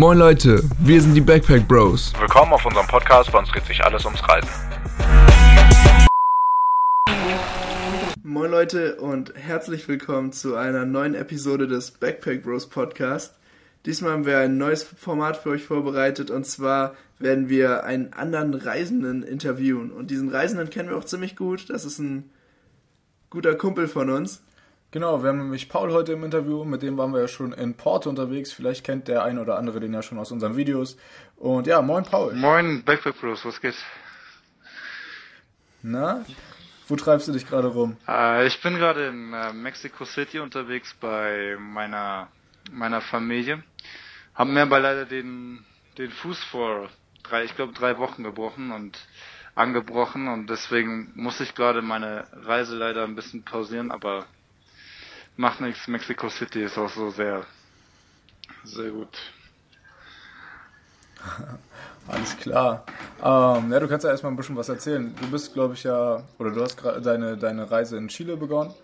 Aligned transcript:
Moin 0.00 0.16
Leute, 0.16 0.62
wir 0.78 0.98
sind 1.02 1.12
die 1.12 1.20
Backpack 1.20 1.68
Bros. 1.68 2.14
Willkommen 2.18 2.54
auf 2.54 2.64
unserem 2.64 2.86
Podcast, 2.86 3.30
bei 3.30 3.38
uns 3.38 3.50
dreht 3.50 3.66
sich 3.66 3.84
alles 3.84 4.06
ums 4.06 4.26
Reisen. 4.26 4.48
Moin 8.22 8.50
Leute 8.50 8.96
und 8.96 9.34
herzlich 9.36 9.86
willkommen 9.88 10.32
zu 10.32 10.56
einer 10.56 10.86
neuen 10.86 11.14
Episode 11.14 11.68
des 11.68 11.90
Backpack 11.90 12.42
Bros 12.42 12.70
Podcast. 12.70 13.34
Diesmal 13.84 14.12
haben 14.12 14.24
wir 14.24 14.38
ein 14.38 14.56
neues 14.56 14.84
Format 14.84 15.36
für 15.36 15.50
euch 15.50 15.64
vorbereitet 15.64 16.30
und 16.30 16.46
zwar 16.46 16.94
werden 17.18 17.50
wir 17.50 17.84
einen 17.84 18.14
anderen 18.14 18.54
Reisenden 18.54 19.22
interviewen. 19.22 19.90
Und 19.90 20.10
diesen 20.10 20.30
Reisenden 20.30 20.70
kennen 20.70 20.88
wir 20.88 20.96
auch 20.96 21.04
ziemlich 21.04 21.36
gut. 21.36 21.68
Das 21.68 21.84
ist 21.84 21.98
ein 21.98 22.30
guter 23.28 23.54
Kumpel 23.54 23.86
von 23.86 24.08
uns. 24.08 24.42
Genau, 24.92 25.22
wir 25.22 25.28
haben 25.28 25.38
nämlich 25.38 25.68
Paul 25.68 25.92
heute 25.92 26.14
im 26.14 26.24
Interview, 26.24 26.64
mit 26.64 26.82
dem 26.82 26.98
waren 26.98 27.12
wir 27.12 27.20
ja 27.20 27.28
schon 27.28 27.52
in 27.52 27.74
Porto 27.76 28.10
unterwegs. 28.10 28.52
Vielleicht 28.52 28.84
kennt 28.84 29.06
der 29.06 29.22
ein 29.22 29.38
oder 29.38 29.56
andere 29.56 29.78
den 29.78 29.94
ja 29.94 30.02
schon 30.02 30.18
aus 30.18 30.32
unseren 30.32 30.56
Videos. 30.56 30.96
Und 31.36 31.68
ja, 31.68 31.80
moin 31.80 32.02
Paul. 32.02 32.34
Moin 32.34 32.82
Backpack 32.82 33.20
Bros, 33.20 33.44
was 33.44 33.60
geht? 33.60 33.76
Na, 35.82 36.24
wo 36.88 36.96
treibst 36.96 37.28
du 37.28 37.32
dich 37.32 37.48
gerade 37.48 37.68
rum? 37.68 37.98
Äh, 38.08 38.48
ich 38.48 38.60
bin 38.62 38.74
gerade 38.78 39.06
in 39.06 39.32
äh, 39.32 39.52
Mexico 39.52 40.04
City 40.04 40.40
unterwegs 40.40 40.92
bei 41.00 41.56
meiner 41.60 42.26
meiner 42.72 43.00
Familie. 43.00 43.62
Haben 44.34 44.54
mir 44.54 44.62
aber 44.62 44.80
leider 44.80 45.04
den 45.04 45.64
den 45.98 46.10
Fuß 46.10 46.42
vor 46.50 46.88
drei, 47.22 47.44
ich 47.44 47.54
glaube 47.54 47.74
drei 47.74 47.96
Wochen 47.98 48.24
gebrochen 48.24 48.72
und 48.72 48.98
angebrochen 49.54 50.26
und 50.26 50.50
deswegen 50.50 51.12
muss 51.14 51.40
ich 51.40 51.54
gerade 51.54 51.80
meine 51.80 52.26
Reise 52.32 52.76
leider 52.76 53.04
ein 53.04 53.14
bisschen 53.14 53.44
pausieren, 53.44 53.92
aber 53.92 54.26
macht 55.40 55.60
nichts. 55.60 55.88
Mexico 55.88 56.28
City 56.28 56.62
ist 56.64 56.76
auch 56.78 56.90
so 56.90 57.10
sehr, 57.10 57.44
sehr 58.64 58.90
gut. 58.90 59.18
Alles 62.08 62.36
klar. 62.36 62.84
Ähm, 63.22 63.72
ja, 63.72 63.80
du 63.80 63.88
kannst 63.88 64.04
ja 64.04 64.10
erstmal 64.10 64.32
ein 64.32 64.36
bisschen 64.36 64.56
was 64.56 64.68
erzählen. 64.68 65.14
Du 65.20 65.30
bist, 65.30 65.54
glaube 65.54 65.74
ich, 65.74 65.84
ja, 65.84 66.22
oder 66.38 66.50
du 66.50 66.62
hast 66.62 66.76
gerade 66.76 67.00
deine, 67.00 67.36
deine 67.36 67.70
Reise 67.70 67.96
in 67.96 68.08
Chile 68.08 68.36
begonnen 68.36 68.74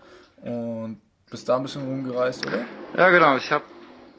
und 0.41 1.01
bist 1.29 1.47
da 1.47 1.57
ein 1.57 1.63
bisschen 1.63 1.83
rumgereist, 1.83 2.45
oder? 2.45 2.65
Ja, 2.95 3.09
genau. 3.09 3.37
Ich 3.37 3.51
habe 3.51 3.65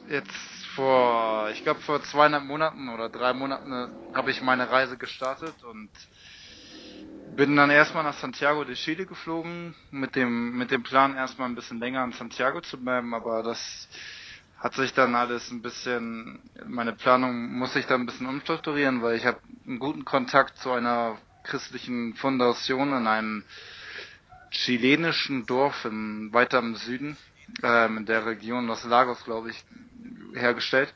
jetzt 0.09 0.31
vor, 0.75 1.49
ich 1.51 1.63
glaube 1.63 1.81
vor 1.81 2.01
zweieinhalb 2.03 2.45
Monaten 2.45 2.89
oder 2.89 3.09
drei 3.09 3.33
Monaten 3.33 3.71
äh, 3.71 3.87
habe 4.15 4.31
ich 4.31 4.41
meine 4.41 4.69
Reise 4.69 4.97
gestartet 4.97 5.55
und 5.63 5.89
bin 7.35 7.55
dann 7.55 7.69
erstmal 7.69 8.03
nach 8.03 8.17
Santiago 8.17 8.63
de 8.63 8.75
Chile 8.75 9.05
geflogen, 9.05 9.75
mit 9.91 10.15
dem, 10.15 10.57
mit 10.57 10.71
dem 10.71 10.83
Plan 10.83 11.15
erstmal 11.15 11.49
ein 11.49 11.55
bisschen 11.55 11.79
länger 11.79 12.03
in 12.03 12.11
Santiago 12.11 12.61
zu 12.61 12.77
bleiben, 12.77 13.13
aber 13.13 13.43
das 13.43 13.87
hat 14.57 14.73
sich 14.73 14.93
dann 14.93 15.15
alles 15.15 15.49
ein 15.51 15.61
bisschen, 15.61 16.41
meine 16.65 16.93
Planung 16.93 17.53
muss 17.53 17.73
sich 17.73 17.85
dann 17.85 18.01
ein 18.01 18.05
bisschen 18.05 18.27
umstrukturieren, 18.27 19.01
weil 19.01 19.15
ich 19.15 19.25
habe 19.25 19.39
einen 19.65 19.79
guten 19.79 20.05
Kontakt 20.05 20.57
zu 20.57 20.71
einer 20.71 21.17
christlichen 21.43 22.13
Foundation 22.15 22.93
in 22.93 23.07
einem 23.07 23.45
chilenischen 24.51 25.45
Dorf 25.45 25.85
im, 25.85 26.33
weiter 26.33 26.59
im 26.59 26.75
Süden, 26.75 27.17
ähm, 27.63 27.97
in 27.97 28.05
der 28.05 28.25
Region 28.25 28.67
Los 28.67 28.83
Lagos, 28.83 29.23
glaube 29.23 29.51
ich, 29.51 29.63
hergestellt. 30.33 30.93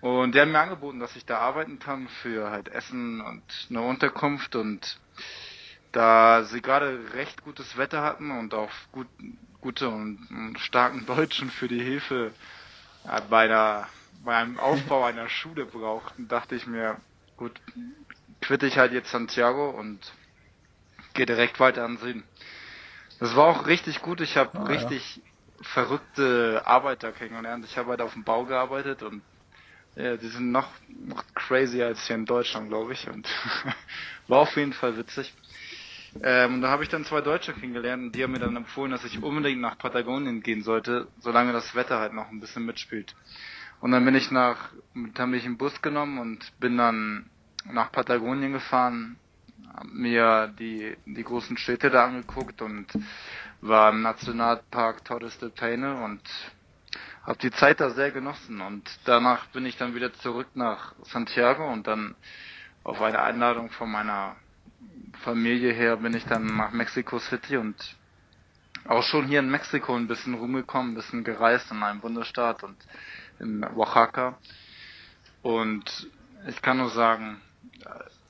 Und 0.00 0.34
die 0.34 0.40
haben 0.40 0.52
mir 0.52 0.60
angeboten, 0.60 1.00
dass 1.00 1.16
ich 1.16 1.24
da 1.24 1.38
arbeiten 1.38 1.78
kann 1.78 2.06
für 2.22 2.50
halt 2.50 2.68
Essen 2.68 3.20
und 3.20 3.42
eine 3.70 3.80
Unterkunft 3.80 4.54
und 4.54 5.00
da 5.92 6.44
sie 6.44 6.62
gerade 6.62 7.12
recht 7.14 7.42
gutes 7.42 7.76
Wetter 7.76 8.02
hatten 8.02 8.30
und 8.30 8.54
auch 8.54 8.70
gut, 8.92 9.08
gute 9.60 9.88
und, 9.88 10.26
und 10.30 10.58
starken 10.60 11.06
Deutschen 11.06 11.50
für 11.50 11.68
die 11.68 11.82
Hilfe 11.82 12.34
äh, 13.04 13.20
bei, 13.22 13.44
einer, 13.46 13.88
bei 14.24 14.36
einem 14.36 14.58
Aufbau 14.58 15.04
einer 15.04 15.28
Schule 15.30 15.66
brauchten, 15.66 16.28
dachte 16.28 16.54
ich 16.56 16.66
mir, 16.66 17.00
gut, 17.36 17.60
quitte 18.40 18.66
ich 18.66 18.78
halt 18.78 18.92
jetzt 18.92 19.10
Santiago 19.10 19.70
und 19.70 20.14
gehe 21.14 21.26
direkt 21.26 21.60
weiter 21.60 21.84
an 21.84 21.96
Süden. 21.98 22.24
Das 23.18 23.36
war 23.36 23.46
auch 23.46 23.66
richtig 23.66 24.02
gut. 24.02 24.20
Ich 24.20 24.36
habe 24.36 24.52
Ah, 24.54 24.68
richtig 24.68 25.22
verrückte 25.62 26.62
Arbeiter 26.66 27.12
kennengelernt. 27.12 27.64
Ich 27.64 27.78
habe 27.78 27.90
halt 27.90 28.02
auf 28.02 28.14
dem 28.14 28.24
Bau 28.24 28.44
gearbeitet 28.46 29.02
und 29.02 29.24
ja, 29.96 30.16
die 30.16 30.28
sind 30.28 30.52
noch, 30.52 30.68
noch 31.06 31.24
crazier 31.34 31.86
als 31.86 32.06
hier 32.06 32.16
in 32.16 32.26
Deutschland, 32.26 32.68
glaube 32.68 32.92
ich. 32.92 33.08
Und 33.08 33.26
war 34.28 34.40
auf 34.40 34.56
jeden 34.56 34.74
Fall 34.74 34.96
witzig. 34.96 35.32
Ähm, 36.22 36.54
und 36.54 36.60
da 36.62 36.68
habe 36.68 36.82
ich 36.82 36.88
dann 36.88 37.04
zwei 37.04 37.20
Deutsche 37.20 37.52
kennengelernt 37.52 38.02
und 38.04 38.12
die 38.14 38.22
haben 38.22 38.32
mir 38.32 38.38
dann 38.38 38.56
empfohlen, 38.56 38.90
dass 38.90 39.04
ich 39.04 39.22
unbedingt 39.22 39.60
nach 39.60 39.78
Patagonien 39.78 40.42
gehen 40.42 40.62
sollte, 40.62 41.08
solange 41.20 41.52
das 41.52 41.74
Wetter 41.74 41.98
halt 41.98 42.12
noch 42.12 42.30
ein 42.30 42.40
bisschen 42.40 42.64
mitspielt. 42.64 43.14
Und 43.80 43.90
dann 43.92 44.04
bin 44.04 44.14
ich 44.14 44.30
nach, 44.30 44.70
dann 45.14 45.30
bin 45.30 45.40
ich 45.40 45.46
einen 45.46 45.58
Bus 45.58 45.82
genommen 45.82 46.18
und 46.18 46.58
bin 46.58 46.76
dann 46.76 47.30
nach 47.64 47.92
Patagonien 47.92 48.52
gefahren, 48.52 49.16
hab 49.74 49.86
mir 49.86 50.54
die, 50.58 50.96
die 51.04 51.24
großen 51.24 51.56
Städte 51.58 51.90
da 51.90 52.06
angeguckt 52.06 52.62
und 52.62 52.86
war 53.60 53.90
im 53.90 54.02
Nationalpark 54.02 55.04
Torres 55.04 55.38
del 55.38 55.50
Paine 55.50 56.02
und 56.02 56.22
habe 57.26 57.38
die 57.38 57.50
Zeit 57.50 57.80
da 57.80 57.90
sehr 57.90 58.12
genossen 58.12 58.60
und 58.60 58.88
danach 59.04 59.46
bin 59.48 59.66
ich 59.66 59.76
dann 59.76 59.94
wieder 59.96 60.12
zurück 60.14 60.46
nach 60.54 60.94
Santiago 61.02 61.70
und 61.70 61.86
dann 61.88 62.14
auf 62.84 63.02
eine 63.02 63.20
Einladung 63.20 63.70
von 63.70 63.90
meiner 63.90 64.36
Familie 65.24 65.72
her 65.72 65.96
bin 65.96 66.14
ich 66.14 66.24
dann 66.24 66.46
nach 66.56 66.70
Mexico 66.70 67.18
City 67.18 67.56
und 67.56 67.74
auch 68.86 69.02
schon 69.02 69.26
hier 69.26 69.40
in 69.40 69.50
Mexiko 69.50 69.96
ein 69.96 70.06
bisschen 70.06 70.34
rumgekommen, 70.34 70.92
ein 70.92 70.94
bisschen 70.94 71.24
gereist 71.24 71.72
in 71.72 71.82
einem 71.82 72.00
Bundesstaat 72.00 72.62
und 72.62 72.76
in 73.40 73.64
Oaxaca. 73.64 74.38
Und 75.42 76.08
ich 76.46 76.62
kann 76.62 76.76
nur 76.76 76.90
sagen, 76.90 77.40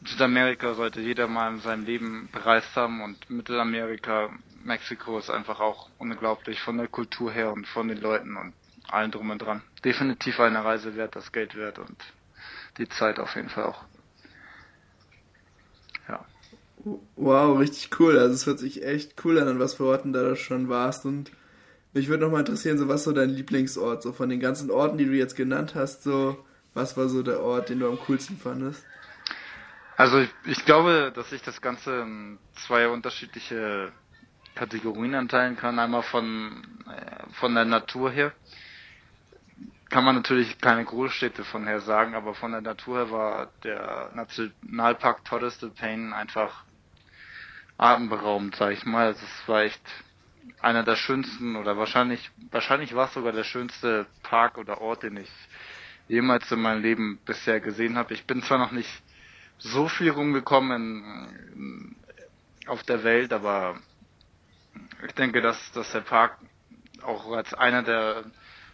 Südamerika 0.06 0.72
sollte 0.72 1.02
jeder 1.02 1.26
mal 1.26 1.52
in 1.52 1.60
seinem 1.60 1.84
Leben 1.84 2.30
bereist 2.32 2.74
haben 2.74 3.02
und 3.02 3.28
Mittelamerika, 3.28 4.30
Mexiko 4.64 5.18
ist 5.18 5.28
einfach 5.28 5.60
auch 5.60 5.90
unglaublich 5.98 6.60
von 6.60 6.78
der 6.78 6.88
Kultur 6.88 7.30
her 7.30 7.52
und 7.52 7.66
von 7.66 7.88
den 7.88 8.00
Leuten 8.00 8.36
und 8.38 8.54
allen 8.88 9.10
drum 9.10 9.30
und 9.30 9.38
dran. 9.38 9.62
Definitiv 9.84 10.40
eine 10.40 10.64
Reise 10.64 10.96
wert, 10.96 11.16
das 11.16 11.32
Geld 11.32 11.54
wert 11.56 11.78
und 11.78 11.96
die 12.78 12.88
Zeit 12.88 13.18
auf 13.18 13.34
jeden 13.34 13.48
Fall 13.48 13.64
auch. 13.64 13.84
Ja. 16.08 16.24
Wow, 17.16 17.58
richtig 17.58 17.98
cool. 17.98 18.18
Also 18.18 18.34
es 18.34 18.46
hört 18.46 18.58
sich 18.58 18.84
echt 18.84 19.24
cool 19.24 19.38
an, 19.38 19.48
an 19.48 19.58
was 19.58 19.74
für 19.74 19.84
Orten 19.84 20.12
da 20.12 20.22
du 20.22 20.36
schon 20.36 20.68
warst. 20.68 21.04
Und 21.04 21.32
mich 21.92 22.08
würde 22.08 22.24
nochmal 22.24 22.40
interessieren, 22.40 22.78
so 22.78 22.88
was 22.88 23.04
so 23.04 23.12
dein 23.12 23.30
Lieblingsort, 23.30 24.02
so 24.02 24.12
von 24.12 24.28
den 24.28 24.40
ganzen 24.40 24.70
Orten, 24.70 24.98
die 24.98 25.06
du 25.06 25.12
jetzt 25.12 25.36
genannt 25.36 25.74
hast, 25.74 26.02
so 26.02 26.44
was 26.74 26.96
war 26.96 27.08
so 27.08 27.22
der 27.22 27.40
Ort, 27.40 27.70
den 27.70 27.80
du 27.80 27.88
am 27.88 27.98
coolsten 27.98 28.36
fandest? 28.36 28.84
Also 29.96 30.18
ich, 30.18 30.30
ich 30.44 30.64
glaube, 30.66 31.10
dass 31.14 31.32
ich 31.32 31.42
das 31.42 31.62
Ganze 31.62 32.02
in 32.02 32.38
zwei 32.54 32.88
unterschiedliche 32.88 33.92
Kategorien 34.54 35.14
anteilen 35.14 35.56
kann. 35.56 35.78
Einmal 35.78 36.02
von, 36.02 36.62
äh, 36.86 37.32
von 37.32 37.54
der 37.54 37.64
Natur 37.64 38.10
her. 38.10 38.32
Kann 39.88 40.04
man 40.04 40.16
natürlich 40.16 40.58
keine 40.60 40.84
Großstädte 40.84 41.44
von 41.44 41.66
her 41.66 41.80
sagen, 41.80 42.14
aber 42.14 42.34
von 42.34 42.52
der 42.52 42.60
Natur 42.60 42.98
her 42.98 43.10
war 43.10 43.52
der 43.62 44.10
Nationalpark 44.14 45.24
Torres 45.24 45.58
Paine 45.76 46.14
einfach 46.14 46.64
atemberaubend, 47.78 48.56
sag 48.56 48.72
ich 48.72 48.84
mal. 48.84 49.06
Also 49.06 49.24
es 49.24 49.48
war 49.48 49.62
echt 49.62 49.80
einer 50.60 50.82
der 50.82 50.96
schönsten 50.96 51.54
oder 51.56 51.76
wahrscheinlich, 51.76 52.30
wahrscheinlich 52.50 52.94
war 52.94 53.06
es 53.06 53.14
sogar 53.14 53.32
der 53.32 53.44
schönste 53.44 54.06
Park 54.22 54.58
oder 54.58 54.80
Ort, 54.80 55.04
den 55.04 55.18
ich 55.18 55.30
jemals 56.08 56.50
in 56.50 56.60
meinem 56.62 56.82
Leben 56.82 57.18
bisher 57.24 57.60
gesehen 57.60 57.96
habe. 57.96 58.14
Ich 58.14 58.26
bin 58.26 58.42
zwar 58.42 58.58
noch 58.58 58.72
nicht 58.72 58.90
so 59.58 59.88
viel 59.88 60.10
rumgekommen 60.10 61.26
in, 61.54 61.96
auf 62.66 62.82
der 62.82 63.04
Welt, 63.04 63.32
aber 63.32 63.78
ich 65.06 65.12
denke, 65.14 65.40
dass, 65.40 65.72
dass 65.72 65.92
der 65.92 66.00
Park 66.00 66.38
auch 67.02 67.30
als 67.32 67.54
einer 67.54 67.82
der 67.82 68.24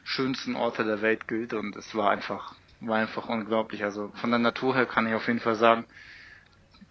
schönsten 0.05 0.57
Orte 0.57 0.85
der 0.85 1.03
Welt 1.03 1.29
gilt 1.29 1.55
und 1.55 1.77
es 1.77 1.95
war 1.95 2.11
einfach, 2.11 2.55
war 2.81 2.99
einfach 2.99 3.29
unglaublich. 3.29 3.85
Also 3.85 4.13
von 4.21 4.31
der 4.31 4.39
Natur 4.39 4.75
her 4.75 4.87
kann 4.87 5.07
ich 5.07 5.15
auf 5.15 5.27
jeden 5.27 5.41
Fall 5.41 5.55
sagen, 5.55 5.85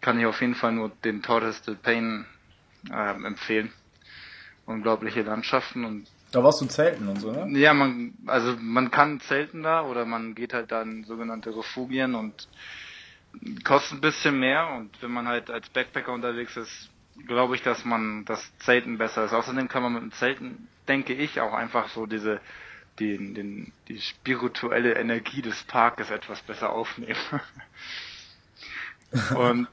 kann 0.01 0.19
ich 0.19 0.25
auf 0.25 0.41
jeden 0.41 0.55
Fall 0.55 0.71
nur 0.71 0.91
den 1.03 1.21
Torres 1.21 1.61
del 1.61 1.75
Paine 1.75 2.25
ähm, 2.91 3.25
empfehlen. 3.25 3.71
Unglaubliche 4.65 5.21
Landschaften 5.21 5.85
und 5.85 6.07
Da 6.31 6.43
warst 6.43 6.61
du 6.61 6.65
zelten 6.65 7.07
und 7.07 7.17
so, 7.17 7.31
ne? 7.31 7.59
ja, 7.59 7.73
man, 7.73 8.13
also 8.27 8.55
man 8.59 8.89
kann 8.89 9.19
zelten 9.21 9.63
da 9.63 9.83
oder 9.83 10.05
man 10.05 10.33
geht 10.33 10.53
halt 10.53 10.71
da 10.71 10.81
in 10.81 11.03
sogenannte 11.03 11.55
Refugien 11.55 12.15
und 12.15 12.47
kostet 13.63 13.97
ein 13.97 14.01
bisschen 14.01 14.39
mehr 14.39 14.69
und 14.77 14.89
wenn 15.01 15.11
man 15.11 15.27
halt 15.27 15.49
als 15.49 15.69
Backpacker 15.69 16.13
unterwegs 16.13 16.55
ist, 16.57 16.89
glaube 17.27 17.55
ich, 17.55 17.61
dass 17.61 17.85
man 17.85 18.25
das 18.25 18.39
Zelten 18.59 18.97
besser 18.97 19.25
ist. 19.25 19.33
Außerdem 19.33 19.67
kann 19.67 19.83
man 19.83 19.93
mit 19.93 20.03
dem 20.03 20.11
Zelten, 20.13 20.67
denke 20.87 21.13
ich, 21.13 21.39
auch 21.41 21.53
einfach 21.53 21.89
so 21.89 22.05
diese 22.05 22.39
die, 23.01 23.18
den, 23.33 23.74
die 23.88 24.00
spirituelle 24.00 24.94
Energie 24.95 25.42
des 25.42 25.63
Parkes 25.63 26.12
etwas 26.12 26.39
besser 26.42 26.69
aufnehmen. 26.69 27.18
und 29.36 29.68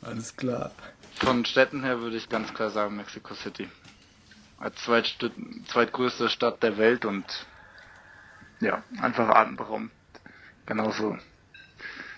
Alles 0.00 0.34
klar. 0.36 0.72
von 1.20 1.44
Städten 1.44 1.84
her 1.84 2.00
würde 2.00 2.16
ich 2.16 2.28
ganz 2.30 2.52
klar 2.54 2.70
sagen 2.70 2.96
Mexico 2.96 3.34
City. 3.34 3.68
Als 4.58 4.76
zweitst- 4.84 5.30
zweitgrößte 5.66 6.28
Stadt 6.30 6.62
der 6.62 6.78
Welt 6.78 7.04
und 7.04 7.24
ja, 8.60 8.82
einfach 9.00 9.28
atemberaubend. 9.28 9.90
Genau 10.66 10.90
so. 10.92 11.18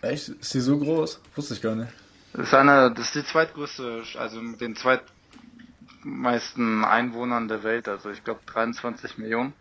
Echt? 0.03 0.29
Ist 0.29 0.53
die 0.55 0.61
so 0.61 0.79
groß? 0.79 1.21
Wusste 1.35 1.55
ich 1.55 1.62
gar 1.62 1.75
nicht. 1.75 1.91
Das 2.35 2.49
ist 2.49 2.55
eine, 2.55 2.93
das 2.93 3.07
ist 3.07 3.15
die 3.15 3.25
zweitgrößte, 3.25 4.03
also 4.19 4.43
mit 4.43 4.61
den 4.61 4.77
zweitmeisten 4.77 6.85
Einwohnern 6.85 7.49
der 7.49 7.62
Welt, 7.62 7.89
also 7.89 8.11
ich 8.11 8.23
glaube 8.25 8.41
23 8.47 9.17
Millionen. 9.19 9.55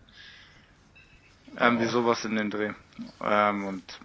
Irgendwie 1.60 1.86
sowas 1.86 2.26
in 2.26 2.36
den 2.36 2.50
Dreh. 2.50 2.74
Ähm, 3.22 3.66
und 3.66 4.00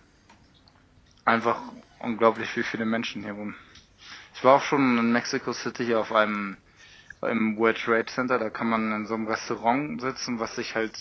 einfach 1.24 1.60
unglaublich, 2.00 2.54
wie 2.56 2.62
viele 2.62 2.84
Menschen 2.84 3.22
hier 3.22 3.36
wohnen. 3.36 3.56
Ich 4.34 4.44
war 4.44 4.56
auch 4.56 4.62
schon 4.62 4.98
in 4.98 5.12
Mexico 5.12 5.52
City 5.52 5.94
auf 5.94 6.12
einem 6.12 6.56
im 7.22 7.56
World 7.58 7.78
Trade 7.78 8.06
Center, 8.06 8.38
da 8.38 8.50
kann 8.50 8.68
man 8.68 8.92
in 8.92 9.06
so 9.06 9.14
einem 9.14 9.26
Restaurant 9.26 10.00
sitzen, 10.00 10.38
was 10.38 10.54
sich 10.54 10.76
halt 10.76 10.92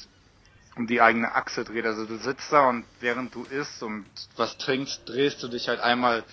um 0.76 0.88
die 0.88 1.02
eigene 1.02 1.36
Achse 1.36 1.64
dreht. 1.64 1.86
Also 1.86 2.06
du 2.06 2.18
sitzt 2.18 2.52
da 2.52 2.70
und 2.70 2.86
während 3.00 3.36
du 3.36 3.44
isst 3.44 3.84
und 3.84 4.06
was 4.36 4.58
trinkst, 4.58 5.08
drehst 5.08 5.42
du 5.44 5.48
dich 5.48 5.68
halt 5.68 5.80
einmal 5.80 6.24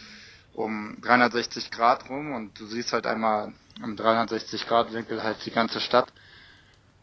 um 0.55 0.96
360 1.02 1.70
Grad 1.70 2.08
rum 2.08 2.32
und 2.32 2.58
du 2.58 2.66
siehst 2.66 2.93
halt 2.93 3.06
einmal 3.06 3.52
im 3.82 3.96
360 3.96 4.66
Grad 4.66 4.93
Winkel 4.93 5.22
halt 5.22 5.44
die 5.44 5.50
ganze 5.50 5.81
Stadt. 5.81 6.12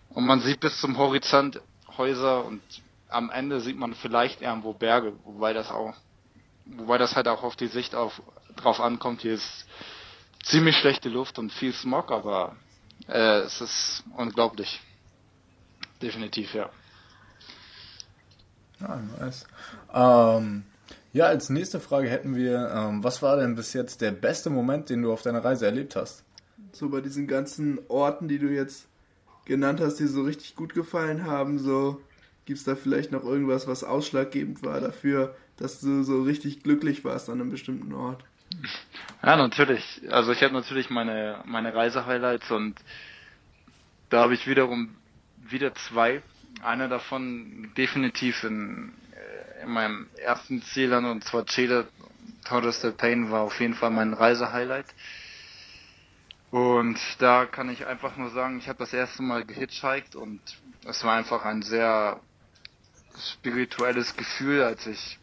Und 0.10 0.26
man 0.26 0.42
sieht 0.42 0.60
bis 0.60 0.80
zum 0.80 0.98
Horizont 0.98 1.62
Häuser 1.98 2.46
und 2.46 2.62
am 3.12 3.30
Ende 3.30 3.60
sieht 3.60 3.78
man 3.78 3.94
vielleicht 3.94 4.42
irgendwo 4.42 4.74
Berge, 4.74 5.14
wobei 5.24 5.54
das 5.54 5.70
auch, 5.70 5.94
wobei 6.66 6.98
das 6.98 7.16
halt 7.16 7.28
auch 7.28 7.44
auf 7.44 7.56
die 7.56 7.68
Sicht 7.68 7.94
auf, 7.94 8.22
drauf 8.56 8.80
ankommt. 8.80 9.22
Hier 9.22 9.34
ist 9.34 9.68
ziemlich 10.44 10.78
schlechte 10.78 11.10
Luft 11.10 11.38
und 11.38 11.52
viel 11.52 11.74
Smog, 11.74 12.12
aber 12.12 12.56
äh, 13.08 13.40
es 13.40 13.62
ist 13.62 14.04
unglaublich. 14.18 14.82
Definitiv, 16.02 16.54
ja. 16.54 16.70
Ja, 18.80 19.00
nice. 19.20 19.46
Ähm, 19.94 20.64
ja, 21.14 21.26
als 21.26 21.50
nächste 21.50 21.80
Frage 21.80 22.10
hätten 22.10 22.36
wir, 22.36 22.72
ähm, 22.74 23.04
was 23.04 23.22
war 23.22 23.38
denn 23.38 23.56
bis 23.56 23.74
jetzt 23.74 24.02
der 24.02 24.12
beste 24.12 24.50
Moment, 24.50 24.90
den 24.90 25.04
du 25.04 25.12
auf 25.12 25.22
deiner 25.22 25.44
Reise 25.44 25.66
erlebt 25.66 25.96
hast? 25.96 26.24
So 26.72 26.90
bei 26.90 27.02
diesen 27.02 27.28
ganzen 27.28 27.80
Orten, 27.90 28.28
die 28.28 28.40
du 28.40 28.48
jetzt 28.48 28.88
genannt 29.46 29.82
hast, 29.82 29.98
die 29.98 30.08
so 30.08 30.24
richtig 30.24 30.56
gut 30.56 30.74
gefallen 30.74 31.26
haben, 31.26 31.60
so 31.60 32.02
gibt 32.46 32.60
es 32.60 32.66
da 32.66 32.76
vielleicht 32.76 33.12
noch 33.12 33.24
irgendwas, 33.24 33.68
was 33.68 33.84
ausschlaggebend 33.84 34.64
war 34.64 34.80
dafür, 34.80 35.36
dass 35.58 35.80
du 35.80 36.04
so 36.04 36.24
richtig 36.24 36.64
glücklich 36.64 37.04
warst 37.06 37.30
an 37.30 37.40
einem 37.40 37.52
bestimmten 37.52 37.94
Ort? 37.94 38.24
Ja, 39.24 39.36
natürlich. 39.36 40.02
Also 40.10 40.32
ich 40.32 40.42
habe 40.44 40.54
natürlich 40.54 40.90
meine, 40.90 41.42
meine 41.46 41.74
Reisehighlights 41.74 42.52
und 42.52 42.76
da 44.10 44.24
habe 44.24 44.34
ich 44.34 44.48
wiederum 44.48 44.96
wieder 45.38 45.74
zwei. 45.76 46.22
Einer 46.64 46.90
davon 46.90 47.72
definitiv 47.78 48.44
in, 48.44 48.92
äh, 49.14 49.64
in 49.64 49.72
meinem 49.72 50.08
ersten 50.18 50.62
Zielland 50.62 51.08
und 51.08 51.24
zwar 51.24 51.46
Chile. 51.46 51.88
Torres 52.46 52.82
del 52.82 52.92
Paine 52.92 53.32
war 53.32 53.42
auf 53.42 53.60
jeden 53.60 53.76
Fall 53.76 53.92
mein 53.92 54.14
Reisehighlight. 54.14 54.88
Und 56.50 57.00
da 57.20 57.46
kann 57.46 57.70
ich 57.70 57.86
einfach 57.86 58.18
nur 58.18 58.30
sagen, 58.32 58.58
ich 58.58 58.68
habe 58.68 58.80
das 58.80 58.92
erste 58.92 59.24
Mal 59.24 59.46
gehitchhiked 59.46 60.16
und 60.16 60.42
es 60.86 61.04
war 61.04 61.16
einfach 61.16 61.46
ein 61.46 61.62
sehr 61.62 62.20
spirituelles 63.20 64.16
Gefühl, 64.16 64.64
als 64.64 64.86
ich 64.88 65.20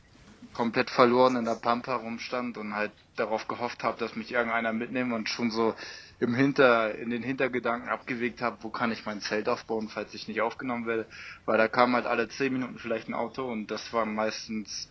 komplett 0.54 0.90
verloren 0.90 1.36
in 1.36 1.44
der 1.44 1.54
Pampa 1.54 1.96
rumstand 1.96 2.58
und 2.58 2.74
halt 2.74 2.92
darauf 3.16 3.48
gehofft 3.48 3.82
habe, 3.82 3.98
dass 3.98 4.16
mich 4.16 4.32
irgendeiner 4.32 4.72
mitnimmt 4.72 5.12
und 5.12 5.28
schon 5.28 5.50
so 5.50 5.74
im 6.20 6.34
Hinter, 6.34 6.94
in 6.96 7.10
den 7.10 7.22
Hintergedanken 7.22 7.88
abgewegt 7.88 8.42
habe, 8.42 8.58
wo 8.62 8.70
kann 8.70 8.90
ich 8.90 9.06
mein 9.06 9.20
Zelt 9.20 9.48
aufbauen, 9.48 9.88
falls 9.88 10.14
ich 10.14 10.26
nicht 10.26 10.40
aufgenommen 10.40 10.86
werde. 10.86 11.06
Weil 11.44 11.58
da 11.58 11.68
kam 11.68 11.94
halt 11.94 12.06
alle 12.06 12.28
zehn 12.28 12.52
Minuten 12.52 12.78
vielleicht 12.78 13.08
ein 13.08 13.14
Auto 13.14 13.44
und 13.44 13.68
das 13.68 13.92
waren 13.92 14.14
meistens 14.14 14.88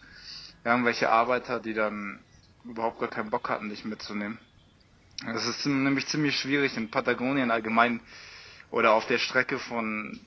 irgendwelche 0.63 1.09
Arbeiter, 1.09 1.59
die 1.59 1.73
dann 1.73 2.19
überhaupt 2.63 2.99
gar 2.99 3.09
keinen 3.09 3.29
Bock 3.29 3.49
hatten, 3.49 3.69
dich 3.69 3.85
mitzunehmen. 3.85 4.39
Das 5.25 5.45
ist 5.47 5.65
nämlich 5.65 6.07
ziemlich 6.07 6.35
schwierig 6.35 6.77
in 6.77 6.91
Patagonien 6.91 7.51
allgemein 7.51 8.01
oder 8.69 8.93
auf 8.93 9.07
der 9.07 9.17
Strecke 9.17 9.57
von 9.57 10.19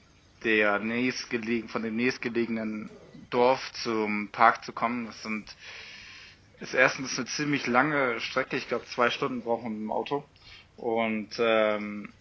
der 0.44 0.78
nächstgelegen, 0.78 1.68
von 1.68 1.82
dem 1.82 1.96
nächstgelegenen 1.96 2.90
Dorf 3.30 3.72
zum 3.72 4.28
Park 4.30 4.64
zu 4.64 4.72
kommen. 4.72 5.06
Das 5.06 5.22
sind 5.22 5.54
ist 6.60 6.74
erstens 6.74 7.16
eine 7.16 7.26
ziemlich 7.26 7.66
lange 7.66 8.20
Strecke, 8.20 8.56
ich 8.56 8.68
glaube 8.68 8.84
zwei 8.86 9.10
Stunden 9.10 9.42
brauchen 9.42 9.72
wir 9.72 9.80
im 9.80 9.90
Auto. 9.90 10.24
Und 10.76 11.30
ähm, 11.38 12.12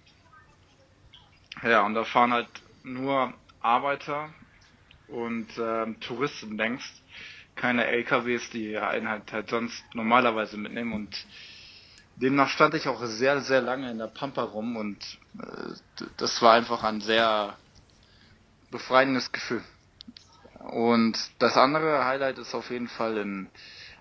ja, 1.62 1.86
und 1.86 1.94
da 1.94 2.06
fahren 2.06 2.31
halt 2.31 2.48
nur 2.83 3.33
Arbeiter 3.62 4.30
und 5.07 5.48
ähm, 5.60 6.00
Touristen 6.00 6.57
längst. 6.57 7.01
Keine 7.56 7.86
LKWs, 7.88 8.50
die 8.51 8.77
einen 8.77 9.10
halt, 9.10 9.31
halt 9.33 9.50
sonst 9.50 9.83
normalerweise 9.94 10.56
mitnehmen 10.56 10.94
und 10.94 11.25
demnach 12.16 12.50
stand 12.50 12.74
ich 12.75 12.88
auch 12.88 13.04
sehr, 13.06 13.42
sehr 13.42 13.62
lange 13.62 13.92
in 13.92 13.98
der 13.98 14.07
Pampa 14.07 14.44
rum 14.44 14.77
und 14.77 15.19
äh, 15.38 16.06
das 16.18 16.42
war 16.42 16.54
einfach 16.54 16.83
ein 16.83 17.01
sehr 17.01 17.57
befreiendes 18.71 19.31
Gefühl. 19.31 19.63
Und 20.60 21.18
das 21.39 21.56
andere 21.57 22.06
Highlight 22.06 22.38
ist 22.38 22.54
auf 22.54 22.69
jeden 22.69 22.88
Fall 22.89 23.18
in, 23.18 23.48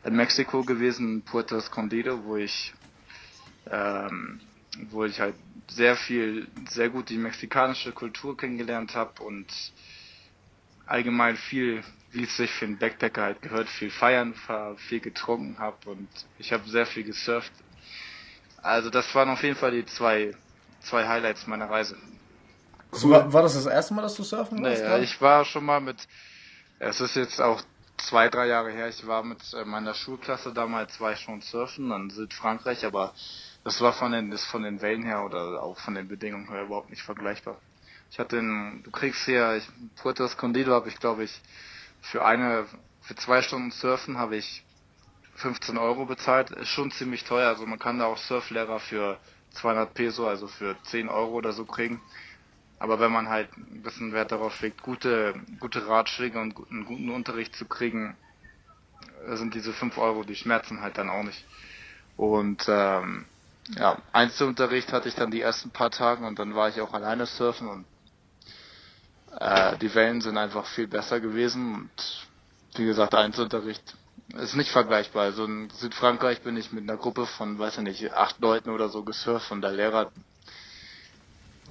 in 0.04 0.16
Mexiko 0.16 0.64
gewesen, 0.64 1.22
Puerto 1.22 1.56
Escondido, 1.56 2.24
wo 2.24 2.36
ich, 2.36 2.74
ähm, 3.70 4.40
wo 4.90 5.04
ich 5.04 5.20
halt 5.20 5.34
sehr 5.68 5.96
viel, 5.96 6.48
sehr 6.68 6.88
gut 6.88 7.08
die 7.10 7.18
mexikanische 7.18 7.92
Kultur 7.92 8.36
kennengelernt 8.36 8.94
habe 8.94 9.22
und 9.22 9.46
allgemein 10.86 11.36
viel, 11.36 11.84
wie 12.12 12.24
es 12.24 12.36
sich 12.36 12.50
für 12.50 12.64
einen 12.64 12.78
Backpacker 12.78 13.22
halt 13.22 13.42
gehört, 13.42 13.68
viel 13.68 13.90
feiern 13.90 14.34
viel 14.76 15.00
getrunken 15.00 15.58
habe 15.58 15.90
und 15.90 16.08
ich 16.38 16.52
habe 16.52 16.68
sehr 16.68 16.86
viel 16.86 17.04
gesurft. 17.04 17.52
Also 18.62 18.90
das 18.90 19.14
waren 19.14 19.28
auf 19.28 19.42
jeden 19.42 19.56
Fall 19.56 19.70
die 19.72 19.86
zwei, 19.86 20.34
zwei 20.80 21.06
Highlights 21.06 21.46
meiner 21.46 21.70
Reise. 21.70 21.96
Cool. 22.92 23.10
War, 23.10 23.32
war, 23.32 23.42
das 23.42 23.54
das 23.54 23.66
erste 23.66 23.94
Mal, 23.94 24.02
dass 24.02 24.14
du 24.14 24.22
surfen 24.22 24.62
warst? 24.62 24.82
Naja, 24.82 24.98
ich 24.98 25.20
war 25.20 25.44
schon 25.44 25.64
mal 25.64 25.80
mit, 25.80 25.96
es 26.78 27.00
ist 27.00 27.16
jetzt 27.16 27.40
auch 27.40 27.60
zwei, 27.98 28.28
drei 28.28 28.46
Jahre 28.46 28.70
her, 28.70 28.88
ich 28.88 29.06
war 29.06 29.22
mit 29.22 29.40
äh, 29.52 29.64
meiner 29.64 29.94
Schulklasse 29.94 30.52
damals, 30.52 31.00
war 31.00 31.12
ich 31.12 31.20
schon 31.20 31.40
surfen 31.42 31.90
in 31.90 32.10
Südfrankreich, 32.10 32.84
aber 32.84 33.12
das 33.64 33.80
war 33.80 33.92
von 33.92 34.12
den, 34.12 34.32
ist 34.32 34.46
von 34.46 34.62
den 34.62 34.80
Wellen 34.80 35.02
her 35.02 35.24
oder 35.24 35.62
auch 35.62 35.78
von 35.78 35.94
den 35.94 36.08
Bedingungen 36.08 36.48
her 36.48 36.62
überhaupt 36.62 36.90
nicht 36.90 37.02
vergleichbar. 37.02 37.58
Ich 38.10 38.18
hatte 38.18 38.36
den, 38.36 38.82
du 38.84 38.90
kriegst 38.90 39.24
hier, 39.26 39.56
ich, 39.56 39.68
Puerto 40.00 40.24
Escondido 40.24 40.72
habe 40.72 40.88
ich 40.88 40.98
glaube 40.98 41.24
ich, 41.24 41.40
für 42.00 42.24
eine, 42.24 42.66
für 43.02 43.16
zwei 43.16 43.42
Stunden 43.42 43.70
Surfen 43.70 44.16
habe 44.16 44.36
ich 44.36 44.64
15 45.34 45.76
Euro 45.76 46.06
bezahlt, 46.06 46.50
ist 46.50 46.68
schon 46.68 46.90
ziemlich 46.90 47.24
teuer, 47.24 47.48
also 47.48 47.66
man 47.66 47.78
kann 47.78 47.98
da 47.98 48.06
auch 48.06 48.18
Surflehrer 48.18 48.80
für 48.80 49.18
200 49.52 49.92
Peso, 49.92 50.26
also 50.26 50.46
für 50.46 50.76
10 50.84 51.08
Euro 51.08 51.32
oder 51.32 51.52
so 51.52 51.64
kriegen. 51.64 52.00
Aber 52.78 53.00
wenn 53.00 53.12
man 53.12 53.28
halt 53.28 53.48
ein 53.56 53.82
bisschen 53.82 54.12
Wert 54.12 54.30
darauf 54.32 54.60
legt, 54.60 54.82
gute, 54.82 55.34
gute 55.58 55.86
Ratschläge 55.88 56.38
und 56.40 56.54
einen 56.70 56.84
guten 56.84 57.10
Unterricht 57.10 57.56
zu 57.56 57.64
kriegen, 57.66 58.16
sind 59.26 59.54
diese 59.54 59.72
5 59.72 59.98
Euro, 59.98 60.22
die 60.24 60.36
schmerzen 60.36 60.80
halt 60.80 60.98
dann 60.98 61.10
auch 61.10 61.22
nicht. 61.22 61.44
Und 62.16 62.64
ähm, 62.68 63.26
ja, 63.76 63.98
Einzelunterricht 64.12 64.92
hatte 64.92 65.08
ich 65.08 65.14
dann 65.14 65.30
die 65.30 65.40
ersten 65.40 65.70
paar 65.70 65.90
Tage 65.90 66.26
und 66.26 66.38
dann 66.38 66.54
war 66.54 66.68
ich 66.68 66.80
auch 66.80 66.94
alleine 66.94 67.26
surfen 67.26 67.68
und 67.68 67.84
äh, 69.38 69.76
die 69.78 69.94
Wellen 69.94 70.20
sind 70.20 70.38
einfach 70.38 70.66
viel 70.66 70.86
besser 70.86 71.20
gewesen 71.20 71.74
und 71.74 72.26
wie 72.76 72.86
gesagt, 72.86 73.14
Einzelunterricht 73.14 73.96
ist 74.36 74.56
nicht 74.56 74.70
vergleichbar. 74.70 75.24
Also 75.24 75.44
in 75.44 75.70
Südfrankreich 75.70 76.42
bin 76.42 76.56
ich 76.56 76.72
mit 76.72 76.88
einer 76.88 76.98
Gruppe 76.98 77.26
von, 77.26 77.58
weiß 77.58 77.78
ich 77.78 77.82
nicht, 77.84 78.12
acht 78.14 78.40
Leuten 78.40 78.70
oder 78.70 78.88
so 78.88 79.02
gesurft 79.04 79.50
und 79.50 79.62
der 79.62 79.72
Lehrer 79.72 80.10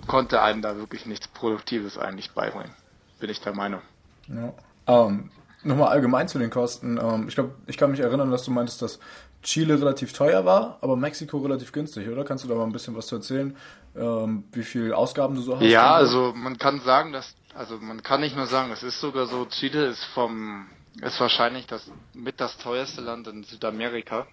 konnte 0.06 0.42
einem 0.42 0.62
da 0.62 0.78
wirklich 0.78 1.06
nichts 1.06 1.28
Produktives 1.28 1.98
eigentlich 1.98 2.32
beibringen. 2.32 2.74
Bin 3.20 3.30
ich 3.30 3.42
der 3.42 3.54
Meinung. 3.54 3.82
Ja. 4.28 4.54
Ähm, 4.88 5.32
Nochmal 5.64 5.90
allgemein 5.90 6.28
zu 6.28 6.38
den 6.40 6.50
Kosten. 6.50 6.98
Ähm, 6.98 7.28
ich 7.28 7.36
glaube, 7.36 7.56
ich 7.66 7.78
kann 7.78 7.92
mich 7.92 8.00
erinnern, 8.00 8.32
dass 8.32 8.44
du 8.44 8.52
meintest, 8.52 8.82
dass 8.82 9.00
Chile 9.44 9.80
relativ 9.80 10.14
teuer 10.14 10.46
war, 10.46 10.78
aber 10.82 10.96
Mexiko 10.96 11.40
relativ 11.40 11.72
günstig, 11.72 12.08
oder? 12.10 12.24
Kannst 12.24 12.44
du 12.44 12.48
da 12.48 12.56
mal 12.56 12.64
ein 12.64 12.72
bisschen 12.72 12.96
was 12.96 13.08
zu 13.08 13.16
erzählen, 13.16 13.56
ähm, 13.96 14.44
wie 14.52 14.64
viel 14.64 14.94
Ausgaben 14.94 15.36
du 15.36 15.42
so 15.42 15.56
hast? 15.56 15.64
Ja, 15.64 15.94
also 15.94 16.34
man 16.36 16.58
kann 16.58 16.80
sagen, 16.82 17.12
dass, 17.12 17.36
also 17.56 17.78
man 17.78 18.04
kann 18.04 18.22
nicht 18.22 18.36
nur 18.36 18.46
sagen, 18.46 18.72
es 18.72 18.84
ist 18.84 19.00
sogar 19.00 19.26
so, 19.26 19.46
Chile 19.46 19.88
ist 19.88 20.04
vom, 20.14 20.68
ist 21.02 21.20
wahrscheinlich 21.20 21.66
das 21.68 21.90
mit 22.14 22.40
das 22.40 22.58
teuerste 22.58 23.02
Land 23.02 23.28
in 23.28 23.44
Südamerika. 23.44 24.28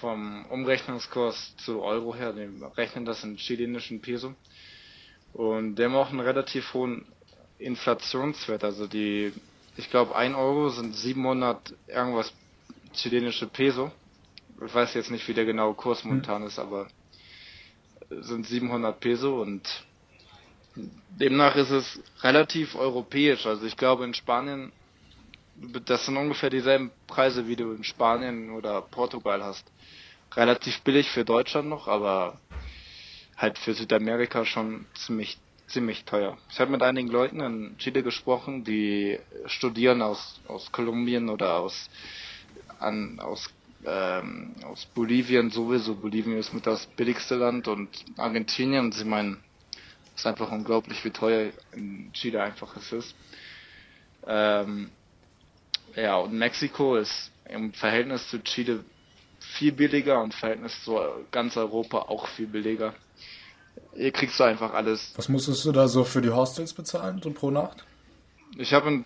Vom 0.00 0.46
Umrechnungskurs 0.46 1.56
zu 1.58 1.82
Euro 1.82 2.14
her, 2.14 2.34
wir 2.34 2.48
rechnen 2.76 3.04
das 3.04 3.22
in 3.24 3.36
chilenischen 3.36 4.00
Peso. 4.00 4.34
Und 5.32 5.76
der 5.76 5.88
haben 5.88 5.96
auch 5.96 6.10
einen 6.10 6.20
relativ 6.20 6.74
hohen 6.74 7.06
Inflationswert. 7.58 8.64
Also 8.64 8.86
die, 8.86 9.32
ich 9.76 9.90
glaube, 9.90 10.14
1 10.16 10.34
Euro 10.34 10.70
sind 10.70 10.94
700 10.94 11.74
irgendwas 11.86 12.32
chilenische 12.94 13.46
Peso. 13.46 13.90
Ich 14.64 14.74
weiß 14.74 14.94
jetzt 14.94 15.10
nicht, 15.10 15.26
wie 15.28 15.34
der 15.34 15.44
genaue 15.44 15.74
Kurs 15.74 16.04
momentan 16.04 16.42
ist, 16.42 16.58
aber 16.58 16.88
sind 18.10 18.46
700 18.46 18.98
Peso 19.00 19.40
und 19.40 19.62
demnach 21.08 21.56
ist 21.56 21.70
es 21.70 22.00
relativ 22.22 22.74
europäisch. 22.74 23.46
Also 23.46 23.64
ich 23.66 23.76
glaube, 23.76 24.04
in 24.04 24.14
Spanien 24.14 24.72
das 25.84 26.06
sind 26.06 26.16
ungefähr 26.16 26.50
dieselben 26.50 26.90
Preise, 27.06 27.46
wie 27.46 27.56
du 27.56 27.72
in 27.72 27.84
Spanien 27.84 28.50
oder 28.50 28.80
Portugal 28.82 29.42
hast. 29.42 29.64
Relativ 30.34 30.80
billig 30.82 31.10
für 31.10 31.24
Deutschland 31.24 31.68
noch, 31.68 31.88
aber 31.88 32.38
halt 33.40 33.58
für 33.58 33.74
Südamerika 33.74 34.44
schon 34.44 34.86
ziemlich 34.94 35.38
ziemlich 35.66 36.04
teuer. 36.04 36.36
Ich 36.50 36.58
habe 36.58 36.72
mit 36.72 36.82
einigen 36.82 37.08
Leuten 37.08 37.40
in 37.40 37.78
Chile 37.78 38.02
gesprochen, 38.02 38.64
die 38.64 39.18
studieren 39.46 40.02
aus 40.02 40.40
aus 40.48 40.70
Kolumbien 40.72 41.28
oder 41.28 41.54
aus 41.58 41.88
an 42.80 43.20
aus 43.20 43.48
ähm, 43.86 44.54
aus 44.64 44.84
Bolivien 44.86 45.50
sowieso. 45.50 45.94
Bolivien 45.94 46.36
ist 46.36 46.52
mit 46.52 46.66
das 46.66 46.86
billigste 46.86 47.36
Land 47.36 47.68
und 47.68 47.88
Argentinien. 48.16 48.86
Und 48.86 48.94
sie 48.94 49.04
meinen, 49.04 49.42
es 50.14 50.20
ist 50.22 50.26
einfach 50.26 50.50
unglaublich, 50.50 51.04
wie 51.04 51.10
teuer 51.10 51.50
in 51.72 52.10
Chile 52.12 52.42
einfach 52.42 52.76
es 52.76 52.92
ist. 52.92 53.14
Ähm, 54.26 54.90
ja, 55.96 56.16
und 56.16 56.34
Mexiko 56.34 56.96
ist 56.96 57.30
im 57.48 57.72
Verhältnis 57.72 58.28
zu 58.28 58.42
Chile 58.42 58.84
viel 59.40 59.72
billiger 59.72 60.18
und 60.18 60.32
im 60.34 60.38
Verhältnis 60.38 60.84
zu 60.84 60.98
ganz 61.30 61.56
Europa 61.56 62.00
auch 62.00 62.26
viel 62.28 62.46
billiger. 62.46 62.94
Hier 63.94 64.12
kriegst 64.12 64.38
du 64.38 64.44
einfach 64.44 64.72
alles. 64.72 65.12
Was 65.16 65.28
musstest 65.28 65.64
du 65.64 65.72
da 65.72 65.88
so 65.88 66.04
für 66.04 66.22
die 66.22 66.30
Hostels 66.30 66.72
bezahlen, 66.72 67.20
so 67.22 67.30
pro 67.30 67.50
Nacht? 67.50 67.84
Ich 68.56 68.72
habe, 68.72 69.04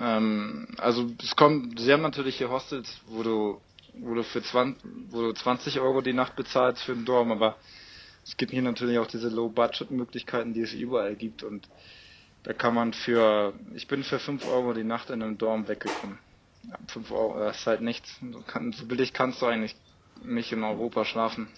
ähm, 0.00 0.68
also 0.78 1.10
es 1.22 1.36
kommt, 1.36 1.78
sie 1.78 1.92
haben 1.92 2.02
natürlich 2.02 2.38
hier 2.38 2.50
Hostels, 2.50 2.88
wo 3.06 3.22
du, 3.22 3.60
wo 3.94 4.14
du 4.14 4.24
für 4.24 4.42
20, 4.42 4.82
wo 5.10 5.22
du 5.22 5.32
20 5.32 5.80
Euro 5.80 6.00
die 6.00 6.12
Nacht 6.12 6.36
bezahlst 6.36 6.82
für 6.82 6.92
einen 6.92 7.04
Dorm, 7.04 7.30
aber 7.30 7.56
es 8.24 8.36
gibt 8.36 8.52
hier 8.52 8.62
natürlich 8.62 8.98
auch 8.98 9.06
diese 9.06 9.28
Low-Budget-Möglichkeiten, 9.28 10.54
die 10.54 10.62
es 10.62 10.72
überall 10.72 11.14
gibt 11.14 11.42
und 11.42 11.68
da 12.44 12.52
kann 12.52 12.74
man 12.74 12.92
für, 12.92 13.54
ich 13.74 13.88
bin 13.88 14.04
für 14.04 14.18
5 14.18 14.46
Euro 14.46 14.74
die 14.74 14.84
Nacht 14.84 15.10
in 15.10 15.22
einem 15.22 15.38
Dorm 15.38 15.66
weggekommen. 15.66 16.18
5 16.88 17.10
Euro, 17.10 17.38
das 17.38 17.58
ist 17.60 17.66
halt 17.66 17.80
nichts. 17.80 18.20
So 18.72 18.86
billig 18.86 19.12
kannst 19.12 19.40
du 19.40 19.46
eigentlich 19.46 19.74
nicht 20.22 20.52
in 20.52 20.62
Europa 20.62 21.04
schlafen. 21.04 21.48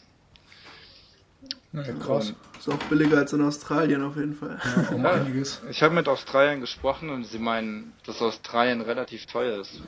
Ja, 1.76 1.92
krass. 1.92 2.33
Ist 2.59 2.68
auch 2.71 2.78
billiger 2.85 3.18
als 3.18 3.33
in 3.35 3.42
Australien 3.42 4.02
auf 4.02 4.16
jeden 4.16 4.35
Fall. 4.35 4.59
Ja, 4.64 4.95
um 4.95 5.04
einiges. 5.04 5.61
Ich 5.71 5.83
habe 5.83 5.95
mit 5.95 6.09
Australien 6.09 6.61
gesprochen 6.62 7.11
und 7.11 7.25
sie 7.25 7.38
meinen, 7.38 7.92
dass 8.06 8.23
Australien 8.23 8.80
relativ 8.80 9.26
teuer 9.26 9.61
ist. 9.61 9.83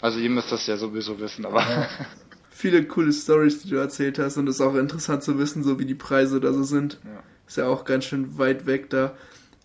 Also 0.00 0.18
ihr 0.20 0.30
müsst 0.30 0.52
das 0.52 0.66
ja 0.66 0.76
sowieso 0.76 1.18
wissen, 1.18 1.44
aber 1.44 1.60
Ja. 1.60 1.88
Viele 2.50 2.84
coole 2.86 3.12
Stories, 3.12 3.62
die 3.62 3.68
du 3.68 3.76
erzählt 3.76 4.18
hast 4.18 4.38
und 4.38 4.48
es 4.48 4.54
ist 4.54 4.60
auch 4.62 4.76
interessant 4.76 5.22
zu 5.22 5.38
wissen, 5.38 5.62
so 5.62 5.78
wie 5.78 5.84
die 5.84 5.94
Preise 5.94 6.40
da 6.40 6.54
so 6.54 6.62
sind. 6.62 6.98
Ja. 7.04 7.22
Ist 7.46 7.58
ja 7.58 7.66
auch 7.66 7.84
ganz 7.84 8.06
schön 8.06 8.38
weit 8.38 8.64
weg 8.64 8.88
da. 8.88 9.14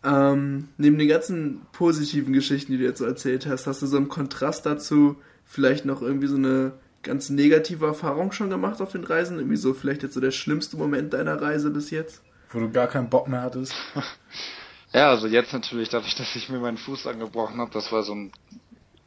Ähm, 0.03 0.67
neben 0.77 0.97
den 0.97 1.07
ganzen 1.07 1.61
positiven 1.71 2.33
Geschichten, 2.33 2.71
die 2.73 2.79
du 2.79 2.83
jetzt 2.83 2.97
so 2.97 3.05
erzählt 3.05 3.45
hast, 3.45 3.65
hast 3.67 3.81
du 3.81 3.85
so 3.85 3.95
im 3.95 4.09
Kontrast 4.09 4.65
dazu 4.65 5.15
vielleicht 5.45 5.85
noch 5.85 6.01
irgendwie 6.01 6.27
so 6.27 6.35
eine 6.35 6.73
ganz 7.03 7.29
negative 7.29 7.85
Erfahrung 7.85 8.31
schon 8.31 8.49
gemacht 8.49 8.81
auf 8.81 8.91
den 8.91 9.03
Reisen? 9.03 9.37
Irgendwie 9.37 9.57
so 9.57 9.73
vielleicht 9.73 10.03
jetzt 10.03 10.13
so 10.13 10.19
der 10.19 10.31
schlimmste 10.31 10.77
Moment 10.77 11.13
deiner 11.13 11.41
Reise 11.41 11.71
bis 11.71 11.91
jetzt? 11.91 12.21
Wo 12.51 12.59
du 12.59 12.69
gar 12.69 12.87
keinen 12.87 13.09
Bock 13.09 13.27
mehr 13.27 13.41
hattest. 13.41 13.73
ja, 14.93 15.09
also 15.09 15.27
jetzt 15.27 15.53
natürlich 15.53 15.89
dadurch, 15.89 16.15
dass 16.15 16.35
ich 16.35 16.49
mir 16.49 16.59
meinen 16.59 16.77
Fuß 16.77 17.07
angebrochen 17.07 17.59
habe, 17.59 17.71
das 17.71 17.91
war 17.91 18.03
so 18.03 18.13
ein 18.13 18.31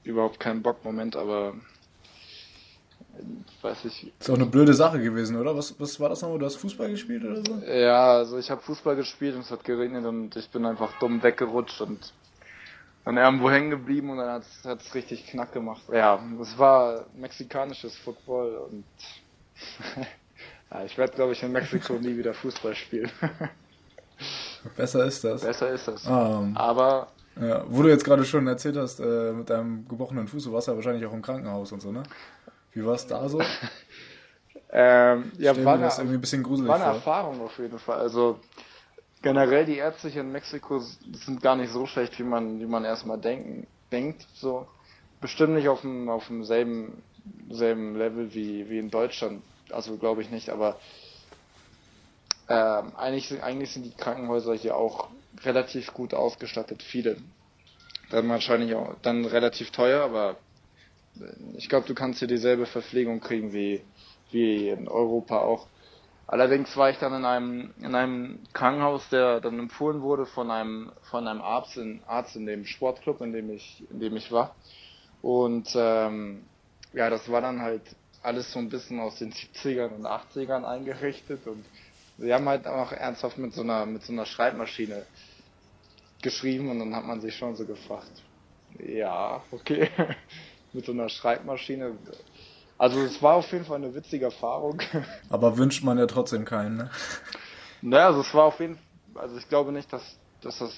überhaupt 0.02 0.38
kein 0.38 0.62
Bock-Moment, 0.62 1.16
aber 1.16 1.54
äh, 3.18 3.62
weiß 3.62 3.86
ich. 3.86 4.12
Ist 4.18 4.30
auch 4.30 4.34
eine 4.34 4.46
blöde 4.46 4.74
Sache 4.74 5.00
gewesen, 5.00 5.36
oder? 5.36 5.56
Was, 5.56 5.78
was 5.80 5.98
war 5.98 6.10
das 6.10 6.22
nochmal? 6.22 6.38
Du 6.38 6.46
hast 6.46 6.56
Fußball 6.56 6.90
gespielt 6.90 7.24
oder 7.24 7.44
so? 7.44 7.64
Ja, 7.66 8.18
also 8.18 8.38
ich 8.38 8.50
habe 8.50 8.60
Fußball 8.60 8.96
gespielt 8.96 9.34
und 9.34 9.42
es 9.42 9.50
hat 9.50 9.64
geregnet 9.64 10.04
und 10.04 10.36
ich 10.36 10.48
bin 10.50 10.66
einfach 10.66 10.98
dumm 10.98 11.22
weggerutscht 11.22 11.80
und 11.80 12.12
dann 13.04 13.16
irgendwo 13.16 13.50
hängen 13.50 13.70
geblieben 13.70 14.10
und 14.10 14.18
dann 14.18 14.30
hat's 14.30 14.64
hat's 14.64 14.94
richtig 14.94 15.26
knack 15.26 15.52
gemacht. 15.52 15.82
Ja, 15.92 16.18
es 16.40 16.58
war 16.58 17.04
mexikanisches 17.14 17.96
Football 17.96 18.56
und 18.70 18.84
ja, 20.70 20.84
ich 20.84 20.96
werde 20.96 21.14
glaube 21.14 21.32
ich 21.32 21.42
in 21.42 21.52
Mexiko 21.52 21.94
nie 21.94 22.16
wieder 22.16 22.34
Fußball 22.34 22.74
spielen. 22.74 23.10
Besser 24.76 25.04
ist 25.04 25.22
das. 25.24 25.42
Besser 25.42 25.70
ist 25.70 25.86
das. 25.88 26.06
Ähm, 26.06 26.56
Aber 26.56 27.08
ja, 27.40 27.64
wo 27.68 27.82
du 27.82 27.88
jetzt 27.88 28.04
gerade 28.04 28.24
schon 28.24 28.46
erzählt 28.46 28.76
hast, 28.76 29.00
äh, 29.00 29.32
mit 29.32 29.50
deinem 29.50 29.86
gebrochenen 29.88 30.28
Fuß, 30.28 30.44
du 30.44 30.52
warst 30.52 30.68
ja 30.68 30.74
wahrscheinlich 30.74 31.04
auch 31.04 31.12
im 31.12 31.22
Krankenhaus 31.22 31.72
und 31.72 31.82
so, 31.82 31.90
ne? 31.90 32.04
Wie 32.72 32.84
war 32.84 32.94
es 32.94 33.06
da 33.06 33.28
so? 33.28 33.40
ähm, 34.72 35.32
ja, 35.38 35.64
war 35.64 35.78
das 35.78 35.98
eine, 35.98 36.04
irgendwie 36.04 36.18
ein 36.18 36.20
bisschen 36.20 36.42
gruselig 36.42 36.68
war 36.68 36.76
eine. 36.76 36.84
Erfahrung 36.94 37.40
auf 37.42 37.58
jeden 37.58 37.78
Fall. 37.78 37.98
Also 37.98 38.38
generell 39.24 39.64
die 39.64 39.78
Ärzte 39.78 40.08
hier 40.10 40.20
in 40.20 40.32
Mexiko 40.32 40.78
sind 40.80 41.40
gar 41.40 41.56
nicht 41.56 41.72
so 41.72 41.86
schlecht, 41.86 42.18
wie 42.18 42.24
man, 42.24 42.60
wie 42.60 42.66
man 42.66 42.84
erstmal 42.84 43.18
denken, 43.18 43.66
denkt. 43.90 44.26
So 44.34 44.68
bestimmt 45.20 45.54
nicht 45.54 45.68
auf 45.68 45.80
dem, 45.80 46.10
auf 46.10 46.26
dem 46.26 46.44
selben, 46.44 47.02
selben 47.48 47.96
Level 47.96 48.34
wie, 48.34 48.68
wie 48.68 48.78
in 48.78 48.90
Deutschland. 48.90 49.42
Also 49.70 49.96
glaube 49.96 50.20
ich 50.20 50.30
nicht, 50.30 50.50
aber 50.50 50.78
ähm, 52.50 52.94
eigentlich, 52.96 53.28
sind- 53.28 53.42
eigentlich 53.42 53.72
sind 53.72 53.84
die 53.84 53.96
Krankenhäuser 53.96 54.54
hier 54.54 54.76
auch 54.76 55.08
relativ 55.42 55.94
gut 55.94 56.12
ausgestattet, 56.12 56.82
viele. 56.82 57.16
Dann 58.10 58.28
wahrscheinlich 58.28 58.74
auch 58.74 58.94
dann 59.00 59.24
relativ 59.24 59.70
teuer, 59.70 60.04
aber 60.04 60.36
äh, 61.18 61.56
ich 61.56 61.70
glaube, 61.70 61.86
du 61.86 61.94
kannst 61.94 62.18
hier 62.18 62.28
dieselbe 62.28 62.66
Verpflegung 62.66 63.20
kriegen 63.20 63.54
wie, 63.54 63.82
wie 64.30 64.68
in 64.68 64.86
Europa 64.86 65.38
auch. 65.38 65.66
Allerdings 66.26 66.74
war 66.76 66.90
ich 66.90 66.98
dann 66.98 67.14
in 67.14 67.24
einem, 67.24 67.74
in 67.80 67.94
einem 67.94 68.40
Krankenhaus, 68.52 69.08
der 69.10 69.40
dann 69.40 69.58
empfohlen 69.58 70.00
wurde 70.00 70.24
von 70.24 70.50
einem, 70.50 70.92
von 71.02 71.28
einem 71.28 71.42
Arzt 71.42 71.76
in, 71.76 72.02
Arzt 72.06 72.36
in 72.36 72.46
dem 72.46 72.64
Sportclub, 72.64 73.20
in 73.20 73.32
dem 73.32 73.50
ich, 73.50 73.84
in 73.90 74.00
dem 74.00 74.16
ich 74.16 74.32
war. 74.32 74.54
Und 75.20 75.68
ähm, 75.74 76.44
ja, 76.92 77.10
das 77.10 77.30
war 77.30 77.40
dann 77.40 77.60
halt 77.60 77.82
alles 78.22 78.50
so 78.52 78.58
ein 78.58 78.70
bisschen 78.70 79.00
aus 79.00 79.18
den 79.18 79.32
70ern 79.32 79.96
und 79.96 80.06
80ern 80.06 80.64
eingerichtet 80.64 81.46
und 81.46 81.64
sie 82.18 82.32
haben 82.32 82.48
halt 82.48 82.66
auch 82.66 82.92
ernsthaft 82.92 83.36
mit 83.36 83.52
so 83.52 83.60
einer, 83.60 83.84
mit 83.84 84.02
so 84.02 84.12
einer 84.12 84.24
Schreibmaschine 84.24 85.04
geschrieben 86.22 86.70
und 86.70 86.78
dann 86.78 86.96
hat 86.96 87.04
man 87.04 87.20
sich 87.20 87.36
schon 87.36 87.54
so 87.54 87.66
gefragt, 87.66 88.10
ja, 88.78 89.42
okay, 89.50 89.90
mit 90.72 90.86
so 90.86 90.92
einer 90.92 91.08
Schreibmaschine. 91.08 91.96
Also 92.78 93.00
es 93.00 93.22
war 93.22 93.34
auf 93.34 93.50
jeden 93.52 93.64
Fall 93.64 93.76
eine 93.76 93.94
witzige 93.94 94.26
Erfahrung. 94.26 94.80
Aber 95.30 95.56
wünscht 95.56 95.84
man 95.84 95.98
ja 95.98 96.06
trotzdem 96.06 96.44
keinen, 96.44 96.76
ne? 96.76 96.90
Naja, 97.82 98.06
also 98.06 98.20
es 98.20 98.34
war 98.34 98.44
auf 98.44 98.60
jeden 98.60 98.76
Fall, 98.76 99.22
also 99.22 99.36
ich 99.36 99.48
glaube 99.48 99.72
nicht, 99.72 99.92
dass, 99.92 100.02
dass 100.40 100.58
das, 100.58 100.72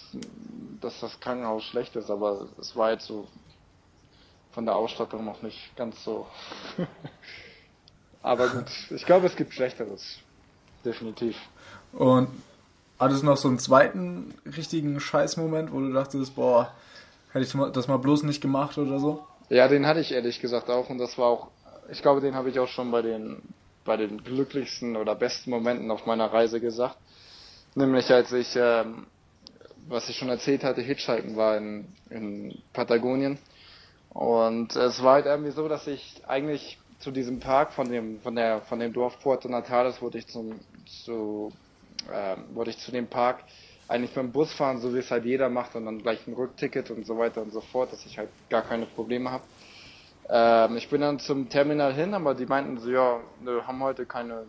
dass 0.80 1.00
das 1.00 1.18
Krankenhaus 1.20 1.64
schlecht 1.64 1.96
ist, 1.96 2.10
aber 2.10 2.48
es 2.60 2.76
war 2.76 2.90
jetzt 2.92 3.06
so 3.06 3.26
von 4.52 4.64
der 4.64 4.74
Ausstattung 4.74 5.24
noch 5.24 5.42
nicht 5.42 5.76
ganz 5.76 6.02
so. 6.02 6.26
aber 8.22 8.48
gut, 8.48 8.70
ich 8.90 9.04
glaube, 9.04 9.26
es 9.26 9.36
gibt 9.36 9.52
Schlechteres. 9.52 10.18
Definitiv. 10.84 11.36
Und 11.92 12.28
hattest 12.98 13.22
du 13.22 13.26
noch 13.26 13.36
so 13.36 13.48
einen 13.48 13.58
zweiten 13.58 14.34
richtigen 14.44 14.98
Scheißmoment, 15.00 15.72
wo 15.72 15.80
du 15.80 15.92
dachtest, 15.92 16.34
boah, 16.36 16.72
hätte 17.32 17.44
ich 17.44 17.72
das 17.72 17.88
mal 17.88 17.98
bloß 17.98 18.22
nicht 18.22 18.40
gemacht 18.40 18.78
oder 18.78 18.98
so? 18.98 19.26
Ja, 19.48 19.68
den 19.68 19.86
hatte 19.86 20.00
ich 20.00 20.12
ehrlich 20.12 20.40
gesagt 20.40 20.70
auch 20.70 20.88
und 20.90 20.98
das 20.98 21.18
war 21.18 21.26
auch, 21.26 21.48
ich 21.90 22.02
glaube, 22.02 22.20
den 22.20 22.34
habe 22.34 22.50
ich 22.50 22.58
auch 22.58 22.68
schon 22.68 22.90
bei 22.90 23.02
den, 23.02 23.42
bei 23.84 23.96
den 23.96 24.22
glücklichsten 24.22 24.96
oder 24.96 25.14
besten 25.14 25.50
Momenten 25.50 25.90
auf 25.90 26.06
meiner 26.06 26.32
Reise 26.32 26.60
gesagt. 26.60 26.96
Nämlich 27.74 28.10
als 28.10 28.32
ich, 28.32 28.56
ähm, 28.56 29.06
was 29.88 30.08
ich 30.08 30.16
schon 30.16 30.28
erzählt 30.28 30.64
hatte, 30.64 30.80
Hitchhiken 30.82 31.36
war 31.36 31.56
in, 31.56 31.86
in 32.10 32.62
Patagonien. 32.72 33.38
Und 34.10 34.74
es 34.76 35.02
war 35.02 35.14
halt 35.14 35.26
irgendwie 35.26 35.50
so, 35.50 35.68
dass 35.68 35.86
ich 35.86 36.22
eigentlich 36.26 36.78
zu 36.98 37.10
diesem 37.10 37.40
Park 37.40 37.72
von 37.72 37.90
dem, 37.90 38.20
von 38.22 38.34
der, 38.34 38.62
von 38.62 38.78
dem 38.78 38.92
Dorf 38.92 39.20
Puerto 39.20 39.48
Natales 39.48 40.00
wurde 40.00 40.18
ich 40.18 40.26
zum, 40.28 40.58
zu, 41.04 41.52
ähm, 42.10 42.46
wollte 42.54 42.70
ich 42.70 42.78
zu 42.78 42.90
dem 42.90 43.08
Park 43.08 43.44
eigentlich 43.88 44.16
mit 44.16 44.24
dem 44.24 44.32
Bus 44.32 44.52
fahren, 44.52 44.80
so 44.80 44.94
wie 44.94 44.98
es 44.98 45.10
halt 45.10 45.24
jeder 45.24 45.48
macht 45.48 45.74
und 45.76 45.84
dann 45.84 45.98
gleich 45.98 46.26
ein 46.26 46.34
Rückticket 46.34 46.90
und 46.90 47.06
so 47.06 47.18
weiter 47.18 47.42
und 47.42 47.52
so 47.52 47.60
fort, 47.60 47.92
dass 47.92 48.04
ich 48.06 48.18
halt 48.18 48.30
gar 48.48 48.62
keine 48.62 48.86
Probleme 48.86 49.30
habe. 49.30 49.44
Ähm, 50.28 50.76
ich 50.76 50.88
bin 50.88 51.00
dann 51.00 51.18
zum 51.18 51.48
Terminal 51.48 51.94
hin, 51.94 52.14
aber 52.14 52.34
die 52.34 52.46
meinten 52.46 52.78
so, 52.78 52.90
ja, 52.90 53.20
wir 53.40 53.66
haben 53.66 53.82
heute 53.82 54.06
keine, 54.06 54.46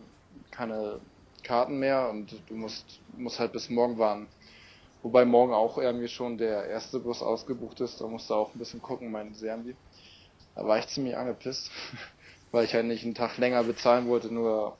keine 0.51 0.99
Karten 1.43 1.79
mehr 1.79 2.09
und 2.09 2.31
du 2.49 2.55
musst, 2.55 2.99
musst 3.15 3.39
halt 3.39 3.53
bis 3.53 3.69
morgen 3.69 3.97
warten. 3.97 4.27
Wobei 5.03 5.25
morgen 5.25 5.53
auch 5.53 5.77
irgendwie 5.77 6.07
schon 6.07 6.37
der 6.37 6.65
erste 6.65 6.99
Bus 6.99 7.21
ausgebucht 7.21 7.79
ist, 7.81 8.01
da 8.01 8.07
musst 8.07 8.29
du 8.29 8.33
auch 8.33 8.53
ein 8.53 8.59
bisschen 8.59 8.81
gucken, 8.81 9.11
meinten 9.11 9.35
sie 9.35 9.45
irgendwie. 9.45 9.75
Da 10.55 10.67
war 10.67 10.79
ich 10.79 10.87
ziemlich 10.87 11.15
angepisst, 11.15 11.71
weil 12.51 12.65
ich 12.65 12.73
halt 12.73 12.85
nicht 12.85 13.03
einen 13.05 13.13
Tag 13.13 13.37
länger 13.37 13.63
bezahlen 13.63 14.07
wollte, 14.07 14.33
nur, 14.33 14.77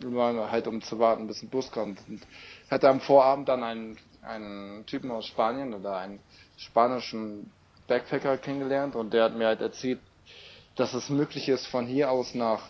nur 0.00 0.50
halt 0.50 0.66
um 0.66 0.82
zu 0.82 0.98
warten, 0.98 1.28
bis 1.28 1.42
ein 1.42 1.50
Bus 1.50 1.70
kommt. 1.70 2.00
Und 2.08 2.20
hatte 2.68 2.88
am 2.88 3.00
Vorabend 3.00 3.48
dann 3.48 3.62
einen, 3.62 3.96
einen 4.22 4.84
Typen 4.86 5.12
aus 5.12 5.26
Spanien 5.26 5.72
oder 5.72 5.96
einen 5.98 6.18
spanischen 6.56 7.52
Backpacker 7.86 8.36
kennengelernt 8.38 8.96
und 8.96 9.14
der 9.14 9.24
hat 9.24 9.36
mir 9.36 9.46
halt 9.46 9.60
erzählt, 9.60 10.00
dass 10.76 10.94
es 10.94 11.08
möglich 11.08 11.48
ist, 11.48 11.66
von 11.66 11.86
hier 11.86 12.10
aus 12.10 12.34
nach, 12.34 12.62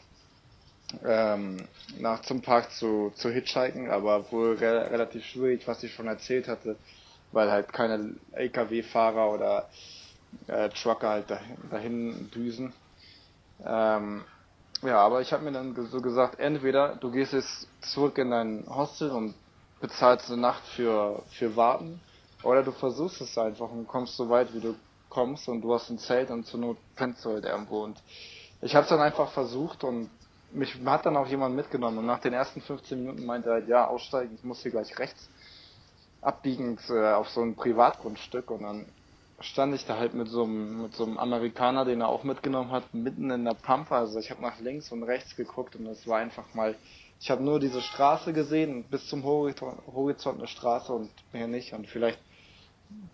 ähm, 1.04 1.68
nach 1.99 2.20
zum 2.23 2.42
Park 2.42 2.73
zu, 2.73 3.12
zu 3.16 3.30
hitchhiken, 3.30 3.90
aber 3.90 4.30
wohl 4.30 4.54
re 4.56 4.90
relativ 4.90 5.25
schwierig, 5.25 5.66
was 5.66 5.82
ich 5.82 5.94
schon 5.94 6.06
erzählt 6.06 6.49
hatte, 6.49 6.76
weil 7.32 7.50
halt 7.50 7.73
keine 7.73 8.14
LKW-Fahrer 8.32 9.30
oder 9.30 9.68
äh, 10.46 10.68
Trucker 10.70 11.08
halt 11.08 11.30
dahin, 11.30 11.56
dahin 11.70 12.30
düsen. 12.30 12.73
Ähm, 13.64 14.25
ja, 14.82 14.99
aber 14.99 15.20
ich 15.23 15.32
habe 15.32 15.44
mir 15.44 15.52
dann 15.52 15.75
so 15.90 16.00
gesagt, 16.00 16.38
entweder 16.38 16.96
du 16.96 17.11
gehst 17.11 17.32
jetzt 17.32 17.66
zurück 17.80 18.18
in 18.18 18.30
dein 18.30 18.66
Hostel 18.68 19.11
und 19.11 19.34
bezahlst 19.80 20.30
eine 20.30 20.40
Nacht 20.40 20.62
für, 20.66 21.23
für 21.30 21.56
Warten, 21.56 22.00
oder 22.42 22.62
du 22.62 22.73
versuchst 22.73 23.23
es 23.23 23.38
einfach 23.38 23.70
und 23.70 23.88
kommst 23.88 24.16
so 24.16 24.28
weit, 24.28 24.52
wie 24.52 24.61
du 24.61 24.75
kommst 25.14 25.49
und 25.49 25.62
du 25.62 25.73
hast 25.73 25.88
ein 25.88 25.99
Zelt 25.99 26.30
und 26.30 26.44
zur 26.44 26.61
Not 26.61 26.76
pennst 26.97 27.25
du 27.25 27.30
halt 27.30 27.44
irgendwo. 27.44 27.85
Und 27.85 28.02
ich 28.61 28.75
habe 28.75 28.83
es 28.83 28.90
dann 28.90 29.00
einfach 29.00 29.30
versucht 29.30 29.85
und 29.85 30.11
mich 30.52 30.76
hat 30.85 31.06
dann 31.06 31.16
auch 31.16 31.26
jemand 31.26 31.56
mitgenommen 31.56 31.99
und 31.99 32.06
nach 32.06 32.21
den 32.21 32.33
ersten 32.33 32.61
15 32.61 32.99
Minuten 32.99 33.25
meinte 33.25 33.49
er 33.49 33.54
halt, 33.54 33.68
ja, 33.68 33.87
aussteigen, 33.87 34.35
ich 34.35 34.44
muss 34.44 34.62
hier 34.62 34.71
gleich 34.71 34.99
rechts 34.99 35.28
abbiegend 36.21 36.80
äh, 36.88 37.12
auf 37.12 37.28
so 37.28 37.42
ein 37.42 37.54
Privatgrundstück 37.54 38.50
und 38.50 38.62
dann 38.62 38.87
stand 39.40 39.75
ich 39.75 39.85
da 39.85 39.99
halt 39.99 40.14
mit 40.14 40.28
so 40.28 40.44
einem 40.44 40.83
mit 40.83 40.94
so 40.94 41.04
einem 41.04 41.18
Amerikaner, 41.18 41.85
den 41.85 42.00
er 42.00 42.09
auch 42.09 42.25
mitgenommen 42.25 42.71
hat, 42.71 42.94
mitten 42.94 43.30
in 43.30 43.44
der 43.44 43.54
Pampa. 43.54 43.99
Also 43.99 44.18
ich 44.18 44.30
habe 44.30 44.40
nach 44.40 44.59
links 44.61 44.90
und 44.90 45.02
rechts 45.02 45.37
geguckt 45.37 45.76
und 45.76 45.87
es 45.87 46.06
war 46.06 46.18
einfach 46.18 46.54
mal, 46.54 46.76
ich 47.21 47.30
habe 47.30 47.42
nur 47.42 47.61
diese 47.61 47.83
Straße 47.83 48.33
gesehen, 48.33 48.85
bis 48.85 49.06
zum 49.09 49.25
Horizont, 49.25 49.80
Horizont 49.92 50.38
eine 50.38 50.49
Straße 50.49 50.92
und 50.92 51.11
mehr 51.33 51.49
nicht 51.49 51.73
und 51.75 51.87
vielleicht 51.87 52.18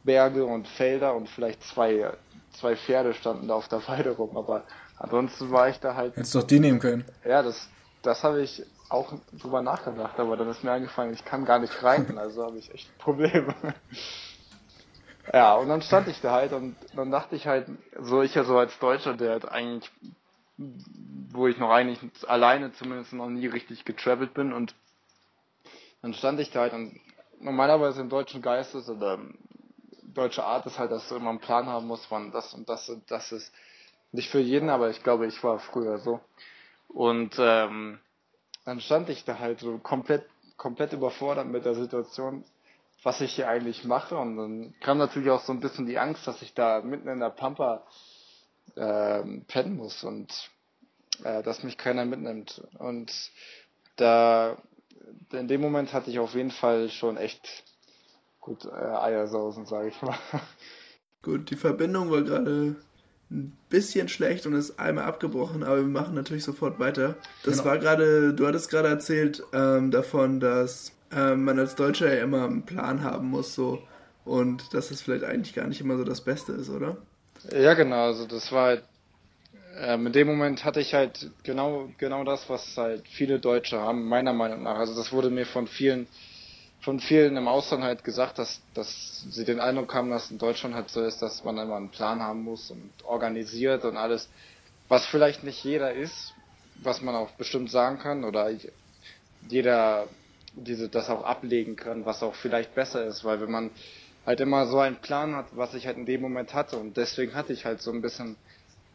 Berge 0.04 0.44
und 0.44 0.66
Felder 0.68 1.14
und 1.14 1.28
vielleicht 1.28 1.62
zwei 1.62 2.12
zwei 2.52 2.76
Pferde 2.76 3.14
standen 3.14 3.48
da 3.48 3.54
auf 3.54 3.68
der 3.68 3.86
Weide 3.88 4.10
rum, 4.10 4.36
aber 4.36 4.64
ansonsten 4.98 5.50
war 5.50 5.68
ich 5.68 5.78
da 5.80 5.94
halt. 5.94 6.16
Hättest 6.16 6.34
doch 6.34 6.42
die 6.42 6.60
nehmen 6.60 6.78
können. 6.78 7.04
Ja, 7.24 7.42
das 7.42 7.68
das 8.02 8.24
habe 8.24 8.42
ich 8.42 8.62
auch 8.88 9.12
drüber 9.32 9.62
nachgedacht, 9.62 10.18
aber 10.18 10.36
dann 10.36 10.48
ist 10.48 10.64
mir 10.64 10.72
eingefallen, 10.72 11.12
ich 11.12 11.24
kann 11.24 11.44
gar 11.44 11.58
nicht 11.58 11.82
reiten, 11.82 12.18
also 12.18 12.44
habe 12.44 12.58
ich 12.58 12.72
echt 12.74 12.96
Probleme. 12.98 13.54
ja, 15.32 15.54
und 15.54 15.68
dann 15.68 15.82
stand 15.82 16.08
ich 16.08 16.20
da 16.20 16.32
halt 16.32 16.52
und 16.52 16.76
dann 16.94 17.10
dachte 17.10 17.36
ich 17.36 17.46
halt, 17.46 17.68
so 17.98 18.22
ich 18.22 18.34
ja 18.34 18.44
so 18.44 18.58
als 18.58 18.78
Deutscher, 18.78 19.14
der 19.14 19.32
halt 19.32 19.48
eigentlich, 19.48 19.90
wo 20.56 21.46
ich 21.46 21.58
noch 21.58 21.70
eigentlich 21.70 22.00
alleine 22.28 22.72
zumindest 22.72 23.12
noch 23.12 23.28
nie 23.28 23.46
richtig 23.46 23.84
getravelt 23.84 24.34
bin 24.34 24.52
und 24.52 24.74
dann 26.02 26.14
stand 26.14 26.40
ich 26.40 26.50
da 26.50 26.60
halt 26.60 26.72
und 26.72 26.98
normalerweise 27.40 28.00
im 28.00 28.08
deutschen 28.08 28.42
Geistes 28.42 28.88
oder 28.88 29.18
deutsche 30.14 30.44
Art 30.44 30.66
ist 30.66 30.78
halt, 30.78 30.90
dass 30.90 31.08
du 31.08 31.16
immer 31.16 31.30
einen 31.30 31.40
Plan 31.40 31.66
haben 31.66 31.86
musst, 31.86 32.10
wann 32.10 32.32
das 32.32 32.54
und 32.54 32.68
das 32.68 32.88
und 32.88 33.10
das 33.10 33.32
ist. 33.32 33.52
Nicht 34.12 34.30
für 34.30 34.40
jeden, 34.40 34.70
aber 34.70 34.90
ich 34.90 35.02
glaube, 35.02 35.26
ich 35.26 35.42
war 35.44 35.58
früher 35.60 35.98
so. 35.98 36.20
Und 36.88 37.36
ähm, 37.38 38.00
dann 38.64 38.80
stand 38.80 39.08
ich 39.08 39.24
da 39.24 39.38
halt 39.38 39.60
so 39.60 39.78
komplett, 39.78 40.24
komplett 40.56 40.92
überfordert 40.92 41.46
mit 41.46 41.64
der 41.64 41.74
Situation, 41.74 42.44
was 43.02 43.20
ich 43.20 43.34
hier 43.34 43.48
eigentlich 43.48 43.84
mache. 43.84 44.16
Und 44.16 44.36
dann 44.36 44.74
kam 44.80 44.98
natürlich 44.98 45.30
auch 45.30 45.42
so 45.42 45.52
ein 45.52 45.60
bisschen 45.60 45.86
die 45.86 45.98
Angst, 45.98 46.26
dass 46.26 46.42
ich 46.42 46.54
da 46.54 46.80
mitten 46.80 47.08
in 47.08 47.20
der 47.20 47.30
Pampa 47.30 47.86
äh, 48.74 49.22
pennen 49.46 49.76
muss 49.76 50.02
und 50.02 50.50
äh, 51.22 51.42
dass 51.42 51.62
mich 51.62 51.78
keiner 51.78 52.04
mitnimmt. 52.04 52.62
Und 52.78 53.12
da 53.96 54.56
in 55.32 55.48
dem 55.48 55.60
Moment 55.60 55.92
hatte 55.92 56.10
ich 56.10 56.18
auf 56.18 56.34
jeden 56.34 56.50
Fall 56.50 56.88
schon 56.90 57.16
echt 57.16 57.64
gut 58.50 58.64
äh, 58.64 58.76
Eiersausen, 58.76 59.64
sage 59.66 59.88
ich 59.88 60.02
mal. 60.02 60.16
Gut, 61.22 61.50
die 61.50 61.56
Verbindung 61.56 62.10
war 62.10 62.22
gerade 62.22 62.74
ein 63.30 63.56
bisschen 63.68 64.08
schlecht 64.08 64.46
und 64.46 64.54
ist 64.54 64.80
einmal 64.80 65.04
abgebrochen, 65.04 65.62
aber 65.62 65.76
wir 65.76 65.84
machen 65.84 66.14
natürlich 66.14 66.42
sofort 66.42 66.80
weiter. 66.80 67.14
Das 67.44 67.58
genau. 67.58 67.66
war 67.66 67.78
gerade, 67.78 68.34
du 68.34 68.46
hattest 68.46 68.70
gerade 68.70 68.88
erzählt 68.88 69.42
ähm, 69.52 69.90
davon, 69.90 70.40
dass 70.40 70.92
ähm, 71.12 71.44
man 71.44 71.58
als 71.58 71.76
Deutscher 71.76 72.12
ja 72.12 72.24
immer 72.24 72.44
einen 72.44 72.64
Plan 72.64 73.04
haben 73.04 73.28
muss, 73.28 73.54
so 73.54 73.78
und 74.24 74.74
dass 74.74 74.90
es 74.90 75.02
vielleicht 75.02 75.24
eigentlich 75.24 75.54
gar 75.54 75.68
nicht 75.68 75.80
immer 75.80 75.96
so 75.96 76.04
das 76.04 76.22
Beste 76.22 76.52
ist, 76.52 76.70
oder? 76.70 76.96
Ja, 77.52 77.74
genau. 77.74 78.06
Also 78.06 78.26
das 78.26 78.50
war 78.50 78.64
halt, 78.64 78.84
ähm, 79.78 80.08
in 80.08 80.12
dem 80.12 80.26
Moment 80.26 80.64
hatte 80.64 80.80
ich 80.80 80.94
halt 80.94 81.30
genau 81.44 81.88
genau 81.98 82.24
das, 82.24 82.48
was 82.48 82.76
halt 82.76 83.06
viele 83.06 83.38
Deutsche 83.38 83.78
haben, 83.78 84.08
meiner 84.08 84.32
Meinung 84.32 84.64
nach. 84.64 84.78
Also 84.78 84.96
das 84.96 85.12
wurde 85.12 85.30
mir 85.30 85.46
von 85.46 85.68
vielen 85.68 86.08
von 86.80 86.98
vielen 87.00 87.36
im 87.36 87.48
Ausland 87.48 87.84
halt 87.84 88.04
gesagt, 88.04 88.38
dass, 88.38 88.60
dass 88.74 89.20
sie 89.30 89.44
den 89.44 89.60
Eindruck 89.60 89.94
haben, 89.94 90.10
dass 90.10 90.30
in 90.30 90.38
Deutschland 90.38 90.74
halt 90.74 90.88
so 90.90 91.02
ist, 91.04 91.20
dass 91.20 91.44
man 91.44 91.58
immer 91.58 91.76
einen 91.76 91.90
Plan 91.90 92.20
haben 92.20 92.42
muss 92.42 92.70
und 92.70 92.92
organisiert 93.04 93.84
und 93.84 93.96
alles, 93.96 94.28
was 94.88 95.06
vielleicht 95.06 95.44
nicht 95.44 95.62
jeder 95.62 95.92
ist, 95.92 96.32
was 96.82 97.02
man 97.02 97.14
auch 97.14 97.30
bestimmt 97.32 97.70
sagen 97.70 97.98
kann 97.98 98.24
oder 98.24 98.50
jeder 99.48 100.08
diese 100.54 100.88
das 100.88 101.10
auch 101.10 101.22
ablegen 101.22 101.76
kann, 101.76 102.06
was 102.06 102.22
auch 102.22 102.34
vielleicht 102.34 102.74
besser 102.74 103.04
ist, 103.04 103.24
weil 103.24 103.40
wenn 103.40 103.50
man 103.50 103.70
halt 104.26 104.40
immer 104.40 104.66
so 104.66 104.78
einen 104.80 104.96
Plan 104.96 105.34
hat, 105.36 105.46
was 105.52 105.74
ich 105.74 105.86
halt 105.86 105.96
in 105.98 106.06
dem 106.06 106.20
Moment 106.22 106.54
hatte 106.54 106.76
und 106.78 106.96
deswegen 106.96 107.34
hatte 107.34 107.52
ich 107.52 107.64
halt 107.66 107.82
so 107.82 107.92
ein 107.92 108.02
bisschen 108.02 108.36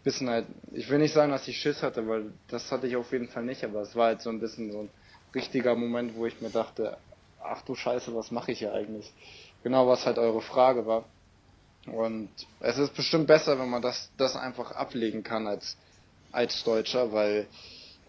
bisschen 0.04 0.30
halt, 0.30 0.46
ich 0.72 0.90
will 0.90 1.00
nicht 1.00 1.14
sagen, 1.14 1.32
dass 1.32 1.48
ich 1.48 1.58
Schiss 1.58 1.82
hatte, 1.82 2.08
weil 2.08 2.32
das 2.48 2.72
hatte 2.72 2.88
ich 2.88 2.96
auf 2.96 3.12
jeden 3.12 3.28
Fall 3.28 3.44
nicht, 3.44 3.64
aber 3.64 3.82
es 3.82 3.96
war 3.96 4.08
halt 4.08 4.22
so 4.22 4.30
ein 4.30 4.40
bisschen 4.40 4.72
so 4.72 4.84
ein 4.84 4.90
richtiger 5.34 5.76
Moment, 5.76 6.16
wo 6.16 6.28
ich 6.28 6.40
mir 6.42 6.52
dachte, 6.52 6.98
ach 7.50 7.62
du 7.64 7.76
Scheiße, 7.76 8.16
was 8.16 8.32
mache 8.32 8.52
ich 8.52 8.60
hier 8.60 8.74
eigentlich? 8.74 9.12
Genau, 9.64 9.88
was 9.88 10.06
halt 10.06 10.18
eure 10.18 10.42
Frage 10.42 10.86
war. 10.86 11.06
Und 11.86 12.30
es 12.60 12.78
ist 12.78 12.96
bestimmt 12.96 13.28
besser, 13.28 13.60
wenn 13.60 13.70
man 13.70 13.82
das, 13.82 14.10
das 14.18 14.36
einfach 14.36 14.72
ablegen 14.72 15.24
kann 15.24 15.48
als, 15.48 15.78
als 16.32 16.64
Deutscher, 16.64 17.12
weil 17.12 17.48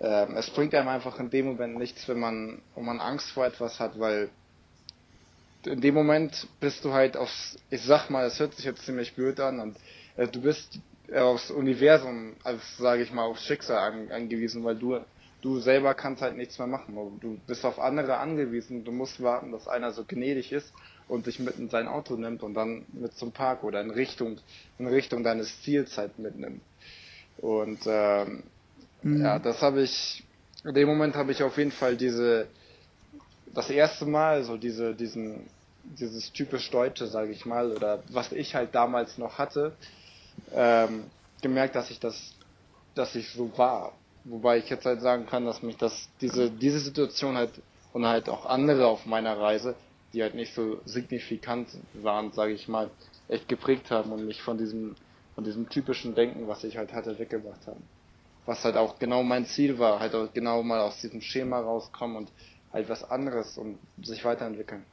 äh, 0.01 0.33
es 0.35 0.51
bringt 0.51 0.75
einem 0.75 0.89
einfach 0.89 1.19
in 1.19 1.31
dem 1.31 1.47
Moment 1.47 1.77
nichts, 1.77 2.09
wenn 2.09 2.19
man, 2.19 2.63
wenn 2.75 2.85
man 2.85 3.01
Angst 3.01 3.31
vor 3.31 3.45
etwas 3.45 3.79
hat, 3.79 3.99
weil 3.99 4.31
in 5.65 5.81
dem 5.81 5.95
Moment 5.95 6.47
bist 6.61 6.85
du 6.85 6.93
halt 6.93 7.17
aufs, 7.17 7.57
ich 7.71 7.83
sag 7.83 8.09
mal, 8.09 8.25
es 8.27 8.39
hört 8.39 8.55
sich 8.55 8.65
jetzt 8.65 8.85
ziemlich 8.85 9.15
blöd 9.15 9.41
an 9.41 9.61
und 9.61 9.77
äh, 10.17 10.27
du 10.29 10.41
bist 10.41 10.79
aufs 11.15 11.51
Universum, 11.51 12.35
also 12.45 12.61
sage 12.79 13.03
ich 13.03 13.13
mal, 13.13 13.25
aufs 13.25 13.45
Schicksal 13.45 13.79
an, 13.79 14.11
angewiesen, 14.11 14.65
weil 14.65 14.77
du 14.77 15.01
du 15.47 15.61
selber 15.61 15.95
kannst 15.95 16.23
halt 16.23 16.37
nichts 16.37 16.59
mehr 16.59 16.67
machen. 16.67 16.97
Du 17.21 17.39
bist 17.47 17.65
auf 17.65 17.79
andere 17.79 18.17
angewiesen. 18.17 18.85
Du 18.85 18.91
musst 18.91 19.23
warten, 19.23 19.53
dass 19.53 19.69
einer 19.69 19.93
so 19.93 20.05
gnädig 20.05 20.51
ist 20.51 20.73
und 21.07 21.27
dich 21.27 21.39
mit 21.39 21.57
in 21.57 21.69
sein 21.69 21.87
Auto 21.87 22.17
nimmt 22.17 22.43
und 22.43 22.55
dann 22.55 22.85
mit 22.93 23.17
zum 23.17 23.31
Park 23.31 23.63
oder 23.63 23.81
in 23.81 23.93
Richtung, 23.93 24.39
in 24.81 24.89
Richtung 24.89 25.23
deines 25.23 25.63
Ziels 25.63 25.97
halt 25.99 26.19
mitnimmt. 26.19 26.63
Und 27.39 27.79
ähm, 27.87 28.43
mhm. 29.03 29.23
ja, 29.23 29.39
das 29.39 29.63
habe 29.63 29.83
ich, 29.83 30.25
in 30.65 30.75
dem 30.75 30.89
Moment 30.89 31.15
habe 31.15 31.31
ich 31.31 31.45
auf 31.45 31.57
jeden 31.59 31.71
Fall 31.71 31.97
diese, 31.97 32.49
das 33.55 33.71
erste 33.71 34.05
Mal 34.05 34.43
so 34.43 34.57
diese, 34.57 34.97
diesen, 34.97 35.47
dieses 35.85 36.33
typisch 36.33 36.69
Deutsche, 36.73 37.07
sage 37.07 37.31
ich 37.31 37.47
mal, 37.47 37.71
oder 37.71 38.03
was 38.09 38.33
ich 38.33 38.57
halt 38.57 38.75
damals 38.75 39.17
noch 39.17 39.39
hatte, 39.39 39.77
ähm, 40.53 41.05
gemerkt, 41.41 41.77
dass 41.77 41.93
ich 41.93 42.01
das, 42.01 42.35
dass 42.97 43.15
ich 43.15 43.31
so 43.31 43.57
war. 43.57 43.93
Wobei 44.29 44.59
ich 44.59 44.69
jetzt 44.69 44.85
halt 44.85 45.01
sagen 45.01 45.27
kann, 45.27 45.45
dass 45.45 45.63
mich 45.63 45.77
das, 45.77 46.09
diese, 46.21 46.51
diese 46.51 46.81
Situation 46.81 47.37
halt 47.37 47.51
und 47.93 48.07
halt 48.07 48.29
auch 48.29 48.45
andere 48.45 48.89
auf 48.89 49.07
meiner 49.07 49.39
Reise, 49.39 49.77
die 50.13 50.23
halt 50.23 50.35
nicht 50.35 50.53
so 50.53 50.81
signifikant 50.85 51.69
waren, 51.95 52.33
sage 52.33 52.53
ich 52.53 52.67
mal, 52.67 52.91
echt 53.29 53.49
geprägt 53.49 53.91
haben 53.91 54.11
und 54.11 54.27
mich 54.27 54.43
von 54.43 54.59
diesem, 54.59 54.97
von 55.35 55.45
diesem 55.45 55.69
typischen 55.69 56.15
Denken, 56.15 56.49
was 56.49 56.65
ich 56.65 56.77
halt 56.77 56.93
hatte, 56.93 57.19
weggebracht 57.19 57.67
haben. 57.67 57.83
Was 58.47 58.65
halt 58.65 58.77
auch 58.77 58.99
genau 58.99 59.23
mein 59.23 59.47
Ziel 59.47 59.79
war, 59.79 60.01
halt 60.01 60.15
auch 60.15 60.33
genau 60.35 60.63
mal 60.63 60.81
aus 60.81 61.01
diesem 61.01 61.21
Schema 61.21 61.61
rauskommen 61.61 62.17
und 62.17 62.33
halt 62.73 62.89
was 62.89 63.09
anderes 63.09 63.57
und 63.57 63.79
sich 64.03 64.25
weiterentwickeln. 64.25 64.85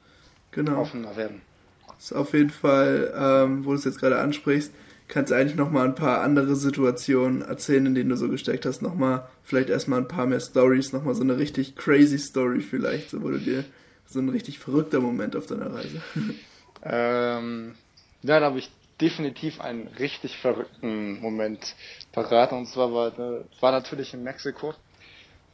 Genau. 0.52 0.82
Offener 0.82 1.16
werden. 1.16 1.42
Das 1.88 2.12
ist 2.12 2.14
auf 2.14 2.34
jeden 2.34 2.52
Fall, 2.52 3.12
ähm, 3.16 3.66
wo 3.66 3.72
du 3.72 3.78
es 3.78 3.86
jetzt 3.86 4.00
gerade 4.00 4.20
ansprichst, 4.20 4.72
kannst 5.08 5.32
du 5.32 5.36
eigentlich 5.36 5.56
nochmal 5.56 5.86
ein 5.86 5.96
paar 5.96 6.22
andere 6.22 6.56
Situationen 6.56 7.42
erzählen, 7.42 7.86
in 7.86 7.96
denen 7.96 8.10
du 8.10 8.16
so 8.16 8.30
gesteckt 8.30 8.66
hast. 8.66 8.82
Nochmal, 8.82 9.28
vielleicht 9.44 9.70
erstmal 9.70 10.00
ein 10.00 10.08
paar 10.08 10.26
mehr 10.26 10.40
Stories, 10.40 10.94
nochmal 10.94 11.16
so 11.16 11.24
eine 11.24 11.38
richtig 11.38 11.76
crazy 11.76 12.18
Story 12.18 12.62
vielleicht, 12.62 13.10
so 13.10 13.20
du 13.20 13.38
dir 13.38 13.66
so 14.06 14.20
ein 14.20 14.30
richtig 14.30 14.60
verrückter 14.60 15.00
Moment 15.00 15.36
auf 15.36 15.48
deiner 15.48 15.74
Reise. 15.74 16.02
ähm, 16.84 17.76
ja, 18.22 18.40
da 18.40 18.46
habe 18.46 18.60
ich 18.60 18.70
definitiv 19.02 19.60
einen 19.60 19.88
richtig 20.00 20.38
verrückten 20.38 21.20
Moment 21.20 21.76
parat. 22.12 22.52
Und 22.52 22.68
zwar 22.68 22.94
war, 22.94 23.12
war 23.60 23.72
natürlich 23.72 24.14
in 24.14 24.24
Mexiko, 24.24 24.74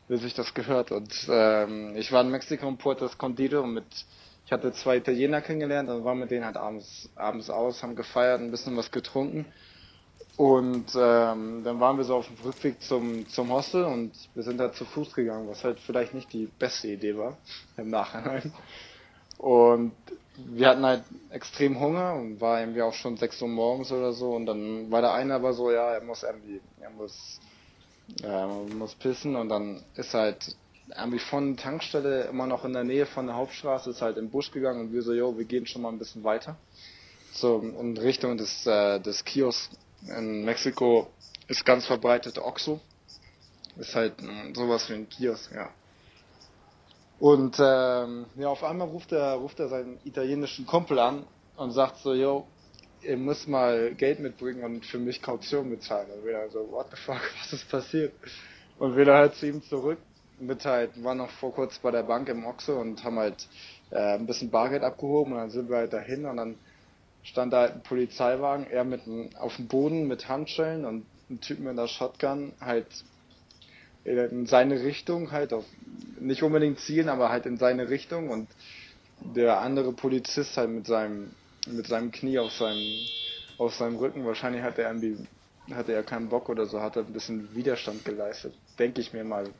wie 0.07 0.17
sich 0.17 0.33
das 0.33 0.53
gehört. 0.53 0.91
Und 0.91 1.27
ähm, 1.29 1.95
ich 1.95 2.11
war 2.11 2.21
in 2.21 2.29
Mexiko 2.29 2.67
in 2.67 2.77
Puerto 2.77 3.05
Escondido 3.05 3.65
mit 3.65 3.85
ich 4.49 4.51
hatte 4.51 4.73
zwei 4.73 4.97
Italiener 4.97 5.41
kennengelernt, 5.41 5.89
dann 5.89 6.03
waren 6.03 6.17
mit 6.17 6.31
denen 6.31 6.43
halt 6.43 6.57
abends, 6.57 7.07
abends 7.15 7.51
aus, 7.51 7.83
haben 7.83 7.95
gefeiert, 7.95 8.41
ein 8.41 8.49
bisschen 8.49 8.75
was 8.75 8.89
getrunken. 8.89 9.45
Und 10.37 10.87
ähm, 10.95 11.63
dann 11.63 11.79
waren 11.79 11.97
wir 11.97 12.03
so 12.03 12.15
auf 12.15 12.25
dem 12.25 12.43
Rückweg 12.43 12.81
zum, 12.81 13.29
zum 13.29 13.51
Hostel 13.51 13.83
und 13.83 14.11
wir 14.33 14.41
sind 14.41 14.57
da 14.57 14.73
zu 14.73 14.85
Fuß 14.85 15.13
gegangen, 15.13 15.47
was 15.47 15.63
halt 15.63 15.79
vielleicht 15.79 16.15
nicht 16.15 16.33
die 16.33 16.47
beste 16.57 16.87
Idee 16.87 17.15
war 17.15 17.37
im 17.77 17.91
Nachhinein. 17.91 18.51
Und 19.37 19.91
wir 20.35 20.69
hatten 20.69 20.83
halt 20.83 21.03
extrem 21.29 21.79
Hunger 21.79 22.15
und 22.15 22.41
war 22.41 22.59
irgendwie 22.59 22.81
auch 22.81 22.93
schon 22.93 23.17
6 23.17 23.43
Uhr 23.43 23.49
morgens 23.49 23.91
oder 23.91 24.13
so 24.13 24.35
und 24.35 24.47
dann 24.47 24.89
war 24.89 25.01
der 25.01 25.13
eine 25.13 25.35
aber 25.35 25.53
so, 25.53 25.69
ja, 25.69 25.93
er 25.93 26.01
muss 26.03 26.23
irgendwie, 26.23 26.59
er 26.81 26.89
muss, 26.89 27.39
äh, 28.23 28.47
muss 28.73 28.95
pissen 28.95 29.35
und 29.35 29.49
dann 29.49 29.83
ist 29.93 30.15
halt 30.15 30.55
irgendwie 30.95 31.19
von 31.19 31.57
Tankstelle 31.57 32.23
immer 32.23 32.47
noch 32.47 32.65
in 32.65 32.73
der 32.73 32.83
Nähe 32.83 33.05
von 33.05 33.27
der 33.27 33.35
Hauptstraße, 33.35 33.89
ist 33.91 34.01
halt 34.01 34.17
im 34.17 34.29
Busch 34.29 34.51
gegangen 34.51 34.81
und 34.81 34.93
wir 34.93 35.01
so, 35.01 35.13
jo, 35.13 35.37
wir 35.37 35.45
gehen 35.45 35.65
schon 35.65 35.81
mal 35.81 35.89
ein 35.89 35.99
bisschen 35.99 36.23
weiter. 36.23 36.57
so 37.33 37.59
in 37.59 37.97
Richtung 37.97 38.37
des, 38.37 38.65
äh, 38.65 38.99
des 38.99 39.23
Kios. 39.23 39.69
In 40.07 40.45
Mexiko 40.45 41.09
ist 41.47 41.65
ganz 41.65 41.85
verbreitet 41.85 42.39
Oxo. 42.39 42.79
Ist 43.77 43.95
halt 43.95 44.21
mh, 44.21 44.55
sowas 44.55 44.89
wie 44.89 44.93
ein 44.93 45.09
Kiosk, 45.09 45.51
ja. 45.53 45.69
Und 47.19 47.57
ähm, 47.59 48.25
ja, 48.35 48.47
auf 48.47 48.63
einmal 48.63 48.87
ruft 48.87 49.11
er, 49.11 49.33
ruft 49.33 49.59
er 49.59 49.67
seinen 49.67 49.99
italienischen 50.05 50.65
Kumpel 50.65 50.99
an 50.99 51.25
und 51.57 51.71
sagt 51.71 51.97
so, 51.97 52.13
yo, 52.13 52.47
ihr 53.01 53.17
müsst 53.17 53.47
mal 53.47 53.93
Geld 53.95 54.19
mitbringen 54.19 54.63
und 54.63 54.85
für 54.85 54.99
mich 54.99 55.21
Kaution 55.21 55.69
bezahlen. 55.69 56.07
Und 56.11 56.25
wir 56.25 56.49
so, 56.49 56.71
what 56.71 56.87
the 56.91 56.97
fuck, 56.97 57.21
was 57.39 57.53
ist 57.53 57.69
passiert? 57.69 58.13
Und 58.77 58.95
wir 58.95 59.05
halt 59.13 59.35
zu 59.35 59.47
ihm 59.47 59.61
zurück 59.61 59.99
mit 60.39 60.65
halt, 60.65 61.03
waren 61.03 61.17
noch 61.17 61.31
vor 61.31 61.53
kurz 61.53 61.79
bei 61.79 61.91
der 61.91 62.03
Bank 62.03 62.29
im 62.29 62.45
Oxo 62.45 62.79
und 62.79 63.03
haben 63.03 63.19
halt 63.19 63.47
äh, 63.91 64.15
ein 64.15 64.25
bisschen 64.27 64.51
Bargeld 64.51 64.83
abgehoben 64.83 65.33
und 65.33 65.39
dann 65.39 65.49
sind 65.51 65.69
wir 65.69 65.77
halt 65.77 65.93
dahin 65.93 66.25
und 66.25 66.37
dann 66.37 66.59
stand 67.23 67.53
da 67.53 67.61
halt 67.61 67.73
ein 67.75 67.83
Polizeiwagen, 67.83 68.67
er 68.67 68.83
mit 68.85 69.03
einem, 69.07 69.29
auf 69.37 69.55
dem 69.57 69.67
Boden 69.67 70.07
mit 70.07 70.29
Handschellen 70.29 70.85
und 70.85 71.07
ein 71.29 71.41
Typ 71.41 71.59
mit 71.59 71.69
einer 71.69 71.87
Shotgun 71.87 72.53
halt 72.61 73.05
in 74.03 74.45
seine 74.45 74.81
Richtung 74.83 75.31
halt 75.31 75.53
auf 75.53 75.65
nicht 76.19 76.41
unbedingt 76.43 76.79
zielen, 76.79 77.09
aber 77.09 77.29
halt 77.29 77.45
in 77.45 77.57
seine 77.57 77.89
Richtung 77.89 78.29
und 78.29 78.47
der 79.19 79.59
andere 79.61 79.93
Polizist 79.93 80.57
halt 80.57 80.69
mit 80.69 80.87
seinem 80.87 81.35
mit 81.67 81.87
seinem 81.87 82.11
Knie 82.11 82.39
auf 82.39 82.53
seinem 82.53 83.05
auf 83.57 83.75
seinem 83.75 83.97
Rücken. 83.97 84.25
Wahrscheinlich 84.25 84.63
hat 84.63 84.77
er 84.79 84.87
irgendwie 84.89 85.27
hatte 85.71 85.93
er 85.93 86.03
keinen 86.03 86.29
Bock 86.29 86.49
oder 86.49 86.65
so, 86.65 86.81
hat 86.81 86.95
er 86.95 87.05
ein 87.05 87.13
bisschen 87.13 87.53
Widerstand 87.55 88.05
geleistet, 88.05 88.55
denke 88.79 89.01
ich 89.01 89.13
mir 89.13 89.23
mal. 89.23 89.53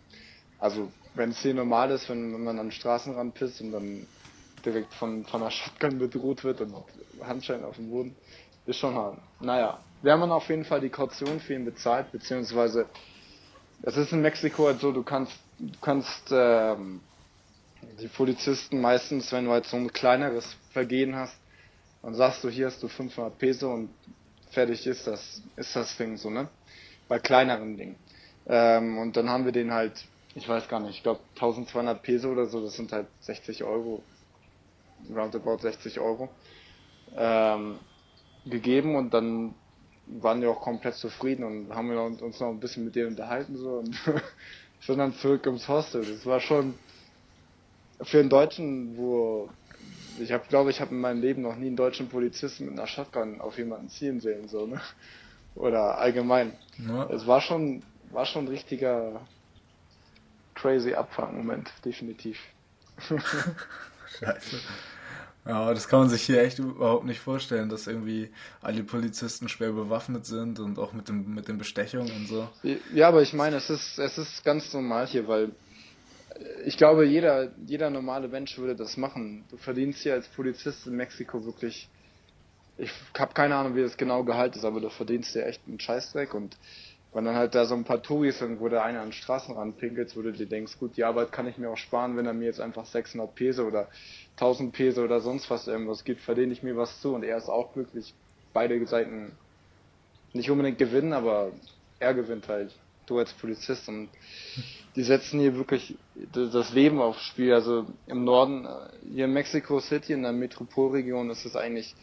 Also 0.60 0.92
wenn 1.16 1.32
es 1.32 1.40
hier 1.42 1.54
normal 1.54 1.92
ist, 1.92 2.10
wenn, 2.10 2.34
wenn 2.34 2.44
man 2.44 2.60
am 2.60 2.72
Straßenrand 2.72 3.34
pisst 3.34 3.62
und 3.62 3.72
dann 3.72 4.08
direkt 4.66 4.94
von, 4.94 5.26
von 5.26 5.42
einer 5.42 5.52
Shotgun 5.52 6.00
bedroht 6.00 6.44
wird 6.44 6.62
und 6.62 6.76
Handschellen 7.22 7.64
auf 7.64 7.78
dem 7.78 7.90
Boden, 7.90 8.16
ist 8.66 8.78
schon 8.78 8.94
hart. 8.94 9.18
Naja, 9.40 9.84
wir 10.02 10.12
haben 10.12 10.32
auf 10.32 10.50
jeden 10.50 10.66
Fall 10.66 10.82
die 10.82 10.90
Kaution 10.90 11.40
für 11.40 11.54
ihn 11.54 11.66
bezahlt, 11.66 12.12
beziehungsweise 12.12 12.88
es 13.82 13.96
ist 13.98 14.12
in 14.12 14.22
Mexiko 14.22 14.68
halt 14.68 14.82
so, 14.82 14.92
du 14.92 15.04
kannst, 15.04 15.34
du 15.58 15.80
kannst 15.80 16.30
ähm, 16.32 17.02
die 18.00 18.08
Polizisten 18.10 18.82
meistens, 18.82 19.32
wenn 19.32 19.46
du 19.46 19.52
halt 19.52 19.66
so 19.66 19.78
ein 19.78 19.92
kleineres 19.92 20.58
Vergehen 20.72 21.16
hast, 21.16 21.36
dann 22.02 22.14
sagst 22.14 22.44
du, 22.44 22.50
hier 22.50 22.68
hast 22.68 22.84
du 22.84 22.88
500 22.88 23.38
Peso 23.38 23.72
und 23.74 23.90
fertig 24.52 24.86
ist 24.88 25.08
das, 25.08 25.42
ist 25.56 25.76
das 25.76 25.96
Ding 25.98 26.18
so, 26.18 26.30
ne? 26.30 26.50
Bei 27.08 27.20
kleineren 27.20 27.78
Dingen. 27.78 27.98
Ähm, 28.48 28.98
und 28.98 29.16
dann 29.18 29.30
haben 29.30 29.46
wir 29.46 29.52
den 29.52 29.74
halt, 29.74 30.06
ich 30.36 30.48
weiß 30.48 30.68
gar 30.68 30.80
nicht, 30.80 30.98
ich 30.98 31.04
glaube 31.04 31.22
1200 31.36 32.02
Peso 32.02 32.30
oder 32.30 32.46
so, 32.46 32.62
das 32.62 32.76
sind 32.76 32.92
halt 32.92 33.08
60 33.22 33.64
Euro, 33.64 34.04
roundabout 35.10 35.58
60 35.58 36.00
Euro, 36.00 36.30
ähm, 37.16 37.80
gegeben 38.46 38.96
und 38.96 39.14
dann 39.14 39.56
waren 40.06 40.42
wir 40.42 40.50
auch 40.50 40.62
komplett 40.62 40.96
zufrieden 40.96 41.44
und 41.44 41.76
haben 41.76 41.90
wir 41.90 42.02
uns 42.02 42.40
noch 42.40 42.50
ein 42.50 42.60
bisschen 42.60 42.86
mit 42.86 42.96
denen 42.96 43.10
unterhalten 43.10 43.56
so 43.56 43.78
und 43.78 43.96
sind 44.82 44.98
dann 44.98 45.14
zurück 45.14 45.46
ins 45.46 45.68
Hostel. 45.68 46.04
Das 46.04 46.26
war 46.26 46.40
schon 46.40 46.74
für 48.02 48.20
einen 48.20 48.30
Deutschen, 48.30 48.98
wo 48.98 49.50
ich 50.20 50.32
habe 50.32 50.46
glaube 50.50 50.72
ich 50.72 50.82
habe 50.82 50.96
in 50.96 51.02
meinem 51.02 51.22
Leben 51.22 51.42
noch 51.44 51.56
nie 51.56 51.68
einen 51.68 51.76
deutschen 51.76 52.10
Polizisten 52.10 52.66
mit 52.66 52.74
einer 52.74 52.88
Shotgun 52.88 53.40
auf 53.40 53.58
jemanden 53.58 53.90
ziehen 53.90 54.20
sehen 54.20 54.48
so 54.48 54.66
ne 54.66 54.82
oder 55.56 55.98
allgemein. 55.98 56.54
Ja. 56.78 57.08
Es 57.10 57.28
war 57.28 57.42
schon 57.42 57.84
war 58.12 58.26
schon 58.26 58.46
ein 58.46 58.50
richtiger 58.50 59.22
crazy 60.62 60.94
Abfangmoment 60.94 61.72
definitiv. 61.86 62.38
Scheiße. 64.20 64.58
Ja, 65.46 65.74
das 65.74 65.88
kann 65.88 66.00
man 66.00 66.10
sich 66.10 66.22
hier 66.22 66.42
echt 66.42 66.60
überhaupt 66.60 67.06
nicht 67.06 67.22
vorstellen, 67.22 67.70
dass 67.70 67.88
irgendwie 67.88 68.30
alle 68.62 68.84
Polizisten 68.84 69.48
schwer 69.48 69.72
bewaffnet 69.72 70.26
sind 70.26 70.60
und 70.60 70.78
auch 70.78 70.94
mit 70.94 71.08
dem 71.08 71.34
mit 71.34 71.48
den 71.48 71.58
Bestechungen 71.58 72.12
und 72.12 72.28
so. 72.28 72.50
Ja, 72.94 73.08
aber 73.08 73.22
ich 73.22 73.34
meine, 73.34 73.56
es 73.56 73.70
ist 73.70 73.98
es 73.98 74.18
ist 74.18 74.44
ganz 74.44 74.74
normal 74.74 75.08
hier, 75.08 75.28
weil 75.28 75.52
ich 76.66 76.78
glaube, 76.78 77.06
jeder 77.06 77.52
jeder 77.66 77.90
normale 77.90 78.28
Mensch 78.28 78.58
würde 78.58 78.76
das 78.76 78.98
machen. 78.98 79.46
Du 79.50 79.58
verdienst 79.58 80.02
hier 80.02 80.14
als 80.14 80.28
Polizist 80.28 80.86
in 80.86 80.96
Mexiko 80.96 81.46
wirklich 81.46 81.90
ich 82.78 82.92
habe 83.18 83.34
keine 83.34 83.56
Ahnung, 83.56 83.76
wie 83.76 83.82
das 83.82 83.98
genau 83.98 84.24
Gehalt 84.24 84.56
ist, 84.56 84.64
aber 84.64 84.80
du 84.80 84.90
verdienst 84.90 85.36
dir 85.36 85.46
echt 85.46 85.62
einen 85.68 85.80
Scheißdreck 85.80 86.34
und 86.34 86.58
wenn 87.14 87.26
dann 87.26 87.36
halt 87.36 87.56
da 87.56 87.66
so 87.66 87.74
ein 87.74 87.86
paar 87.86 88.04
Touris 88.04 88.40
sind, 88.40 88.60
wo 88.60 88.70
der 88.70 88.84
eine 88.84 89.00
an 89.00 89.08
den 89.08 89.14
Straßenrand 89.14 89.78
pinkelt, 89.78 90.16
wo 90.16 90.22
du 90.22 90.32
dir 90.32 90.46
denkst, 90.46 90.78
gut, 90.80 90.96
die 90.96 91.04
Arbeit 91.04 91.32
kann 91.32 91.48
ich 91.48 91.58
mir 91.58 91.70
auch 91.70 91.78
sparen, 91.78 92.16
wenn 92.18 92.28
er 92.28 92.34
mir 92.34 92.46
jetzt 92.46 92.62
einfach 92.62 92.86
600 92.86 93.34
Peso 93.34 93.66
oder 93.66 93.88
1000 94.34 94.72
Peso 94.72 95.04
oder 95.04 95.20
sonst 95.20 95.50
was 95.50 95.68
irgendwas 95.68 96.04
gibt, 96.04 96.22
verdiene 96.22 96.54
ich 96.54 96.62
mir 96.62 96.78
was 96.78 97.02
zu 97.02 97.16
und 97.16 97.24
er 97.24 97.38
ist 97.38 97.50
auch 97.50 97.74
glücklich. 97.74 98.14
Beide 98.54 98.86
Seiten 98.86 99.32
nicht 100.34 100.52
unbedingt 100.52 100.78
gewinnen, 100.78 101.14
aber 101.14 101.52
er 102.00 102.14
gewinnt 102.14 102.48
halt. 102.48 102.76
Du 103.08 103.18
als 103.18 103.34
Polizist 103.34 103.90
und 103.90 104.10
die 104.96 105.02
setzen 105.02 105.40
hier 105.40 105.56
wirklich 105.56 105.98
das 106.32 106.72
Leben 106.74 107.02
aufs 107.02 107.24
Spiel. 107.24 107.54
Also 107.54 107.88
im 108.06 108.24
Norden, 108.24 108.68
hier 109.12 109.26
in 109.26 109.34
Mexico 109.34 109.80
City, 109.80 110.14
in 110.14 110.22
der 110.22 110.32
Metropolregion 110.32 111.32
ist 111.32 111.46
es 111.46 111.56
eigentlich 111.56 111.96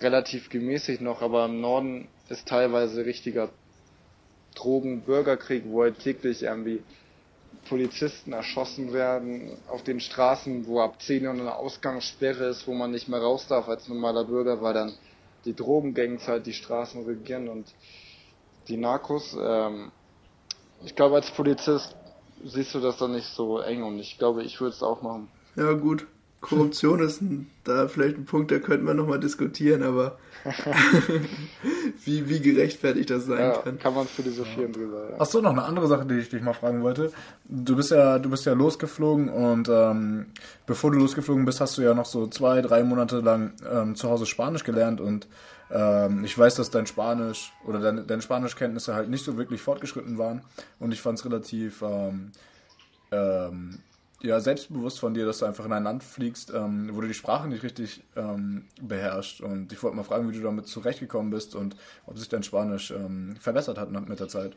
relativ 0.00 0.48
gemäßigt 0.48 1.02
noch, 1.02 1.20
aber 1.20 1.44
im 1.44 1.60
Norden 1.60 2.08
ist 2.30 2.48
teilweise 2.48 3.04
richtiger 3.04 3.50
Drogen-Bürgerkrieg, 4.54 5.64
wo 5.66 5.82
halt 5.82 5.98
täglich 6.00 6.42
irgendwie 6.42 6.82
Polizisten 7.68 8.32
erschossen 8.32 8.92
werden 8.92 9.56
auf 9.68 9.82
den 9.82 10.00
Straßen, 10.00 10.66
wo 10.66 10.80
ab 10.80 11.00
10 11.00 11.26
Uhr 11.26 11.32
eine 11.32 11.54
Ausgangssperre 11.54 12.46
ist, 12.46 12.66
wo 12.66 12.74
man 12.74 12.90
nicht 12.90 13.08
mehr 13.08 13.20
raus 13.20 13.46
darf 13.48 13.68
als 13.68 13.88
normaler 13.88 14.24
Bürger, 14.24 14.60
weil 14.60 14.74
dann 14.74 14.92
die 15.44 15.54
Drogengangs 15.54 16.26
halt 16.26 16.46
die 16.46 16.52
Straßen 16.52 17.04
regieren 17.04 17.48
und 17.48 17.66
die 18.68 18.76
Narcos. 18.76 19.36
Ähm, 19.38 19.92
ich 20.84 20.94
glaube, 20.94 21.16
als 21.16 21.30
Polizist 21.30 21.94
siehst 22.44 22.74
du 22.74 22.80
das 22.80 22.98
dann 22.98 23.12
nicht 23.12 23.28
so 23.28 23.58
eng 23.60 23.82
und 23.82 23.98
ich 23.98 24.18
glaube, 24.18 24.42
ich 24.42 24.60
würde 24.60 24.74
es 24.74 24.82
auch 24.82 25.02
machen. 25.02 25.28
Ja, 25.56 25.72
gut. 25.72 26.06
Korruption 26.44 27.00
ist 27.00 27.22
ein, 27.22 27.50
da 27.64 27.88
vielleicht 27.88 28.18
ein 28.18 28.26
Punkt, 28.26 28.50
da 28.50 28.58
könnten 28.58 28.86
wir 28.86 28.92
nochmal 28.92 29.18
diskutieren, 29.18 29.82
aber 29.82 30.18
wie, 32.04 32.28
wie 32.28 32.40
gerechtfertigt 32.40 33.08
das 33.08 33.24
sein 33.24 33.38
ja, 33.38 33.56
kann. 33.56 33.78
Kann 33.78 33.94
man 33.94 34.06
philosophieren 34.06 34.72
ja. 34.72 34.78
drüber. 34.78 35.10
Ja. 35.10 35.20
Achso, 35.20 35.40
noch 35.40 35.52
eine 35.52 35.64
andere 35.64 35.86
Sache, 35.86 36.04
die 36.04 36.16
ich 36.16 36.28
dich 36.28 36.42
mal 36.42 36.52
fragen 36.52 36.82
wollte. 36.82 37.12
Du 37.46 37.76
bist 37.76 37.92
ja, 37.92 38.18
du 38.18 38.28
bist 38.28 38.44
ja 38.44 38.52
losgeflogen 38.52 39.30
und 39.30 39.70
ähm, 39.70 40.26
bevor 40.66 40.90
du 40.90 40.98
losgeflogen 40.98 41.46
bist, 41.46 41.62
hast 41.62 41.78
du 41.78 41.82
ja 41.82 41.94
noch 41.94 42.04
so 42.04 42.26
zwei, 42.26 42.60
drei 42.60 42.84
Monate 42.84 43.20
lang 43.20 43.54
ähm, 43.72 43.94
zu 43.94 44.10
Hause 44.10 44.26
Spanisch 44.26 44.64
gelernt 44.64 45.00
und 45.00 45.26
ähm, 45.70 46.24
ich 46.24 46.36
weiß, 46.36 46.56
dass 46.56 46.70
dein 46.70 46.86
Spanisch 46.86 47.54
oder 47.66 47.78
deine, 47.78 48.02
deine 48.02 48.20
Spanischkenntnisse 48.20 48.94
halt 48.94 49.08
nicht 49.08 49.24
so 49.24 49.38
wirklich 49.38 49.62
fortgeschritten 49.62 50.18
waren 50.18 50.42
und 50.78 50.92
ich 50.92 51.00
fand 51.00 51.18
es 51.18 51.24
relativ 51.24 51.80
ähm, 51.80 52.32
ähm, 53.12 53.78
ja, 54.24 54.40
selbstbewusst 54.40 54.98
von 54.98 55.12
dir, 55.12 55.26
dass 55.26 55.38
du 55.38 55.44
einfach 55.44 55.66
in 55.66 55.72
ein 55.72 55.84
Land 55.84 56.02
fliegst, 56.02 56.50
ähm, 56.50 56.88
wo 56.92 57.02
du 57.02 57.08
die 57.08 57.14
Sprache 57.14 57.46
nicht 57.46 57.62
richtig 57.62 58.02
ähm, 58.16 58.66
beherrschst. 58.80 59.42
Und 59.42 59.70
ich 59.72 59.82
wollte 59.82 59.96
mal 59.96 60.02
fragen, 60.02 60.30
wie 60.30 60.36
du 60.36 60.42
damit 60.42 60.66
zurechtgekommen 60.66 61.30
bist 61.30 61.54
und 61.54 61.76
ob 62.06 62.18
sich 62.18 62.28
dein 62.28 62.42
Spanisch 62.42 62.90
ähm, 62.90 63.36
verbessert 63.38 63.76
hat 63.76 63.90
mit 63.90 64.20
der 64.20 64.28
Zeit. 64.28 64.56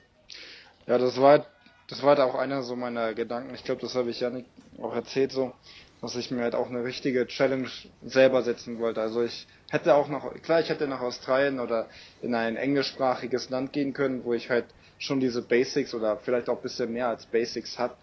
Ja, 0.86 0.98
das 0.98 1.20
war, 1.20 1.46
das 1.90 2.02
war 2.02 2.10
halt 2.10 2.20
auch 2.22 2.36
einer 2.36 2.64
so 2.64 2.78
meiner 2.78 3.14
Gedanken. 3.14 3.54
Ich 3.56 3.66
glaube, 3.66 3.82
das 3.82 3.94
habe 3.94 4.10
ich 4.10 4.22
ja 4.22 4.30
nicht 4.30 4.48
auch 4.82 4.96
erzählt 4.96 5.34
so, 5.34 5.52
dass 6.02 6.16
ich 6.16 6.32
mir 6.32 6.44
halt 6.44 6.56
auch 6.56 6.70
eine 6.70 6.86
richtige 6.86 7.28
Challenge 7.28 7.68
selber 8.06 8.44
setzen 8.44 8.80
wollte. 8.80 9.02
Also 9.02 9.24
ich 9.24 9.48
hätte 9.70 9.96
auch 9.96 10.08
noch, 10.08 10.34
klar, 10.44 10.62
ich 10.62 10.70
hätte 10.70 10.88
nach 10.88 11.02
Australien 11.02 11.60
oder 11.60 11.88
in 12.22 12.36
ein 12.36 12.56
englischsprachiges 12.56 13.50
Land 13.50 13.74
gehen 13.74 13.92
können, 13.94 14.24
wo 14.24 14.34
ich 14.34 14.50
halt 14.50 14.66
schon 14.98 15.20
diese 15.20 15.42
Basics 15.42 15.94
oder 15.94 16.18
vielleicht 16.18 16.48
auch 16.48 16.58
ein 16.58 16.64
bisschen 16.64 16.94
mehr 16.94 17.10
als 17.10 17.26
Basics 17.26 17.78
hat. 17.78 17.98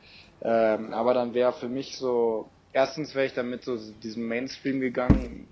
Ähm, 0.44 0.92
aber 0.92 1.14
dann 1.14 1.32
wäre 1.32 1.54
für 1.54 1.68
mich 1.68 1.96
so, 1.96 2.50
erstens 2.72 3.14
wäre 3.14 3.26
ich 3.26 3.34
damit 3.34 3.64
so 3.64 3.76
diesem 4.02 4.28
Mainstream 4.28 4.80
gegangen. 4.80 5.48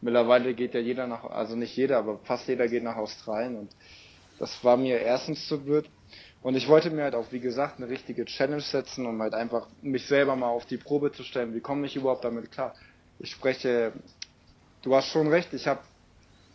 Mittlerweile 0.00 0.52
geht 0.54 0.74
ja 0.74 0.80
jeder 0.80 1.06
nach, 1.06 1.24
also 1.24 1.56
nicht 1.56 1.76
jeder, 1.76 1.98
aber 1.98 2.18
fast 2.24 2.48
jeder 2.48 2.68
geht 2.68 2.82
nach 2.82 2.96
Australien 2.96 3.56
und 3.56 3.70
das 4.38 4.62
war 4.64 4.76
mir 4.76 4.98
erstens 5.00 5.46
zu 5.46 5.58
blöd. 5.62 5.88
Und 6.42 6.54
ich 6.56 6.68
wollte 6.68 6.90
mir 6.90 7.04
halt 7.04 7.14
auch, 7.14 7.32
wie 7.32 7.40
gesagt, 7.40 7.78
eine 7.78 7.88
richtige 7.88 8.24
Challenge 8.24 8.60
setzen, 8.60 9.06
um 9.06 9.20
halt 9.22 9.34
einfach 9.34 9.68
mich 9.80 10.06
selber 10.06 10.36
mal 10.36 10.48
auf 10.48 10.66
die 10.66 10.76
Probe 10.76 11.10
zu 11.12 11.22
stellen. 11.22 11.54
Wie 11.54 11.60
komme 11.60 11.86
ich 11.86 11.96
überhaupt 11.96 12.24
damit 12.24 12.52
klar? 12.52 12.74
Ich 13.18 13.30
spreche, 13.30 13.92
du 14.82 14.94
hast 14.94 15.08
schon 15.08 15.28
recht, 15.28 15.54
ich 15.54 15.66
habe 15.66 15.80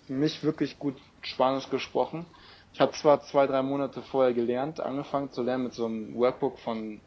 nicht 0.08 0.44
wirklich 0.44 0.78
gut 0.78 0.96
Spanisch 1.22 1.70
gesprochen. 1.70 2.26
Ich 2.74 2.80
habe 2.80 2.94
zwar 2.94 3.22
zwei, 3.24 3.48
drei 3.48 3.62
Monate 3.64 4.02
vorher 4.02 4.34
gelernt, 4.34 4.80
angefangen 4.80 5.32
zu 5.32 5.42
lernen 5.42 5.66
mit 5.66 5.74
so 5.74 5.86
einem 5.86 6.16
Workbook 6.16 6.60
von 6.60 7.02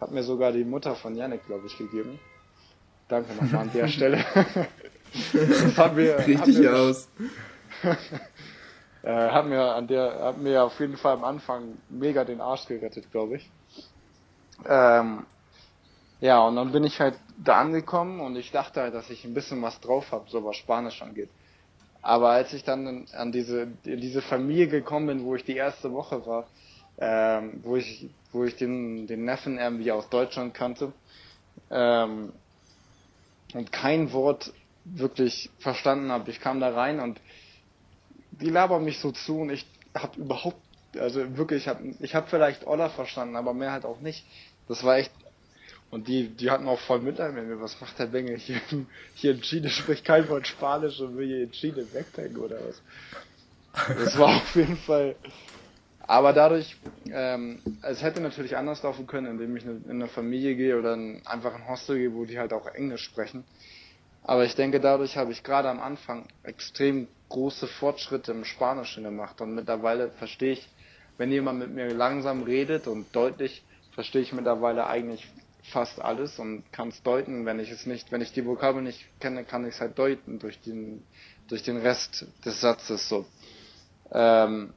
hat 0.00 0.10
mir 0.10 0.22
sogar 0.22 0.52
die 0.52 0.64
Mutter 0.64 0.94
von 0.94 1.14
Yannick, 1.14 1.46
glaube 1.46 1.66
ich, 1.66 1.76
gegeben. 1.76 2.18
Danke 3.08 3.34
nochmal 3.34 3.62
an 3.62 3.70
der 3.72 3.88
Stelle. 3.94 4.24
das 5.32 5.76
hat 5.76 5.94
mir, 5.94 6.18
Richtig 6.18 6.38
hat 6.38 6.48
mir, 6.48 6.76
aus. 6.76 7.08
äh, 9.02 9.30
hat 9.30 9.46
mir 9.46 9.62
an 9.74 9.86
der, 9.86 10.20
hat 10.20 10.38
mir 10.38 10.64
auf 10.64 10.78
jeden 10.80 10.96
Fall 10.96 11.14
am 11.14 11.24
Anfang 11.24 11.78
mega 11.88 12.24
den 12.24 12.40
Arsch 12.40 12.66
gerettet, 12.66 13.10
glaube 13.10 13.36
ich. 13.36 13.50
Ähm, 14.68 15.24
ja, 16.20 16.40
und 16.40 16.56
dann 16.56 16.72
bin 16.72 16.84
ich 16.84 16.98
halt 17.00 17.14
da 17.36 17.60
angekommen 17.60 18.20
und 18.20 18.36
ich 18.36 18.50
dachte 18.50 18.80
halt, 18.80 18.94
dass 18.94 19.10
ich 19.10 19.24
ein 19.24 19.34
bisschen 19.34 19.60
was 19.62 19.80
drauf 19.80 20.12
habe, 20.12 20.24
so 20.28 20.44
was 20.44 20.56
Spanisch 20.56 21.02
angeht. 21.02 21.28
Aber 22.00 22.30
als 22.30 22.52
ich 22.52 22.64
dann 22.64 23.06
an 23.12 23.32
diese, 23.32 23.68
in 23.84 24.00
diese 24.00 24.22
Familie 24.22 24.68
gekommen 24.68 25.08
bin, 25.08 25.24
wo 25.24 25.34
ich 25.34 25.44
die 25.44 25.56
erste 25.56 25.92
Woche 25.92 26.24
war, 26.26 26.46
ähm, 26.98 27.60
wo 27.62 27.76
ich, 27.76 28.08
wo 28.36 28.44
ich 28.44 28.56
den, 28.56 29.06
den 29.06 29.24
Neffen 29.24 29.58
irgendwie 29.58 29.90
aus 29.90 30.08
Deutschland 30.08 30.54
kannte, 30.54 30.92
ähm, 31.70 32.32
und 33.54 33.72
kein 33.72 34.12
Wort 34.12 34.52
wirklich 34.84 35.50
verstanden 35.58 36.12
habe. 36.12 36.30
Ich 36.30 36.40
kam 36.40 36.60
da 36.60 36.68
rein 36.68 37.00
und 37.00 37.20
die 38.32 38.50
labern 38.50 38.84
mich 38.84 39.00
so 39.00 39.12
zu 39.12 39.40
und 39.40 39.50
ich 39.50 39.66
habe 39.94 40.20
überhaupt, 40.20 40.60
also 40.98 41.36
wirklich, 41.36 41.62
ich 41.62 41.68
habe 41.68 41.94
ich 42.00 42.14
hab 42.14 42.28
vielleicht 42.28 42.66
Oller 42.66 42.90
verstanden, 42.90 43.36
aber 43.36 43.54
mehr 43.54 43.72
halt 43.72 43.84
auch 43.84 44.00
nicht. 44.00 44.24
Das 44.68 44.84
war 44.84 44.98
echt 44.98 45.12
und 45.90 46.08
die, 46.08 46.28
die 46.28 46.50
hatten 46.50 46.66
auch 46.66 46.80
voll 46.80 47.00
Mitleid 47.00 47.32
mit 47.34 47.46
mir. 47.46 47.60
Was 47.60 47.80
macht 47.80 47.98
der 47.98 48.06
Bengel 48.06 48.36
hier, 48.36 48.60
hier 49.14 49.30
in 49.32 49.40
Chile? 49.40 49.70
Spricht 49.70 50.04
kein 50.04 50.28
Wort 50.28 50.46
Spanisch 50.46 51.00
und 51.00 51.16
will 51.16 51.26
hier 51.26 51.44
in 51.44 51.52
Chile 51.52 51.84
backpacken 51.84 52.36
oder 52.36 52.56
was? 52.56 52.82
Das 53.88 54.18
war 54.18 54.36
auf 54.36 54.56
jeden 54.56 54.76
Fall. 54.76 55.16
Aber 56.06 56.32
dadurch, 56.32 56.76
ähm, 57.10 57.60
es 57.82 58.02
hätte 58.02 58.20
natürlich 58.20 58.56
anders 58.56 58.82
laufen 58.82 59.06
können, 59.06 59.26
indem 59.26 59.56
ich 59.56 59.64
in 59.64 59.82
eine 59.88 60.06
Familie 60.06 60.54
gehe 60.54 60.78
oder 60.78 60.94
in, 60.94 61.20
einfach 61.26 61.54
ein 61.54 61.68
Hostel 61.68 61.98
gehe, 61.98 62.14
wo 62.14 62.24
die 62.24 62.38
halt 62.38 62.52
auch 62.52 62.66
Englisch 62.66 63.02
sprechen. 63.02 63.44
Aber 64.22 64.44
ich 64.44 64.54
denke, 64.54 64.80
dadurch 64.80 65.16
habe 65.16 65.32
ich 65.32 65.42
gerade 65.42 65.68
am 65.68 65.80
Anfang 65.80 66.26
extrem 66.42 67.08
große 67.28 67.66
Fortschritte 67.66 68.32
im 68.32 68.44
Spanischen 68.44 69.04
gemacht 69.04 69.40
und 69.40 69.54
mittlerweile 69.54 70.10
verstehe 70.10 70.52
ich, 70.52 70.68
wenn 71.18 71.32
jemand 71.32 71.58
mit 71.58 71.70
mir 71.70 71.92
langsam 71.92 72.42
redet 72.42 72.86
und 72.86 73.06
deutlich, 73.14 73.64
verstehe 73.94 74.22
ich 74.22 74.32
mittlerweile 74.32 74.86
eigentlich 74.86 75.26
fast 75.62 76.00
alles 76.00 76.38
und 76.38 76.64
kann 76.72 76.88
es 76.88 77.02
deuten. 77.02 77.46
Wenn 77.46 77.58
ich 77.58 77.70
es 77.70 77.86
nicht, 77.86 78.12
wenn 78.12 78.20
ich 78.20 78.32
die 78.32 78.44
Vokabel 78.46 78.82
nicht 78.82 79.04
kenne, 79.20 79.44
kann 79.44 79.66
ich 79.66 79.74
es 79.74 79.80
halt 79.80 79.98
deuten 79.98 80.38
durch 80.38 80.60
den, 80.60 81.04
durch 81.48 81.62
den 81.62 81.78
Rest 81.78 82.26
des 82.44 82.60
Satzes 82.60 83.08
so. 83.08 83.26
Ähm, 84.12 84.72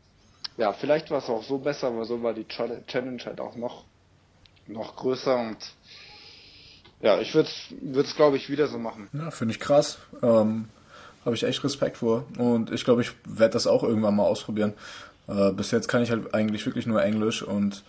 ja, 0.58 0.74
vielleicht 0.74 1.12
war 1.12 1.20
es 1.20 1.30
auch 1.30 1.44
so 1.44 1.58
besser, 1.58 1.88
aber 1.88 2.06
so 2.06 2.22
war 2.22 2.34
die 2.34 2.48
Challenge 2.48 3.24
halt 3.26 3.40
auch 3.40 3.56
noch, 3.56 3.86
noch 4.68 4.96
größer 4.96 5.38
und 5.38 5.58
ja, 7.02 7.20
ich 7.20 7.34
würde 7.34 7.50
es, 7.94 8.16
glaube 8.16 8.38
ich, 8.38 8.50
wieder 8.50 8.68
so 8.68 8.78
machen. 8.78 9.08
Ja, 9.14 9.32
finde 9.32 9.54
ich 9.54 9.60
krass. 9.60 10.00
Ähm, 10.22 10.68
Habe 11.24 11.36
ich 11.36 11.44
echt 11.44 11.64
Respekt 11.64 11.98
vor. 11.98 12.26
Und 12.38 12.72
ich 12.72 12.84
glaube, 12.84 13.02
ich 13.02 13.12
werde 13.26 13.54
das 13.54 13.68
auch 13.68 13.84
irgendwann 13.84 14.16
mal 14.16 14.24
ausprobieren. 14.24 14.74
Äh, 15.28 15.52
bis 15.52 15.72
jetzt 15.72 15.88
kann 15.88 16.02
ich 16.02 16.12
halt 16.12 16.34
eigentlich 16.34 16.66
wirklich 16.66 16.88
nur 16.88 17.02
Englisch 17.02 17.42
und 17.42 17.84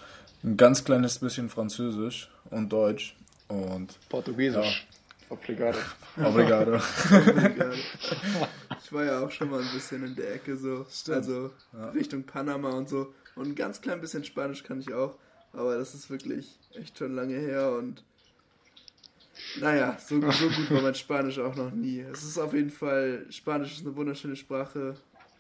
ein 0.45 0.57
ganz 0.57 0.85
kleines 0.85 1.19
bisschen 1.19 1.49
Französisch 1.49 2.31
und 2.51 2.73
Deutsch 2.73 3.17
und 3.49 3.99
Portugiesisch. 4.09 4.87
Ja. 4.89 5.37
Obrigado. 5.37 5.79
Obrigado. 6.17 6.79
ich 8.91 8.95
war 8.95 9.05
ja 9.05 9.21
auch 9.21 9.31
schon 9.31 9.51
mal 9.51 9.61
ein 9.61 9.73
bisschen 9.73 10.05
in 10.05 10.17
der 10.17 10.35
Ecke 10.35 10.57
so, 10.57 10.85
Stimmt. 10.91 11.19
also 11.19 11.53
ja. 11.73 11.91
Richtung 11.91 12.25
Panama 12.25 12.71
und 12.71 12.89
so. 12.89 13.15
Und 13.37 13.47
ein 13.51 13.55
ganz 13.55 13.81
klein 13.81 14.01
bisschen 14.01 14.25
Spanisch 14.25 14.65
kann 14.65 14.81
ich 14.81 14.93
auch, 14.93 15.17
aber 15.53 15.77
das 15.77 15.95
ist 15.95 16.11
wirklich 16.11 16.59
echt 16.75 16.99
schon 16.99 17.15
lange 17.15 17.37
her 17.37 17.71
und 17.71 18.03
naja, 19.61 19.97
so, 20.05 20.21
so 20.33 20.49
gut 20.49 20.71
war 20.73 20.83
mein 20.83 20.97
Spanisch 20.97 21.39
auch 21.39 21.55
noch 21.55 21.71
nie. 21.71 22.01
Es 22.01 22.25
ist 22.25 22.37
auf 22.37 22.53
jeden 22.53 22.71
Fall, 22.71 23.27
Spanisch 23.31 23.75
ist 23.75 23.87
eine 23.87 23.95
wunderschöne 23.95 24.35
Sprache, 24.35 24.97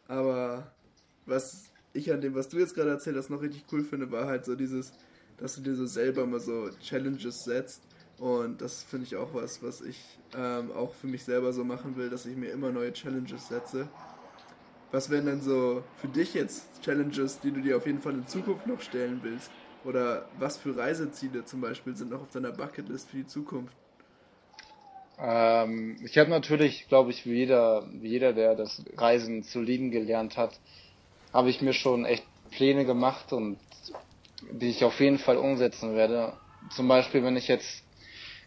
aber 0.06 0.72
was 1.26 1.64
ich 1.92 2.12
an 2.12 2.20
dem, 2.20 2.36
was 2.36 2.48
du 2.48 2.58
jetzt 2.58 2.76
gerade 2.76 2.90
erzählt 2.90 3.16
hast, 3.16 3.30
noch 3.30 3.42
richtig 3.42 3.64
cool 3.72 3.82
finde, 3.82 4.12
war 4.12 4.26
halt 4.26 4.44
so 4.44 4.54
dieses, 4.54 4.92
dass 5.38 5.56
du 5.56 5.60
dir 5.60 5.74
so 5.74 5.86
selber 5.86 6.24
mal 6.24 6.38
so 6.38 6.70
Challenges 6.80 7.42
setzt. 7.42 7.82
Und 8.20 8.61
das 8.61 8.83
finde 8.83 9.06
ich 9.06 9.16
auch 9.16 9.33
was, 9.33 9.62
was 9.62 9.80
ich 9.80 9.98
ähm, 10.37 10.70
auch 10.72 10.92
für 10.92 11.06
mich 11.06 11.24
selber 11.24 11.54
so 11.54 11.64
machen 11.64 11.96
will, 11.96 12.11
dass 12.11 12.26
ich 12.26 12.37
mir 12.37 12.50
immer 12.50 12.70
neue 12.70 12.92
Challenges 12.92 13.48
setze. 13.48 13.88
Was 14.92 15.09
wären 15.09 15.24
denn 15.24 15.40
so 15.40 15.83
für 15.96 16.09
dich 16.09 16.35
jetzt 16.35 16.83
Challenges, 16.83 17.40
die 17.40 17.50
du 17.50 17.62
dir 17.62 17.78
auf 17.78 17.87
jeden 17.87 18.00
Fall 18.00 18.12
in 18.12 18.28
Zukunft 18.28 18.66
noch 18.66 18.83
stellen 18.83 19.20
willst? 19.22 19.50
Oder 19.85 20.28
was 20.38 20.59
für 20.59 20.76
Reiseziele 20.76 21.46
zum 21.46 21.62
Beispiel 21.62 21.96
sind 21.96 22.11
noch 22.11 22.20
auf 22.20 22.30
deiner 22.30 22.52
Bucketlist 22.52 23.09
für 23.09 23.16
die 23.16 23.26
Zukunft? 23.26 23.74
Ähm, 25.18 25.96
ich 26.04 26.18
habe 26.18 26.28
natürlich, 26.28 26.88
glaube 26.88 27.12
ich, 27.12 27.24
wie 27.24 27.37
jeder, 27.37 27.88
wie 27.90 28.09
jeder, 28.09 28.35
der 28.35 28.54
das 28.54 28.83
Reisen 28.98 29.44
zu 29.44 29.62
lieben 29.62 29.90
gelernt 29.90 30.37
hat, 30.37 30.61
habe 31.33 31.48
ich 31.48 31.62
mir 31.62 31.72
schon 31.72 32.04
echt 32.04 32.24
Pläne 32.50 32.85
gemacht 32.85 33.33
und 33.33 33.56
die 34.52 34.68
ich 34.68 34.85
auf 34.85 35.00
jeden 35.00 35.18
Fall 35.18 35.38
umsetzen 35.38 35.94
werde. 35.94 36.35
Zum 36.70 36.88
Beispiel, 36.88 37.22
wenn 37.24 37.38
ich 37.38 37.48
jetzt 37.48 37.83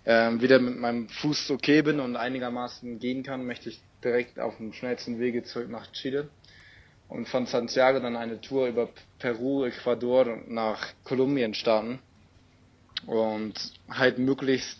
ähm, 0.05 0.41
wieder 0.41 0.59
mit 0.59 0.77
meinem 0.77 1.07
Fuß 1.09 1.51
okay 1.51 1.81
bin 1.81 1.99
und 1.99 2.15
einigermaßen 2.15 2.99
gehen 2.99 3.23
kann, 3.23 3.45
möchte 3.45 3.69
ich 3.69 3.81
direkt 4.03 4.39
auf 4.39 4.57
dem 4.57 4.73
schnellsten 4.73 5.19
Wege 5.19 5.43
zurück 5.43 5.69
nach 5.69 5.91
Chile 5.91 6.29
und 7.07 7.27
von 7.27 7.45
Santiago 7.45 7.99
dann 7.99 8.15
eine 8.15 8.41
Tour 8.41 8.67
über 8.67 8.89
Peru, 9.19 9.65
Ecuador 9.65 10.27
und 10.27 10.51
nach 10.51 10.93
Kolumbien 11.03 11.53
starten 11.53 11.99
und 13.05 13.53
halt 13.89 14.17
möglichst 14.17 14.79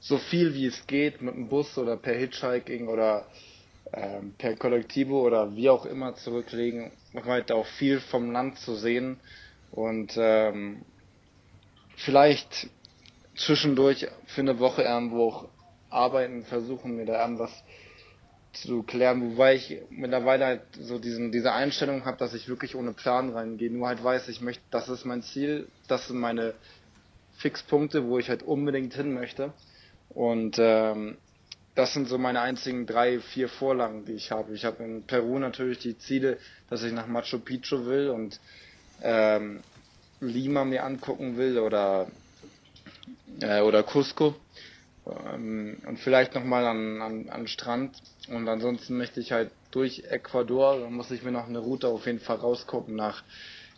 so 0.00 0.18
viel 0.18 0.54
wie 0.54 0.66
es 0.66 0.86
geht 0.86 1.22
mit 1.22 1.34
dem 1.34 1.48
Bus 1.48 1.76
oder 1.78 1.96
per 1.96 2.14
Hitchhiking 2.14 2.88
oder 2.88 3.26
ähm, 3.92 4.34
per 4.38 4.56
Kollektivo 4.56 5.22
oder 5.26 5.54
wie 5.54 5.68
auch 5.68 5.86
immer 5.86 6.14
zurücklegen, 6.16 6.92
halt 7.24 7.52
auch 7.52 7.66
viel 7.66 8.00
vom 8.00 8.32
Land 8.32 8.58
zu 8.58 8.74
sehen 8.74 9.20
und 9.70 10.14
ähm, 10.16 10.82
vielleicht 11.96 12.68
zwischendurch 13.34 14.08
für 14.26 14.40
eine 14.40 14.58
Woche 14.58 14.82
irgendwo 14.82 15.28
auch 15.28 15.48
arbeiten, 15.90 16.44
versuchen 16.44 16.96
mir 16.96 17.06
da 17.06 17.22
irgendwas 17.22 17.52
zu 18.52 18.82
klären, 18.82 19.32
wobei 19.32 19.54
ich 19.54 19.78
mittlerweile 19.90 20.44
halt 20.44 20.62
so 20.78 20.98
diesen, 20.98 21.32
diese 21.32 21.52
Einstellung 21.52 22.04
habe, 22.04 22.18
dass 22.18 22.34
ich 22.34 22.48
wirklich 22.48 22.74
ohne 22.74 22.92
Plan 22.92 23.30
reingehe, 23.30 23.70
nur 23.70 23.88
halt 23.88 24.02
weiß, 24.04 24.28
ich 24.28 24.42
möchte, 24.42 24.62
das 24.70 24.88
ist 24.88 25.04
mein 25.06 25.22
Ziel, 25.22 25.68
das 25.88 26.08
sind 26.08 26.18
meine 26.18 26.54
Fixpunkte, 27.38 28.06
wo 28.06 28.18
ich 28.18 28.28
halt 28.28 28.42
unbedingt 28.42 28.94
hin 28.94 29.14
möchte 29.14 29.52
und 30.10 30.56
ähm, 30.58 31.16
das 31.74 31.94
sind 31.94 32.08
so 32.08 32.18
meine 32.18 32.42
einzigen 32.42 32.84
drei, 32.84 33.20
vier 33.20 33.48
Vorlagen, 33.48 34.04
die 34.04 34.12
ich 34.12 34.30
habe. 34.30 34.52
Ich 34.54 34.66
habe 34.66 34.84
in 34.84 35.04
Peru 35.04 35.38
natürlich 35.38 35.78
die 35.78 35.96
Ziele, 35.96 36.36
dass 36.68 36.82
ich 36.82 36.92
nach 36.92 37.06
Machu 37.06 37.38
Picchu 37.38 37.86
will 37.86 38.10
und 38.10 38.38
ähm, 39.02 39.60
Lima 40.20 40.64
mir 40.64 40.84
angucken 40.84 41.38
will 41.38 41.58
oder 41.58 42.08
äh, 43.40 43.60
oder 43.60 43.82
Cusco 43.82 44.34
ähm, 45.06 45.82
und 45.86 45.98
vielleicht 45.98 46.34
nochmal 46.34 46.66
an, 46.66 47.00
an, 47.02 47.28
an 47.28 47.46
Strand 47.46 47.96
und 48.28 48.48
ansonsten 48.48 48.96
möchte 48.96 49.20
ich 49.20 49.32
halt 49.32 49.50
durch 49.70 50.04
Ecuador, 50.10 50.80
dann 50.80 50.92
muss 50.92 51.10
ich 51.10 51.22
mir 51.22 51.32
noch 51.32 51.48
eine 51.48 51.58
Route 51.58 51.88
auf 51.88 52.06
jeden 52.06 52.20
Fall 52.20 52.36
rausgucken 52.36 52.94
nach 52.94 53.22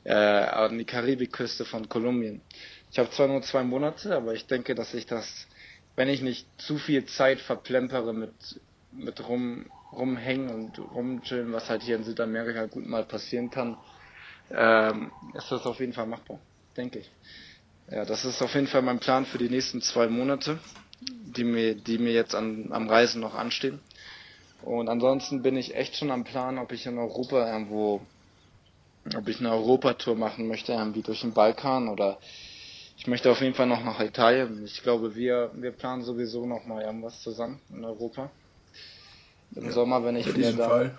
äh, 0.05 0.13
an 0.13 0.77
die 0.79 0.85
Karibikküste 0.85 1.65
von 1.65 1.89
Kolumbien. 1.89 2.43
Ich 2.91 2.99
habe 2.99 3.11
zwar 3.11 3.27
nur 3.29 3.43
zwei 3.43 3.63
Monate, 3.65 4.15
aber 4.15 4.35
ich 4.35 4.47
denke, 4.47 4.75
dass 4.75 4.93
ich 4.95 5.07
das 5.07 5.47
wenn 5.97 6.09
ich 6.09 6.23
nicht 6.23 6.47
zu 6.61 6.79
viel 6.79 7.05
Zeit 7.07 7.41
verplempere 7.41 8.13
mit, 8.13 8.61
mit 8.91 9.29
rum, 9.29 9.67
rumhängen 9.93 10.51
und 10.51 10.79
rumchillen, 10.79 11.53
was 11.53 11.71
halt 11.71 11.83
hier 11.83 11.97
in 11.97 12.05
Südamerika 12.05 12.67
gut 12.67 12.87
mal 12.87 13.05
passieren 13.05 13.51
kann, 13.51 13.77
ähm, 14.51 15.13
ist 15.35 15.51
das 15.51 15.65
auf 15.67 15.81
jeden 15.81 15.93
Fall 15.93 16.07
machbar, 16.07 16.39
denke 16.77 17.01
ich. 17.01 17.11
Ja, 17.91 18.05
das 18.05 18.25
ist 18.25 18.41
auf 18.43 18.55
jeden 18.55 18.67
Fall 18.67 18.83
mein 18.83 18.99
Plan 18.99 19.27
für 19.27 19.39
die 19.39 19.51
nächsten 19.51 19.83
zwei 19.83 20.09
Monate, 20.09 20.59
die 21.01 21.45
mir, 21.45 21.75
die 21.75 21.99
mir 21.99 22.13
jetzt 22.13 22.35
an, 22.35 22.69
am 22.71 22.89
Reisen 22.89 23.21
noch 23.21 23.35
anstehen. 23.35 23.81
Und 24.63 24.89
ansonsten 24.89 25.43
bin 25.43 25.57
ich 25.57 25.75
echt 25.75 25.97
schon 25.97 26.11
am 26.11 26.25
Plan, 26.25 26.59
ob 26.59 26.73
ich 26.73 26.87
in 26.87 26.97
Europa 26.99 27.47
irgendwo, 27.53 28.01
ob 29.15 29.29
ich 29.29 29.39
eine 29.41 29.53
Europatour 29.53 30.17
machen 30.17 30.49
möchte, 30.49 30.73
irgendwie 30.73 31.03
durch 31.03 31.21
den 31.21 31.35
Balkan 31.35 31.89
oder 31.89 32.19
ich 32.97 33.07
möchte 33.07 33.31
auf 33.31 33.41
jeden 33.43 33.55
Fall 33.55 33.67
noch 33.67 33.85
nach 33.85 34.01
Italien. 34.01 34.65
Ich 34.65 34.83
glaube, 34.83 35.15
wir, 35.15 35.51
wir 35.55 35.73
planen 35.73 36.03
sowieso 36.03 36.47
noch 36.47 36.65
mal 36.65 36.83
irgendwas 36.83 37.21
zusammen 37.21 37.61
in 37.71 37.85
Europa. 37.85 38.31
Im 39.55 39.67
ja, 39.67 39.73
Sommer, 39.73 40.03
wenn 40.05 40.17
ich 40.17 40.35
wieder 40.35 40.53
da 40.53 40.69
Fall. 40.69 40.99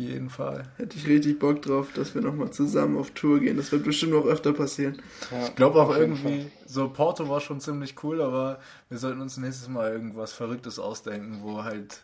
Jeden 0.00 0.30
Fall. 0.30 0.64
Hätte 0.78 0.96
ich 0.96 1.06
richtig 1.06 1.38
Bock 1.38 1.60
drauf, 1.60 1.92
dass 1.92 2.14
wir 2.14 2.22
nochmal 2.22 2.50
zusammen 2.50 2.96
auf 2.96 3.10
Tour 3.10 3.38
gehen. 3.38 3.58
Das 3.58 3.70
wird 3.70 3.84
bestimmt 3.84 4.12
noch 4.12 4.24
öfter 4.24 4.54
passieren. 4.54 5.02
Ja, 5.30 5.44
ich 5.44 5.54
glaube 5.54 5.82
auch 5.82 5.94
irgendwie, 5.94 6.50
so 6.64 6.88
Porto 6.88 7.28
war 7.28 7.42
schon 7.42 7.60
ziemlich 7.60 8.02
cool, 8.02 8.22
aber 8.22 8.60
wir 8.88 8.96
sollten 8.96 9.20
uns 9.20 9.36
nächstes 9.36 9.68
Mal 9.68 9.92
irgendwas 9.92 10.32
Verrücktes 10.32 10.78
ausdenken, 10.78 11.40
wo 11.42 11.64
halt, 11.64 12.00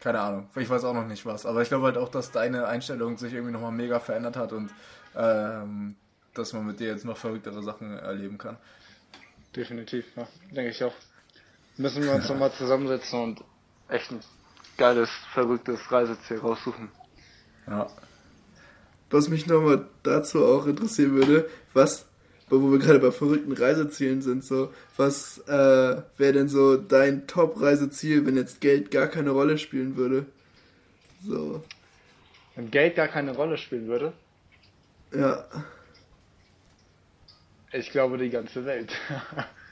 keine 0.00 0.20
Ahnung, 0.20 0.48
ich 0.56 0.70
weiß 0.70 0.82
auch 0.84 0.94
noch 0.94 1.06
nicht 1.06 1.26
was, 1.26 1.44
aber 1.44 1.60
ich 1.60 1.68
glaube 1.68 1.84
halt 1.84 1.98
auch, 1.98 2.08
dass 2.08 2.30
deine 2.30 2.68
Einstellung 2.68 3.18
sich 3.18 3.34
irgendwie 3.34 3.52
nochmal 3.52 3.72
mega 3.72 4.00
verändert 4.00 4.38
hat 4.38 4.54
und 4.54 4.70
ähm, 5.14 5.96
dass 6.32 6.54
man 6.54 6.64
mit 6.64 6.80
dir 6.80 6.88
jetzt 6.88 7.04
noch 7.04 7.18
verrücktere 7.18 7.62
Sachen 7.62 7.98
erleben 7.98 8.38
kann. 8.38 8.56
Definitiv, 9.54 10.06
ja, 10.16 10.26
denke 10.52 10.70
ich 10.70 10.82
auch. 10.82 10.94
Müssen 11.76 12.02
wir 12.02 12.14
uns 12.14 12.30
nochmal 12.30 12.52
zusammensetzen 12.56 13.20
und 13.20 13.44
echt 13.88 14.10
ein 14.10 14.20
geiles, 14.76 15.10
verrücktes 15.32 15.90
Reiseziel 15.90 16.38
raussuchen. 16.38 16.90
Ja. 17.66 17.88
Was 19.10 19.28
mich 19.28 19.46
nochmal 19.46 19.86
dazu 20.02 20.44
auch 20.44 20.66
interessieren 20.66 21.12
würde, 21.12 21.48
was, 21.72 22.06
wo 22.48 22.70
wir 22.70 22.78
gerade 22.78 22.98
bei 22.98 23.10
verrückten 23.10 23.52
Reisezielen 23.52 24.22
sind, 24.22 24.44
so, 24.44 24.72
was 24.96 25.38
äh, 25.46 26.02
wäre 26.16 26.32
denn 26.32 26.48
so 26.48 26.76
dein 26.76 27.26
Top-Reiseziel, 27.26 28.26
wenn 28.26 28.36
jetzt 28.36 28.60
Geld 28.60 28.90
gar 28.90 29.06
keine 29.06 29.30
Rolle 29.30 29.58
spielen 29.58 29.96
würde? 29.96 30.26
So, 31.24 31.62
Wenn 32.54 32.70
Geld 32.70 32.96
gar 32.96 33.08
keine 33.08 33.34
Rolle 33.34 33.56
spielen 33.56 33.86
würde, 33.86 34.12
ja. 35.12 35.46
ich 37.72 37.90
glaube 37.90 38.18
die 38.18 38.30
ganze 38.30 38.64
Welt. 38.66 38.92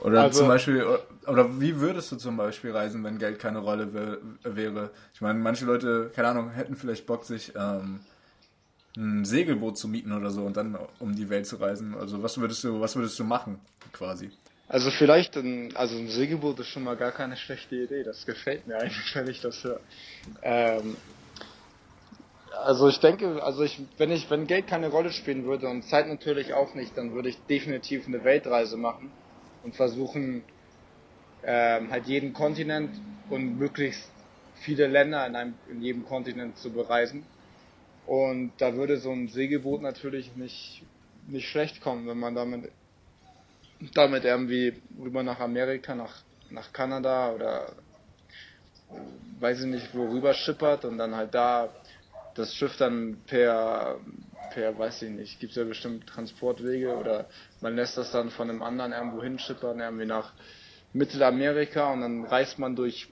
Oder 0.00 0.22
Also- 0.22 0.40
zum 0.40 0.48
Beispiel, 0.48 0.84
oder 1.26 1.60
wie 1.60 1.76
würdest 1.80 2.12
du 2.12 2.16
zum 2.16 2.36
Beispiel 2.36 2.70
reisen, 2.72 3.02
wenn 3.04 3.18
Geld 3.18 3.38
keine 3.38 3.58
Rolle 3.58 3.92
wär, 3.92 4.18
wäre? 4.44 4.90
Ich 5.14 5.20
meine, 5.20 5.38
manche 5.38 5.64
Leute, 5.64 6.10
keine 6.14 6.28
Ahnung, 6.28 6.50
hätten 6.50 6.76
vielleicht 6.76 7.06
Bock, 7.06 7.24
sich 7.24 7.52
ähm, 7.56 8.00
ein 8.96 9.24
Segelboot 9.24 9.76
zu 9.78 9.88
mieten 9.88 10.12
oder 10.12 10.30
so 10.30 10.42
und 10.42 10.56
dann 10.56 10.78
um 11.00 11.14
die 11.14 11.28
Welt 11.28 11.46
zu 11.46 11.56
reisen. 11.56 11.94
Also 11.94 12.22
was 12.22 12.38
würdest 12.38 12.62
du, 12.64 12.80
was 12.80 12.96
würdest 12.96 13.18
du 13.18 13.24
machen, 13.24 13.58
quasi? 13.92 14.30
Also 14.68 14.90
vielleicht, 14.90 15.36
ein, 15.36 15.74
also 15.76 15.96
ein 15.96 16.08
Segelboot 16.08 16.58
ist 16.60 16.68
schon 16.68 16.82
mal 16.82 16.96
gar 16.96 17.12
keine 17.12 17.36
schlechte 17.36 17.76
Idee. 17.76 18.02
Das 18.02 18.26
gefällt 18.26 18.66
mir 18.66 18.76
eigentlich, 18.78 19.14
wenn 19.14 19.28
ich 19.28 19.40
das 19.40 19.62
höre. 19.62 19.80
Ähm, 20.42 20.96
also 22.64 22.88
ich 22.88 22.98
denke, 23.00 23.42
also 23.42 23.62
ich, 23.62 23.80
wenn 23.98 24.10
ich, 24.10 24.30
wenn 24.30 24.46
Geld 24.46 24.66
keine 24.66 24.88
Rolle 24.88 25.10
spielen 25.10 25.44
würde 25.44 25.68
und 25.68 25.82
Zeit 25.84 26.08
natürlich 26.08 26.54
auch 26.54 26.74
nicht, 26.74 26.96
dann 26.96 27.12
würde 27.12 27.28
ich 27.28 27.36
definitiv 27.46 28.06
eine 28.06 28.24
Weltreise 28.24 28.76
machen 28.76 29.10
und 29.62 29.74
versuchen, 29.74 30.44
ähm, 31.42 31.90
halt 31.90 32.06
jeden 32.06 32.32
Kontinent 32.32 32.90
und 33.30 33.58
möglichst 33.58 34.10
viele 34.54 34.86
Länder 34.86 35.26
in 35.26 35.36
einem, 35.36 35.54
in 35.70 35.80
jedem 35.82 36.04
Kontinent 36.04 36.56
zu 36.58 36.72
bereisen. 36.72 37.24
Und 38.06 38.52
da 38.58 38.74
würde 38.74 38.98
so 38.98 39.10
ein 39.12 39.28
Segelboot 39.28 39.82
natürlich 39.82 40.34
nicht, 40.36 40.82
nicht 41.28 41.48
schlecht 41.48 41.80
kommen, 41.80 42.06
wenn 42.06 42.18
man 42.18 42.34
damit 42.34 42.70
damit 43.94 44.24
irgendwie 44.24 44.82
rüber 44.98 45.22
nach 45.22 45.40
Amerika, 45.40 45.94
nach, 45.94 46.22
nach 46.50 46.72
Kanada 46.72 47.32
oder 47.32 47.76
äh, 48.90 49.40
weiß 49.40 49.60
ich 49.60 49.66
nicht, 49.66 49.94
wo 49.94 50.08
rüber 50.08 50.32
schippert 50.34 50.84
und 50.84 50.98
dann 50.98 51.14
halt 51.14 51.34
da 51.34 51.68
das 52.36 52.54
Schiff 52.54 52.76
dann 52.76 53.18
per, 53.26 53.98
per, 54.52 54.78
weiß 54.78 55.02
ich 55.02 55.10
nicht, 55.10 55.40
gibt's 55.40 55.56
ja 55.56 55.64
bestimmt 55.64 56.06
Transportwege 56.06 56.96
oder 56.96 57.26
man 57.60 57.76
lässt 57.76 57.96
das 57.96 58.12
dann 58.12 58.30
von 58.30 58.50
einem 58.50 58.62
anderen 58.62 58.92
irgendwo 58.92 59.22
hinschippern, 59.22 59.80
irgendwie 59.80 60.06
nach 60.06 60.32
Mittelamerika 60.92 61.92
und 61.92 62.02
dann 62.02 62.24
reist 62.24 62.58
man 62.58 62.76
durch, 62.76 63.08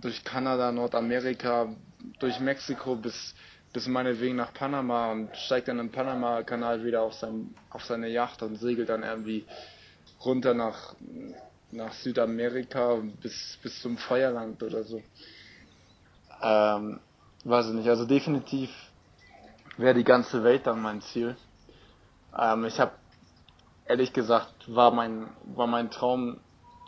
durch 0.00 0.24
Kanada, 0.24 0.72
Nordamerika, 0.72 1.74
durch 2.18 2.40
Mexiko 2.40 2.96
bis, 2.96 3.34
bis 3.72 3.86
meinetwegen 3.86 4.36
nach 4.36 4.52
Panama 4.52 5.12
und 5.12 5.36
steigt 5.36 5.68
dann 5.68 5.78
im 5.78 5.90
Panama-Kanal 5.90 6.84
wieder 6.84 7.02
auf, 7.02 7.14
sein, 7.14 7.54
auf 7.70 7.84
seine 7.84 8.08
Yacht 8.08 8.42
und 8.42 8.56
segelt 8.56 8.88
dann 8.88 9.02
irgendwie 9.02 9.44
runter 10.24 10.54
nach, 10.54 10.94
nach 11.70 11.92
Südamerika 11.94 13.02
bis, 13.22 13.58
bis 13.62 13.80
zum 13.80 13.96
Feuerland 13.96 14.62
oder 14.62 14.82
so. 14.84 15.02
Ähm, 16.42 17.00
weiß 17.48 17.66
ich 17.68 17.72
nicht, 17.74 17.88
also 17.88 18.04
definitiv 18.04 18.70
wäre 19.76 19.94
die 19.94 20.04
ganze 20.04 20.42
Welt 20.42 20.66
dann 20.66 20.80
mein 20.80 21.00
Ziel. 21.02 21.36
Ähm, 22.36 22.64
ich 22.64 22.80
habe 22.80 22.92
ehrlich 23.86 24.12
gesagt, 24.12 24.52
war 24.74 24.90
mein, 24.90 25.28
war 25.54 25.66
mein 25.66 25.90
Traum 25.90 26.38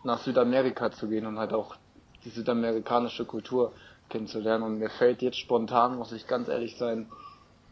nach 0.05 0.21
Südamerika 0.23 0.90
zu 0.90 1.09
gehen 1.09 1.27
und 1.27 1.38
halt 1.38 1.53
auch 1.53 1.77
die 2.25 2.31
südamerikanische 2.31 3.25
Kultur 3.25 3.73
kennenzulernen. 4.09 4.64
Und 4.64 4.79
mir 4.79 4.90
fällt 4.90 5.23
jetzt 5.23 5.38
spontan, 5.38 5.97
muss 5.97 6.12
ich 6.12 6.27
ganz 6.27 6.49
ehrlich 6.49 6.77
sein, 6.77 7.07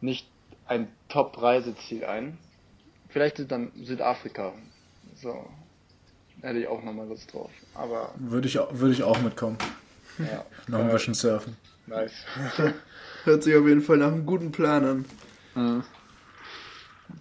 nicht 0.00 0.28
ein 0.68 0.88
Top-Reiseziel 1.08 2.04
ein. 2.04 2.38
Vielleicht 3.08 3.38
ist 3.38 3.50
dann 3.50 3.72
Südafrika. 3.82 4.52
So. 5.16 5.46
Hätte 6.42 6.58
ich 6.58 6.68
auch 6.68 6.82
nochmal 6.82 7.08
Lust 7.08 7.32
drauf. 7.32 7.50
Aber, 7.74 8.12
Würde 8.16 8.46
ich, 8.46 8.56
würde 8.56 8.92
ich 8.92 9.02
auch 9.02 9.18
mitkommen. 9.20 9.56
ja. 10.18 10.44
Noch 10.68 10.80
ein 10.80 10.90
Äh, 10.90 10.92
bisschen 10.92 11.14
surfen. 11.14 11.56
Nice. 11.86 12.12
Hört 13.24 13.42
sich 13.42 13.54
auf 13.56 13.66
jeden 13.66 13.82
Fall 13.82 13.98
nach 13.98 14.08
einem 14.08 14.26
guten 14.26 14.52
Plan 14.52 14.84
an. 14.84 15.04
Mhm. 15.54 15.84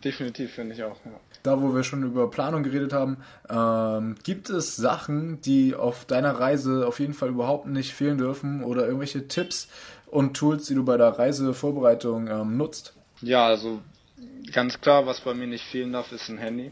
Definitiv 0.04 0.54
finde 0.54 0.76
ich 0.76 0.84
auch, 0.84 0.98
ja. 1.06 1.20
Da, 1.44 1.62
wo 1.62 1.76
wir 1.76 1.84
schon 1.84 2.04
über 2.04 2.30
Planung 2.32 2.64
geredet 2.64 2.92
haben, 2.92 3.18
ähm, 3.50 4.16
gibt 4.24 4.50
es 4.50 4.76
Sachen, 4.76 5.42
die 5.42 5.76
auf 5.76 6.06
deiner 6.06 6.32
Reise 6.40 6.88
auf 6.88 7.00
jeden 7.00 7.14
Fall 7.14 7.30
überhaupt 7.30 7.68
nicht 7.68 7.94
fehlen 7.94 8.18
dürfen 8.18 8.64
oder 8.64 8.86
irgendwelche 8.86 9.28
Tipps 9.28 9.68
und 10.08 10.36
Tools, 10.36 10.66
die 10.66 10.74
du 10.74 10.84
bei 10.84 10.98
der 10.98 11.20
Reisevorbereitung 11.20 12.28
ähm, 12.28 12.58
nutzt? 12.58 12.96
Ja, 13.22 13.46
also 13.46 13.82
ganz 14.52 14.82
klar, 14.82 15.06
was 15.06 15.22
bei 15.22 15.36
mir 15.36 15.48
nicht 15.48 15.66
fehlen 15.66 15.94
darf, 15.94 16.12
ist 16.12 16.30
ein 16.30 16.40
Handy. 16.40 16.72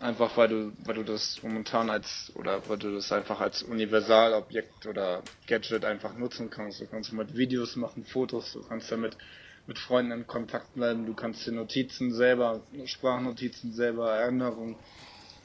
Einfach 0.00 0.34
weil 0.38 0.48
du, 0.48 0.72
weil 0.86 0.94
du 0.94 1.02
das 1.02 1.42
momentan 1.42 1.90
als 1.90 2.32
oder 2.34 2.66
weil 2.68 2.78
du 2.78 2.94
das 2.94 3.12
einfach 3.12 3.38
als 3.40 3.62
Universalobjekt 3.62 4.86
oder 4.86 5.22
Gadget 5.46 5.84
einfach 5.84 6.16
nutzen 6.16 6.48
kannst. 6.48 6.80
Du 6.80 6.86
kannst 6.86 7.12
damit 7.12 7.36
Videos 7.36 7.76
machen, 7.76 8.04
Fotos, 8.04 8.54
du 8.54 8.62
kannst 8.66 8.90
damit 8.90 9.18
mit 9.66 9.78
Freunden 9.78 10.12
in 10.12 10.26
Kontakt 10.26 10.72
bleiben, 10.72 11.04
du 11.04 11.12
kannst 11.12 11.46
dir 11.46 11.52
Notizen 11.52 12.14
selber, 12.14 12.62
Sprachnotizen 12.86 13.74
selber, 13.74 14.10
Erinnerungen, 14.10 14.76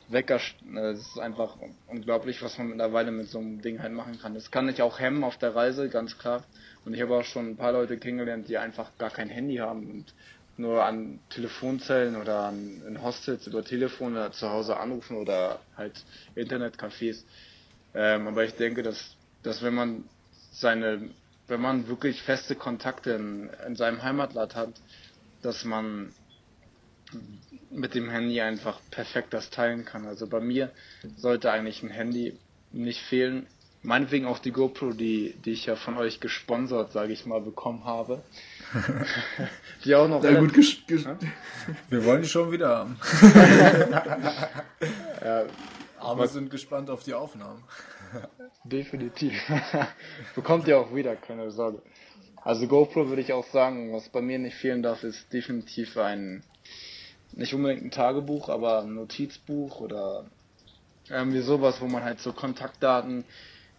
Wecker, 0.07 0.39
äh, 0.73 0.91
es 0.91 0.99
ist 0.99 1.19
einfach 1.19 1.57
unglaublich, 1.87 2.41
was 2.41 2.57
man 2.57 2.69
mittlerweile 2.69 3.11
mit 3.11 3.27
so 3.27 3.39
einem 3.39 3.61
Ding 3.61 3.81
halt 3.81 3.91
machen 3.91 4.19
kann. 4.19 4.35
Das 4.35 4.51
kann 4.51 4.69
ich 4.69 4.81
auch 4.81 4.99
hemmen 4.99 5.23
auf 5.23 5.37
der 5.37 5.53
Reise, 5.53 5.89
ganz 5.89 6.17
klar. 6.17 6.45
Und 6.85 6.93
ich 6.93 7.01
habe 7.01 7.15
auch 7.15 7.23
schon 7.23 7.49
ein 7.49 7.57
paar 7.57 7.71
Leute 7.71 7.97
kennengelernt, 7.97 8.47
die 8.47 8.57
einfach 8.57 8.97
gar 8.97 9.09
kein 9.09 9.29
Handy 9.29 9.57
haben 9.57 9.89
und 9.89 10.13
nur 10.57 10.83
an 10.83 11.19
Telefonzellen 11.29 12.15
oder 12.15 12.45
an 12.45 12.81
in 12.87 13.01
Hostels 13.01 13.47
über 13.47 13.63
Telefon 13.63 14.13
oder 14.13 14.31
zu 14.31 14.49
Hause 14.49 14.77
anrufen 14.77 15.17
oder 15.17 15.59
halt 15.75 16.03
Internetcafés. 16.35 17.23
Ähm, 17.93 18.27
aber 18.27 18.45
ich 18.45 18.53
denke, 18.53 18.83
dass, 18.83 19.15
dass 19.43 19.61
wenn 19.63 19.73
man 19.73 20.03
seine, 20.51 21.09
wenn 21.47 21.61
man 21.61 21.87
wirklich 21.87 22.21
feste 22.21 22.55
Kontakte 22.55 23.11
in, 23.11 23.49
in 23.67 23.75
seinem 23.75 24.01
Heimatland 24.03 24.55
hat, 24.55 24.81
dass 25.41 25.63
man 25.65 26.13
mit 27.69 27.93
dem 27.93 28.09
Handy 28.09 28.41
einfach 28.41 28.79
perfekt 28.91 29.33
das 29.33 29.49
teilen 29.49 29.85
kann. 29.85 30.05
Also 30.05 30.27
bei 30.27 30.39
mir 30.39 30.71
sollte 31.17 31.51
eigentlich 31.51 31.83
ein 31.83 31.89
Handy 31.89 32.39
nicht 32.71 33.01
fehlen. 33.01 33.47
Meinetwegen 33.81 34.25
auch 34.25 34.39
die 34.39 34.51
GoPro, 34.51 34.93
die, 34.93 35.35
die 35.45 35.51
ich 35.51 35.67
ja 35.67 35.75
von 35.75 35.97
euch 35.97 36.19
gesponsert, 36.19 36.91
sage 36.91 37.13
ich 37.13 37.25
mal, 37.25 37.41
bekommen 37.41 37.85
habe. 37.85 38.23
die 39.85 39.95
auch 39.95 40.07
noch 40.07 40.21
Na 40.21 40.39
gut, 40.39 40.53
ges 40.53 40.77
ges 40.87 41.05
Wir 41.89 42.05
wollen 42.05 42.21
die 42.21 42.27
schon 42.27 42.51
wieder 42.51 42.69
haben. 42.69 42.99
ja, 45.23 45.45
Aber 45.99 46.27
sind 46.27 46.49
gespannt 46.49 46.89
auf 46.89 47.03
die 47.03 47.13
Aufnahmen. 47.13 47.63
Definitiv. 48.63 49.33
Bekommt 50.35 50.67
ihr 50.67 50.79
auch 50.79 50.93
wieder, 50.93 51.15
keine 51.15 51.51
Sorge. 51.51 51.81
Also 52.43 52.67
GoPro 52.67 53.09
würde 53.09 53.21
ich 53.21 53.33
auch 53.33 53.47
sagen, 53.47 53.91
was 53.93 54.09
bei 54.09 54.21
mir 54.21 54.37
nicht 54.37 54.55
fehlen 54.55 54.83
darf, 54.83 55.03
ist 55.03 55.33
definitiv 55.33 55.97
ein, 55.97 56.43
nicht 57.33 57.53
unbedingt 57.55 57.83
ein 57.83 57.91
Tagebuch, 57.91 58.49
aber 58.49 58.81
ein 58.81 58.93
Notizbuch 58.93 59.79
oder 59.79 60.25
irgendwie 61.09 61.41
sowas, 61.41 61.81
wo 61.81 61.87
man 61.87 62.03
halt 62.03 62.19
so 62.19 62.33
Kontaktdaten 62.33 63.25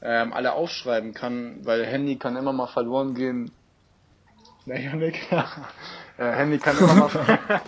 ähm, 0.02 0.32
alle 0.32 0.52
aufschreiben 0.52 1.14
kann, 1.14 1.64
weil 1.64 1.84
Handy 1.86 2.16
kann 2.16 2.36
immer 2.36 2.52
mal 2.52 2.66
verloren 2.66 3.14
gehen. 3.14 3.52
Na, 4.66 4.74
Janik. 4.74 5.14
äh, 6.18 6.32
Handy 6.32 6.58
kann 6.58 6.76
immer 6.76 6.94
mal 6.94 7.08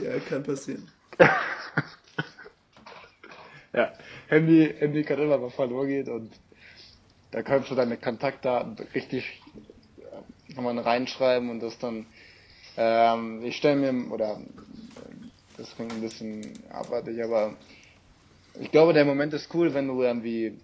ja, 0.00 0.18
kann 0.28 0.42
passieren. 0.44 0.88
Ja, 3.74 3.90
Handy, 4.28 4.74
Handy 4.78 5.02
kann 5.02 5.18
immer 5.18 5.38
mal 5.38 5.48
verloren 5.48 5.88
gehen 5.88 6.06
und 6.10 6.30
da 7.30 7.42
kannst 7.42 7.70
du 7.70 7.74
deine 7.74 7.96
Kontaktdaten 7.96 8.76
richtig 8.94 9.40
äh, 9.96 10.52
kann 10.54 10.62
man 10.62 10.78
reinschreiben 10.78 11.48
und 11.48 11.60
das 11.60 11.78
dann 11.78 12.04
ähm, 12.76 13.42
ich 13.42 13.56
stelle 13.56 13.76
mir 13.76 14.12
oder 14.12 14.32
äh, 14.32 14.44
das 15.56 15.74
klingt 15.74 15.92
ein 15.94 16.02
bisschen 16.02 16.52
abartig, 16.70 17.24
aber 17.24 17.56
ich 18.60 18.70
glaube 18.70 18.92
der 18.92 19.04
Moment 19.04 19.32
ist 19.34 19.54
cool, 19.54 19.74
wenn 19.74 19.88
du 19.88 20.02
irgendwie 20.02 20.60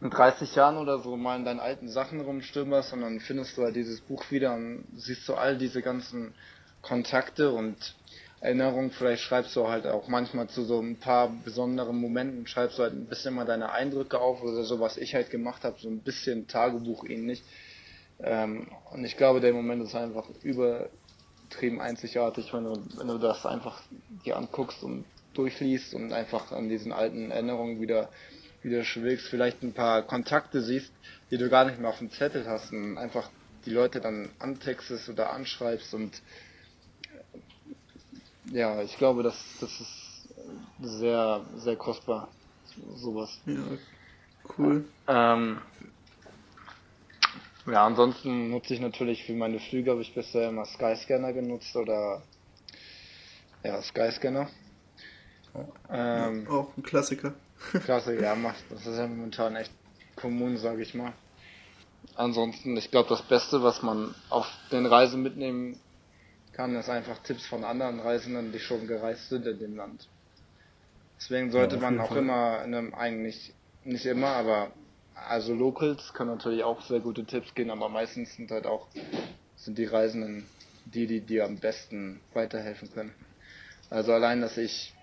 in 0.00 0.10
30 0.10 0.54
Jahren 0.54 0.76
oder 0.76 1.00
so 1.00 1.16
mal 1.16 1.36
in 1.36 1.44
deinen 1.44 1.60
alten 1.60 1.88
Sachen 1.88 2.20
rumstürmerst 2.20 2.92
und 2.92 3.00
dann 3.00 3.20
findest 3.20 3.56
du 3.56 3.62
halt 3.62 3.74
dieses 3.74 4.00
Buch 4.00 4.30
wieder 4.30 4.54
und 4.54 4.84
siehst 4.96 5.28
du 5.28 5.34
all 5.34 5.58
diese 5.58 5.82
ganzen 5.82 6.34
Kontakte 6.82 7.50
und 7.52 7.96
Erinnerungen. 8.40 8.92
Vielleicht 8.92 9.22
schreibst 9.22 9.56
du 9.56 9.66
halt 9.68 9.86
auch 9.86 10.06
manchmal 10.06 10.48
zu 10.48 10.64
so 10.64 10.80
ein 10.80 10.98
paar 10.98 11.28
besonderen 11.28 11.96
Momenten, 11.96 12.46
schreibst 12.46 12.78
du 12.78 12.84
halt 12.84 12.94
ein 12.94 13.06
bisschen 13.06 13.34
mal 13.34 13.44
deine 13.44 13.72
Eindrücke 13.72 14.20
auf 14.20 14.42
oder 14.42 14.62
so, 14.62 14.78
was 14.78 14.96
ich 14.96 15.14
halt 15.14 15.30
gemacht 15.30 15.64
habe, 15.64 15.76
so 15.80 15.88
ein 15.88 16.02
bisschen 16.02 16.46
Tagebuch 16.46 17.04
ähnlich. 17.04 17.42
Ähm, 18.20 18.68
und 18.92 19.04
ich 19.04 19.16
glaube, 19.16 19.40
der 19.40 19.52
Moment 19.52 19.82
ist 19.82 19.96
einfach 19.96 20.28
übertrieben 20.42 21.80
einzigartig, 21.80 22.52
wenn 22.52 22.64
du, 22.64 22.84
wenn 22.96 23.08
du 23.08 23.18
das 23.18 23.44
einfach 23.46 23.82
dir 24.24 24.36
anguckst 24.36 24.82
und 24.84 25.04
durchliest 25.34 25.94
und 25.94 26.12
einfach 26.12 26.52
an 26.52 26.68
diesen 26.68 26.92
alten 26.92 27.30
Erinnerungen 27.30 27.80
wieder 27.80 28.10
wieder 28.62 28.84
schwelgst, 28.84 29.28
vielleicht 29.28 29.62
ein 29.62 29.72
paar 29.72 30.02
Kontakte 30.02 30.62
siehst, 30.62 30.92
die 31.30 31.38
du 31.38 31.48
gar 31.48 31.64
nicht 31.64 31.78
mehr 31.78 31.90
auf 31.90 31.98
dem 31.98 32.10
Zettel 32.10 32.46
hast 32.46 32.72
und 32.72 32.98
einfach 32.98 33.30
die 33.64 33.70
Leute 33.70 34.00
dann 34.00 34.30
antextest 34.38 35.08
oder 35.08 35.30
anschreibst 35.30 35.94
und 35.94 36.22
ja, 38.50 38.82
ich 38.82 38.96
glaube, 38.96 39.22
das, 39.22 39.36
das 39.60 39.70
ist 39.80 40.34
sehr, 40.80 41.44
sehr 41.56 41.76
kostbar. 41.76 42.32
sowas. 42.94 43.38
Ja, 43.44 43.62
cool. 44.56 44.84
Ähm, 45.06 45.60
ja, 47.66 47.86
ansonsten 47.86 48.50
nutze 48.50 48.72
ich 48.72 48.80
natürlich 48.80 49.24
für 49.24 49.34
meine 49.34 49.60
Flüge 49.60 49.90
habe 49.90 50.00
ich 50.00 50.14
bisher 50.14 50.48
immer 50.48 50.64
Skyscanner 50.64 51.34
genutzt 51.34 51.76
oder 51.76 52.22
ja, 53.62 53.82
Skyscanner. 53.82 54.48
Ähm, 55.90 56.46
Auch 56.48 56.76
ein 56.76 56.82
Klassiker. 56.82 57.34
Klasse, 57.84 58.20
ja, 58.20 58.34
macht. 58.34 58.62
Das 58.70 58.86
ist 58.86 58.96
ja 58.96 59.06
momentan 59.06 59.56
echt 59.56 59.72
kommun, 60.16 60.56
sage 60.56 60.82
ich 60.82 60.94
mal. 60.94 61.12
Ansonsten, 62.14 62.76
ich 62.76 62.90
glaube, 62.90 63.08
das 63.08 63.22
Beste, 63.22 63.62
was 63.62 63.82
man 63.82 64.14
auf 64.30 64.46
den 64.70 64.86
Reisen 64.86 65.22
mitnehmen 65.22 65.78
kann, 66.52 66.74
ist 66.74 66.88
einfach 66.88 67.18
Tipps 67.22 67.46
von 67.46 67.64
anderen 67.64 68.00
Reisenden, 68.00 68.52
die 68.52 68.58
schon 68.58 68.86
gereist 68.86 69.28
sind 69.28 69.46
in 69.46 69.58
dem 69.58 69.76
Land. 69.76 70.08
Deswegen 71.18 71.50
sollte 71.50 71.76
Ja, 71.76 71.82
man 71.82 72.00
auch 72.00 72.08
Fall. 72.08 72.18
immer 72.18 72.64
in 72.64 72.74
einem, 72.74 72.94
eigentlich, 72.94 73.52
nicht 73.84 74.06
immer, 74.06 74.28
aber 74.28 74.72
also 75.14 75.54
Locals 75.54 76.12
können 76.14 76.30
natürlich 76.30 76.62
auch 76.64 76.80
sehr 76.82 77.00
gute 77.00 77.24
Tipps 77.24 77.54
geben, 77.54 77.70
aber 77.70 77.88
meistens 77.88 78.34
sind 78.36 78.50
halt 78.50 78.66
auch, 78.66 78.86
sind 79.56 79.78
die 79.78 79.84
Reisenden 79.84 80.48
die, 80.86 81.06
die 81.06 81.20
dir 81.20 81.44
am 81.44 81.56
besten 81.58 82.20
weiterhelfen 82.32 82.90
können. 82.92 83.12
Also 83.90 84.12
allein, 84.12 84.40
dass 84.40 84.56
ich 84.56 84.94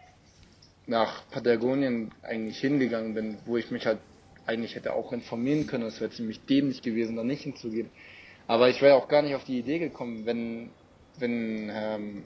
nach 0.88 1.28
Patagonien 1.32 2.12
eigentlich 2.22 2.60
hingegangen 2.60 3.14
bin, 3.14 3.38
wo 3.46 3.58
ich 3.58 3.72
mich 3.72 3.86
halt 3.86 4.00
eigentlich 4.46 4.76
hätte 4.76 4.94
auch 4.94 5.12
informieren 5.12 5.66
können, 5.66 5.86
das 5.86 6.00
wäre 6.00 6.12
ziemlich 6.12 6.46
dämlich 6.46 6.82
gewesen, 6.82 7.16
da 7.16 7.24
nicht 7.24 7.44
hinzugehen. 7.44 7.90
Aber 8.48 8.70
ich 8.70 8.82
wäre 8.82 8.96
auch 8.96 9.08
gar 9.08 9.24
nicht 9.24 9.34
auf 9.34 9.44
die 9.44 9.58
Idee 9.58 9.80
gekommen, 9.80 10.26
wenn, 10.26 10.70
wenn, 11.18 11.72
ähm, 11.74 12.24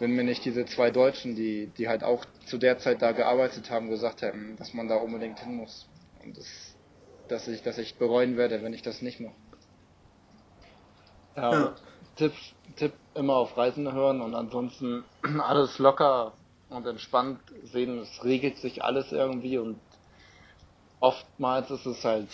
wenn 0.00 0.16
mir 0.16 0.24
nicht 0.24 0.44
diese 0.44 0.66
zwei 0.66 0.90
Deutschen, 0.90 1.36
die, 1.36 1.68
die 1.78 1.88
halt 1.88 2.02
auch 2.02 2.24
zu 2.46 2.58
der 2.58 2.78
Zeit 2.78 3.02
da 3.02 3.12
gearbeitet 3.12 3.70
haben, 3.70 3.88
gesagt 3.88 4.22
hätten, 4.22 4.56
dass 4.56 4.74
man 4.74 4.88
da 4.88 4.96
unbedingt 4.96 5.38
hin 5.38 5.54
muss. 5.54 5.86
Und 6.24 6.36
das, 6.36 6.76
dass 7.28 7.46
ich, 7.46 7.62
dass 7.62 7.78
ich 7.78 7.98
bereuen 7.98 8.36
werde, 8.36 8.62
wenn 8.64 8.74
ich 8.74 8.82
das 8.82 9.00
nicht 9.00 9.20
mache. 9.20 9.34
Ja, 11.36 11.52
Ja. 11.52 11.76
Tipp, 12.16 12.32
Tipp 12.76 12.92
immer 13.14 13.36
auf 13.36 13.56
Reisende 13.56 13.92
hören 13.92 14.20
und 14.20 14.34
ansonsten 14.34 15.04
alles 15.40 15.78
locker 15.78 16.34
und 16.74 16.86
entspannt 16.86 17.40
sehen. 17.64 17.98
Es 17.98 18.24
regelt 18.24 18.58
sich 18.58 18.82
alles 18.82 19.12
irgendwie 19.12 19.58
und 19.58 19.78
oftmals 21.00 21.70
ist 21.70 21.86
es 21.86 22.04
halt 22.04 22.28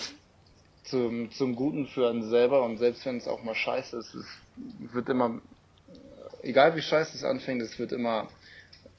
zum, 0.84 1.30
zum 1.30 1.54
Guten 1.54 1.86
für 1.86 2.08
einen 2.08 2.28
selber 2.28 2.62
und 2.64 2.78
selbst 2.78 3.04
wenn 3.06 3.16
es 3.16 3.28
auch 3.28 3.42
mal 3.42 3.54
scheiße 3.54 3.96
ist, 3.96 4.14
es 4.14 4.26
wird 4.92 5.08
immer, 5.08 5.40
egal 6.42 6.74
wie 6.76 6.82
scheiße 6.82 7.16
es 7.16 7.24
anfängt, 7.24 7.62
es 7.62 7.78
wird 7.78 7.92
immer 7.92 8.28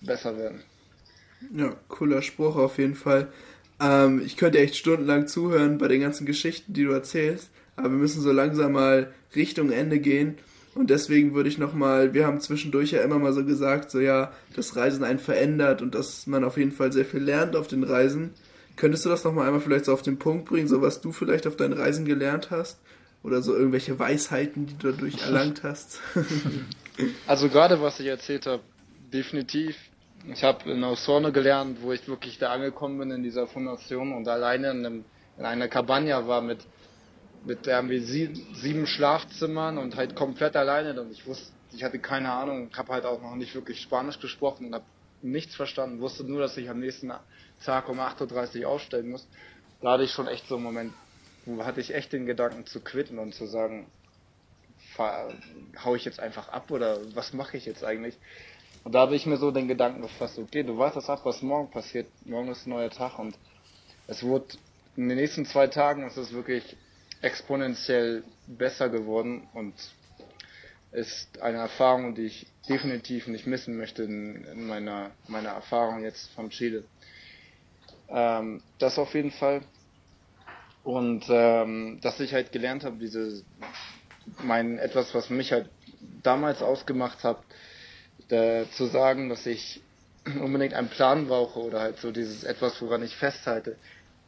besser 0.02 0.38
werden. 0.38 0.64
Ja, 1.54 1.76
cooler 1.88 2.22
Spruch 2.22 2.56
auf 2.56 2.78
jeden 2.78 2.96
Fall. 2.96 3.32
Ähm, 3.80 4.22
ich 4.26 4.38
könnte 4.38 4.60
echt 4.60 4.76
stundenlang 4.76 5.28
zuhören 5.28 5.78
bei 5.78 5.88
den 5.88 6.02
ganzen 6.02 6.26
Geschichten, 6.26 6.74
die 6.74 6.84
du 6.84 6.92
erzählst, 6.92 7.50
aber 7.76 7.90
wir 7.90 7.98
müssen 7.98 8.22
so 8.22 8.32
langsam 8.32 8.74
mal 8.74 9.14
Richtung 9.36 9.72
Ende 9.72 10.00
gehen. 10.00 10.38
Und 10.80 10.90
deswegen 10.90 11.34
würde 11.34 11.50
ich 11.50 11.58
nochmal, 11.58 12.14
wir 12.14 12.26
haben 12.26 12.40
zwischendurch 12.40 12.92
ja 12.92 13.02
immer 13.02 13.20
mal 13.20 13.34
so 13.34 13.44
gesagt, 13.44 13.92
so 13.92 14.00
ja, 14.00 14.32
das 14.56 14.78
Reisen 14.78 15.04
einen 15.04 15.20
verändert 15.20 15.82
und 15.82 15.94
dass 15.94 16.26
man 16.26 16.46
auf 16.46 16.56
jeden 16.56 16.72
Fall 16.72 16.94
sehr 16.94 17.04
viel 17.04 17.20
lernt 17.20 17.58
auf 17.58 17.68
den 17.68 17.84
Reisen. 17.84 18.34
Könntest 18.78 19.04
du 19.04 19.10
das 19.10 19.26
nochmal 19.26 19.48
einmal 19.48 19.60
vielleicht 19.60 19.84
so 19.84 19.92
auf 19.92 20.04
den 20.04 20.20
Punkt 20.20 20.46
bringen, 20.46 20.70
so 20.70 20.82
was 20.82 21.02
du 21.02 21.12
vielleicht 21.12 21.48
auf 21.48 21.58
deinen 21.58 21.74
Reisen 21.74 22.06
gelernt 22.06 22.50
hast? 22.50 22.80
Oder 23.24 23.42
so 23.42 23.54
irgendwelche 23.54 24.00
Weisheiten, 24.00 24.68
die 24.68 24.78
du 24.78 24.94
dadurch 24.94 25.22
erlangt 25.22 25.64
hast? 25.64 26.00
Also 27.28 27.48
gerade 27.48 27.82
was 27.82 28.00
ich 28.02 28.08
erzählt 28.08 28.46
habe, 28.46 28.62
definitiv. 29.14 29.78
Ich 30.34 30.44
habe 30.44 30.70
in 30.70 30.84
Osorno 30.84 31.32
gelernt, 31.32 31.80
wo 31.82 31.94
ich 31.94 32.06
wirklich 32.10 32.38
da 32.40 32.52
angekommen 32.52 33.00
bin 33.00 33.12
in 33.12 33.24
dieser 33.24 33.48
Fundation 33.48 34.12
und 34.12 34.28
alleine 34.28 34.72
in, 34.72 34.86
einem, 34.86 35.06
in 35.38 35.46
einer 35.46 35.70
Cabana 35.70 36.28
war 36.28 36.42
mit 36.42 36.60
mit 37.46 37.68
irgendwie 37.68 38.00
sieben, 38.00 38.56
sieben 38.56 38.88
Schlafzimmern 38.88 39.78
und 39.78 39.96
halt 39.96 40.16
komplett 40.16 40.56
alleine 40.56 41.00
und 41.00 41.12
ich 41.12 41.26
wusste, 41.26 41.52
ich 41.72 41.84
hatte 41.84 42.00
keine 42.00 42.32
Ahnung, 42.32 42.70
habe 42.76 42.94
halt 42.94 43.06
auch 43.06 43.22
noch 43.22 43.36
nicht 43.36 43.54
wirklich 43.56 43.82
Spanisch 43.82 44.20
gesprochen 44.20 44.68
und 44.68 44.74
habe 44.74 44.86
nichts 45.22 45.56
verstanden, 45.56 46.02
wusste 46.02 46.24
nur, 46.24 46.42
dass 46.42 46.58
ich 46.58 46.70
am 46.70 46.80
nächsten 46.80 47.12
Tag 47.64 47.90
um 47.90 48.00
8.30 48.00 48.62
Uhr 48.62 48.70
aufstellen 48.70 49.10
muss. 49.10 49.28
Da 49.82 49.92
hatte 49.92 50.04
ich 50.04 50.12
schon 50.12 50.28
echt 50.28 50.48
so 50.48 50.56
einen 50.56 50.64
Moment, 50.64 50.94
wo 51.46 51.64
hatte 51.66 51.82
ich 51.82 51.94
echt 51.94 52.14
den 52.14 52.26
Gedanken 52.26 52.66
zu 52.66 52.82
quitten 52.82 53.20
und 53.20 53.34
zu 53.34 53.46
sagen, 53.48 53.88
hau 54.98 55.96
ich 55.96 56.06
jetzt 56.06 56.20
einfach 56.20 56.50
ab 56.50 56.72
oder 56.72 57.00
was 57.16 57.34
mache 57.34 57.58
ich 57.58 57.66
jetzt 57.66 57.84
eigentlich? 57.84 58.18
Und 58.84 58.96
da 58.96 59.00
habe 59.02 59.16
ich 59.16 59.26
mir 59.26 59.38
so 59.38 59.52
den 59.52 59.68
Gedanken 59.68 60.02
gefasst, 60.02 60.38
okay, 60.40 60.64
du 60.64 60.78
weißt 60.78 60.96
das 60.96 61.10
ab, 61.10 61.22
was 61.24 61.42
morgen 61.42 61.70
passiert. 61.70 62.08
Morgen 62.26 62.50
ist 62.50 62.66
ein 62.66 62.72
neuer 62.72 62.90
Tag 62.90 63.20
und 63.20 63.38
es 64.08 64.24
wurde 64.24 64.46
in 64.96 65.08
den 65.08 65.18
nächsten 65.18 65.46
zwei 65.46 65.68
Tagen 65.68 66.06
ist 66.08 66.18
es 66.18 66.34
wirklich 66.34 66.76
exponentiell 67.22 68.24
besser 68.48 68.90
geworden 68.90 69.48
und 69.54 69.74
ist 70.92 71.42
eine 71.42 71.58
Erfahrung, 71.60 72.16
die 72.16 72.26
ich 72.26 72.48
definitiv 72.68 73.28
nicht 73.28 73.46
missen 73.46 73.78
möchte 73.78 74.04
in, 74.04 74.44
in 74.46 74.66
meiner, 74.68 75.12
meiner 75.28 75.50
Erfahrung 75.50 76.04
jetzt 76.04 76.30
von 76.32 76.50
Chile. 76.50 76.84
Ähm, 78.10 78.62
das 78.80 78.98
auf 78.98 79.14
jeden 79.14 79.32
Fall. 79.32 79.62
Und 80.84 81.26
ähm, 81.30 82.00
dass 82.02 82.20
ich 82.20 82.34
halt 82.34 82.52
gelernt 82.52 82.84
habe, 82.84 82.98
diese 82.98 83.44
mein 84.44 84.78
etwas, 84.80 85.14
was 85.14 85.30
mich 85.30 85.52
halt 85.52 85.70
damals 86.24 86.62
ausgemacht 86.62 87.24
hat, 87.24 87.42
äh, 88.30 88.66
zu 88.72 88.86
sagen, 88.86 89.30
dass 89.30 89.46
ich 89.46 89.82
unbedingt 90.26 90.74
einen 90.74 90.90
Plan 90.90 91.28
brauche 91.28 91.60
oder 91.60 91.82
halt 91.82 91.98
so 92.00 92.12
dieses 92.12 92.44
etwas, 92.44 92.82
woran 92.82 93.04
ich 93.04 93.16
festhalte, 93.16 93.78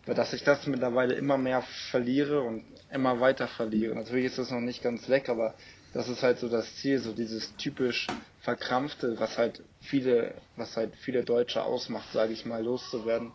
dass 0.06 0.34
ich 0.34 0.44
das 0.44 0.66
mittlerweile 0.68 1.14
immer 1.14 1.38
mehr 1.38 1.62
verliere 1.92 2.42
und 2.42 2.66
immer 2.92 3.20
weiter 3.20 3.48
verliere. 3.48 3.96
Natürlich 3.96 4.26
ist 4.26 4.38
das 4.40 4.52
noch 4.52 4.60
nicht 4.60 4.82
ganz 4.82 5.08
weg, 5.10 5.30
aber 5.30 5.56
das 5.94 6.10
ist 6.10 6.24
halt 6.24 6.40
so 6.40 6.50
das 6.50 6.76
Ziel, 6.78 7.00
so 7.00 7.14
dieses 7.14 7.56
typisch 7.58 8.08
verkrampfte, 8.40 9.20
was 9.20 9.38
halt 9.38 9.62
viele, 9.82 10.34
was 10.56 10.76
halt 10.76 10.96
viele 10.96 11.24
Deutsche 11.24 11.64
ausmacht, 11.64 12.12
sage 12.14 12.34
ich 12.34 12.46
mal, 12.46 12.64
loszuwerden 12.64 13.32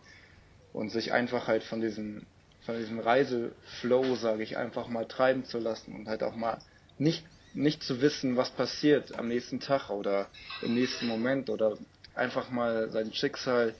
und 0.73 0.89
sich 0.89 1.13
einfach 1.13 1.47
halt 1.47 1.63
von 1.63 1.81
diesem 1.81 2.25
von 2.65 2.77
diesem 2.77 2.99
Reiseflow, 2.99 4.15
sage 4.15 4.43
ich, 4.43 4.57
einfach 4.57 4.89
mal 4.89 5.05
treiben 5.05 5.45
zu 5.45 5.57
lassen 5.57 5.95
und 5.95 6.09
halt 6.09 6.21
auch 6.21 6.35
mal 6.35 6.61
nicht 6.97 7.25
nicht 7.53 7.81
zu 7.81 8.01
wissen, 8.01 8.35
was 8.35 8.49
passiert 8.51 9.17
am 9.17 9.29
nächsten 9.29 9.59
Tag 9.59 9.89
oder 9.89 10.27
im 10.61 10.73
nächsten 10.73 11.07
Moment 11.07 11.49
oder 11.49 11.77
einfach 12.13 12.49
mal 12.49 12.89
sein 12.91 13.13
Schicksal 13.13 13.73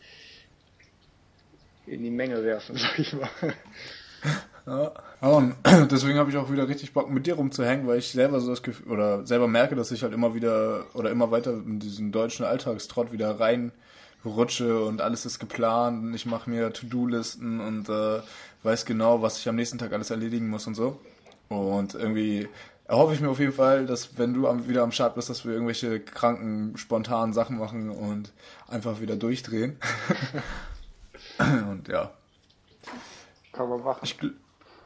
in 1.87 2.03
die 2.03 2.11
Menge 2.11 2.43
werfen, 2.43 2.75
sag 2.77 2.99
ich 2.99 3.13
mal. 3.13 3.29
Ja, 4.65 4.91
und 5.21 5.55
deswegen 5.91 6.19
habe 6.19 6.29
ich 6.29 6.37
auch 6.37 6.51
wieder 6.51 6.67
richtig 6.67 6.93
Bock 6.93 7.09
mit 7.09 7.25
dir 7.25 7.35
rumzuhängen, 7.35 7.87
weil 7.87 7.99
ich 7.99 8.09
selber 8.09 8.41
so 8.41 8.49
das 8.49 8.61
Gefühl, 8.61 8.91
oder 8.91 9.25
selber 9.25 9.47
merke, 9.47 9.75
dass 9.75 9.91
ich 9.91 10.03
halt 10.03 10.13
immer 10.13 10.35
wieder 10.35 10.85
oder 10.93 11.09
immer 11.09 11.31
weiter 11.31 11.53
in 11.53 11.79
diesen 11.79 12.11
deutschen 12.11 12.45
Alltagstrott 12.45 13.13
wieder 13.13 13.39
reinrutsche 13.39 14.83
und 14.83 15.01
alles 15.01 15.25
ist 15.25 15.39
geplant 15.39 16.03
und 16.03 16.13
ich 16.13 16.25
mache 16.25 16.49
mir 16.49 16.73
To-Do-Listen 16.73 17.61
und 17.61 17.87
äh, 17.87 18.19
weiß 18.63 18.85
genau, 18.85 19.21
was 19.21 19.39
ich 19.39 19.47
am 19.47 19.55
nächsten 19.55 19.77
Tag 19.77 19.93
alles 19.93 20.11
erledigen 20.11 20.49
muss 20.49 20.67
und 20.67 20.75
so. 20.75 20.99
Und 21.47 21.95
irgendwie 21.95 22.49
erhoffe 22.87 23.13
ich 23.13 23.21
mir 23.21 23.29
auf 23.29 23.39
jeden 23.39 23.53
Fall, 23.53 23.85
dass 23.85 24.17
wenn 24.17 24.33
du 24.33 24.47
am, 24.47 24.67
wieder 24.67 24.83
am 24.83 24.91
Start 24.91 25.15
bist, 25.15 25.29
dass 25.29 25.45
wir 25.45 25.53
irgendwelche 25.53 26.01
kranken, 26.01 26.75
spontanen 26.75 27.33
Sachen 27.33 27.57
machen 27.57 27.89
und 27.89 28.33
einfach 28.67 28.99
wieder 28.99 29.15
durchdrehen. 29.15 29.77
und 31.69 31.87
ja. 31.87 32.11
Kann 33.51 33.69
man 33.69 33.83
machen. 33.83 33.99
Ich, 34.03 34.17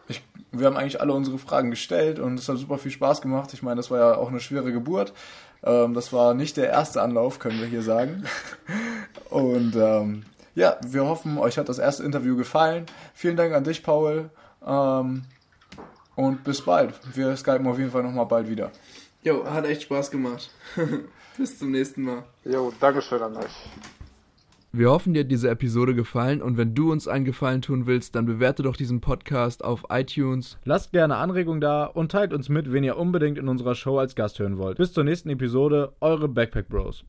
ich, 0.08 0.24
wir 0.52 0.68
haben 0.68 0.78
eigentlich 0.78 1.02
alle 1.02 1.14
unsere 1.14 1.38
Fragen 1.38 1.70
gestellt 1.70 2.20
und 2.20 2.40
es 2.40 2.48
hat 2.50 2.58
super 2.58 2.78
viel 2.78 2.92
Spaß 2.92 3.22
gemacht. 3.22 3.54
Ich 3.54 3.64
meine, 3.64 3.78
das 3.78 3.92
war 3.92 4.00
ja 4.00 4.16
auch 4.16 4.30
eine 4.30 4.40
schwere 4.40 4.72
Geburt. 4.72 5.14
Ähm, 5.64 5.94
das 5.94 6.12
war 6.14 6.34
nicht 6.34 6.58
der 6.58 6.70
erste 6.70 7.02
Anlauf, 7.02 7.40
können 7.40 7.60
wir 7.60 7.68
hier 7.68 7.84
sagen. 7.84 8.26
Und 9.30 9.76
ähm, 9.76 10.24
ja, 10.56 10.78
wir 10.86 11.06
hoffen, 11.06 11.38
euch 11.38 11.58
hat 11.58 11.70
das 11.70 11.80
erste 11.80 12.04
Interview 12.04 12.36
gefallen. 12.36 12.86
Vielen 13.14 13.38
Dank 13.38 13.54
an 13.54 13.64
dich, 13.64 13.84
Paul. 13.84 14.30
Ähm, 14.66 15.24
und 16.16 16.44
bis 16.44 16.62
bald. 16.62 17.00
Wir 17.16 17.36
skypen 17.38 17.68
auf 17.68 17.80
jeden 17.80 17.92
Fall 17.92 18.04
nochmal 18.04 18.26
bald 18.26 18.50
wieder. 18.50 18.72
Jo, 19.24 19.46
hat 19.46 19.66
echt 19.66 19.84
Spaß 19.84 20.12
gemacht. 20.12 20.52
Bis 21.38 21.58
zum 21.58 21.72
nächsten 21.72 22.04
Mal. 22.04 22.24
Jo, 22.44 22.74
Dankeschön 22.80 23.22
an 23.22 23.38
euch. 23.38 24.01
Wir 24.74 24.90
hoffen, 24.90 25.14
dir 25.14 25.26
hat 25.26 25.32
diese 25.32 25.50
Episode 25.50 25.94
gefallen 25.94 26.42
und 26.42 26.56
wenn 26.56 26.74
du 26.74 26.94
uns 26.94 27.06
einen 27.06 27.26
Gefallen 27.26 27.62
tun 27.62 27.88
willst, 27.88 28.16
dann 28.16 28.26
bewerte 28.26 28.64
doch 28.64 28.78
diesen 28.78 29.02
Podcast 29.02 29.66
auf 29.66 29.84
iTunes. 29.90 30.58
Lasst 30.64 30.94
gerne 30.94 31.18
Anregungen 31.18 31.60
da 31.60 31.84
und 31.84 32.14
teilt 32.14 32.32
uns 32.32 32.48
mit, 32.48 32.72
wen 32.72 32.86
ihr 32.86 32.96
unbedingt 32.96 33.38
in 33.38 33.50
unserer 33.50 33.76
Show 33.76 34.00
als 34.00 34.16
Gast 34.16 34.40
hören 34.40 34.58
wollt. 34.58 34.78
Bis 34.78 34.94
zur 34.94 35.04
nächsten 35.04 35.30
Episode, 35.30 35.92
eure 36.00 36.30
Backpack 36.30 36.70
Bros. 36.70 37.04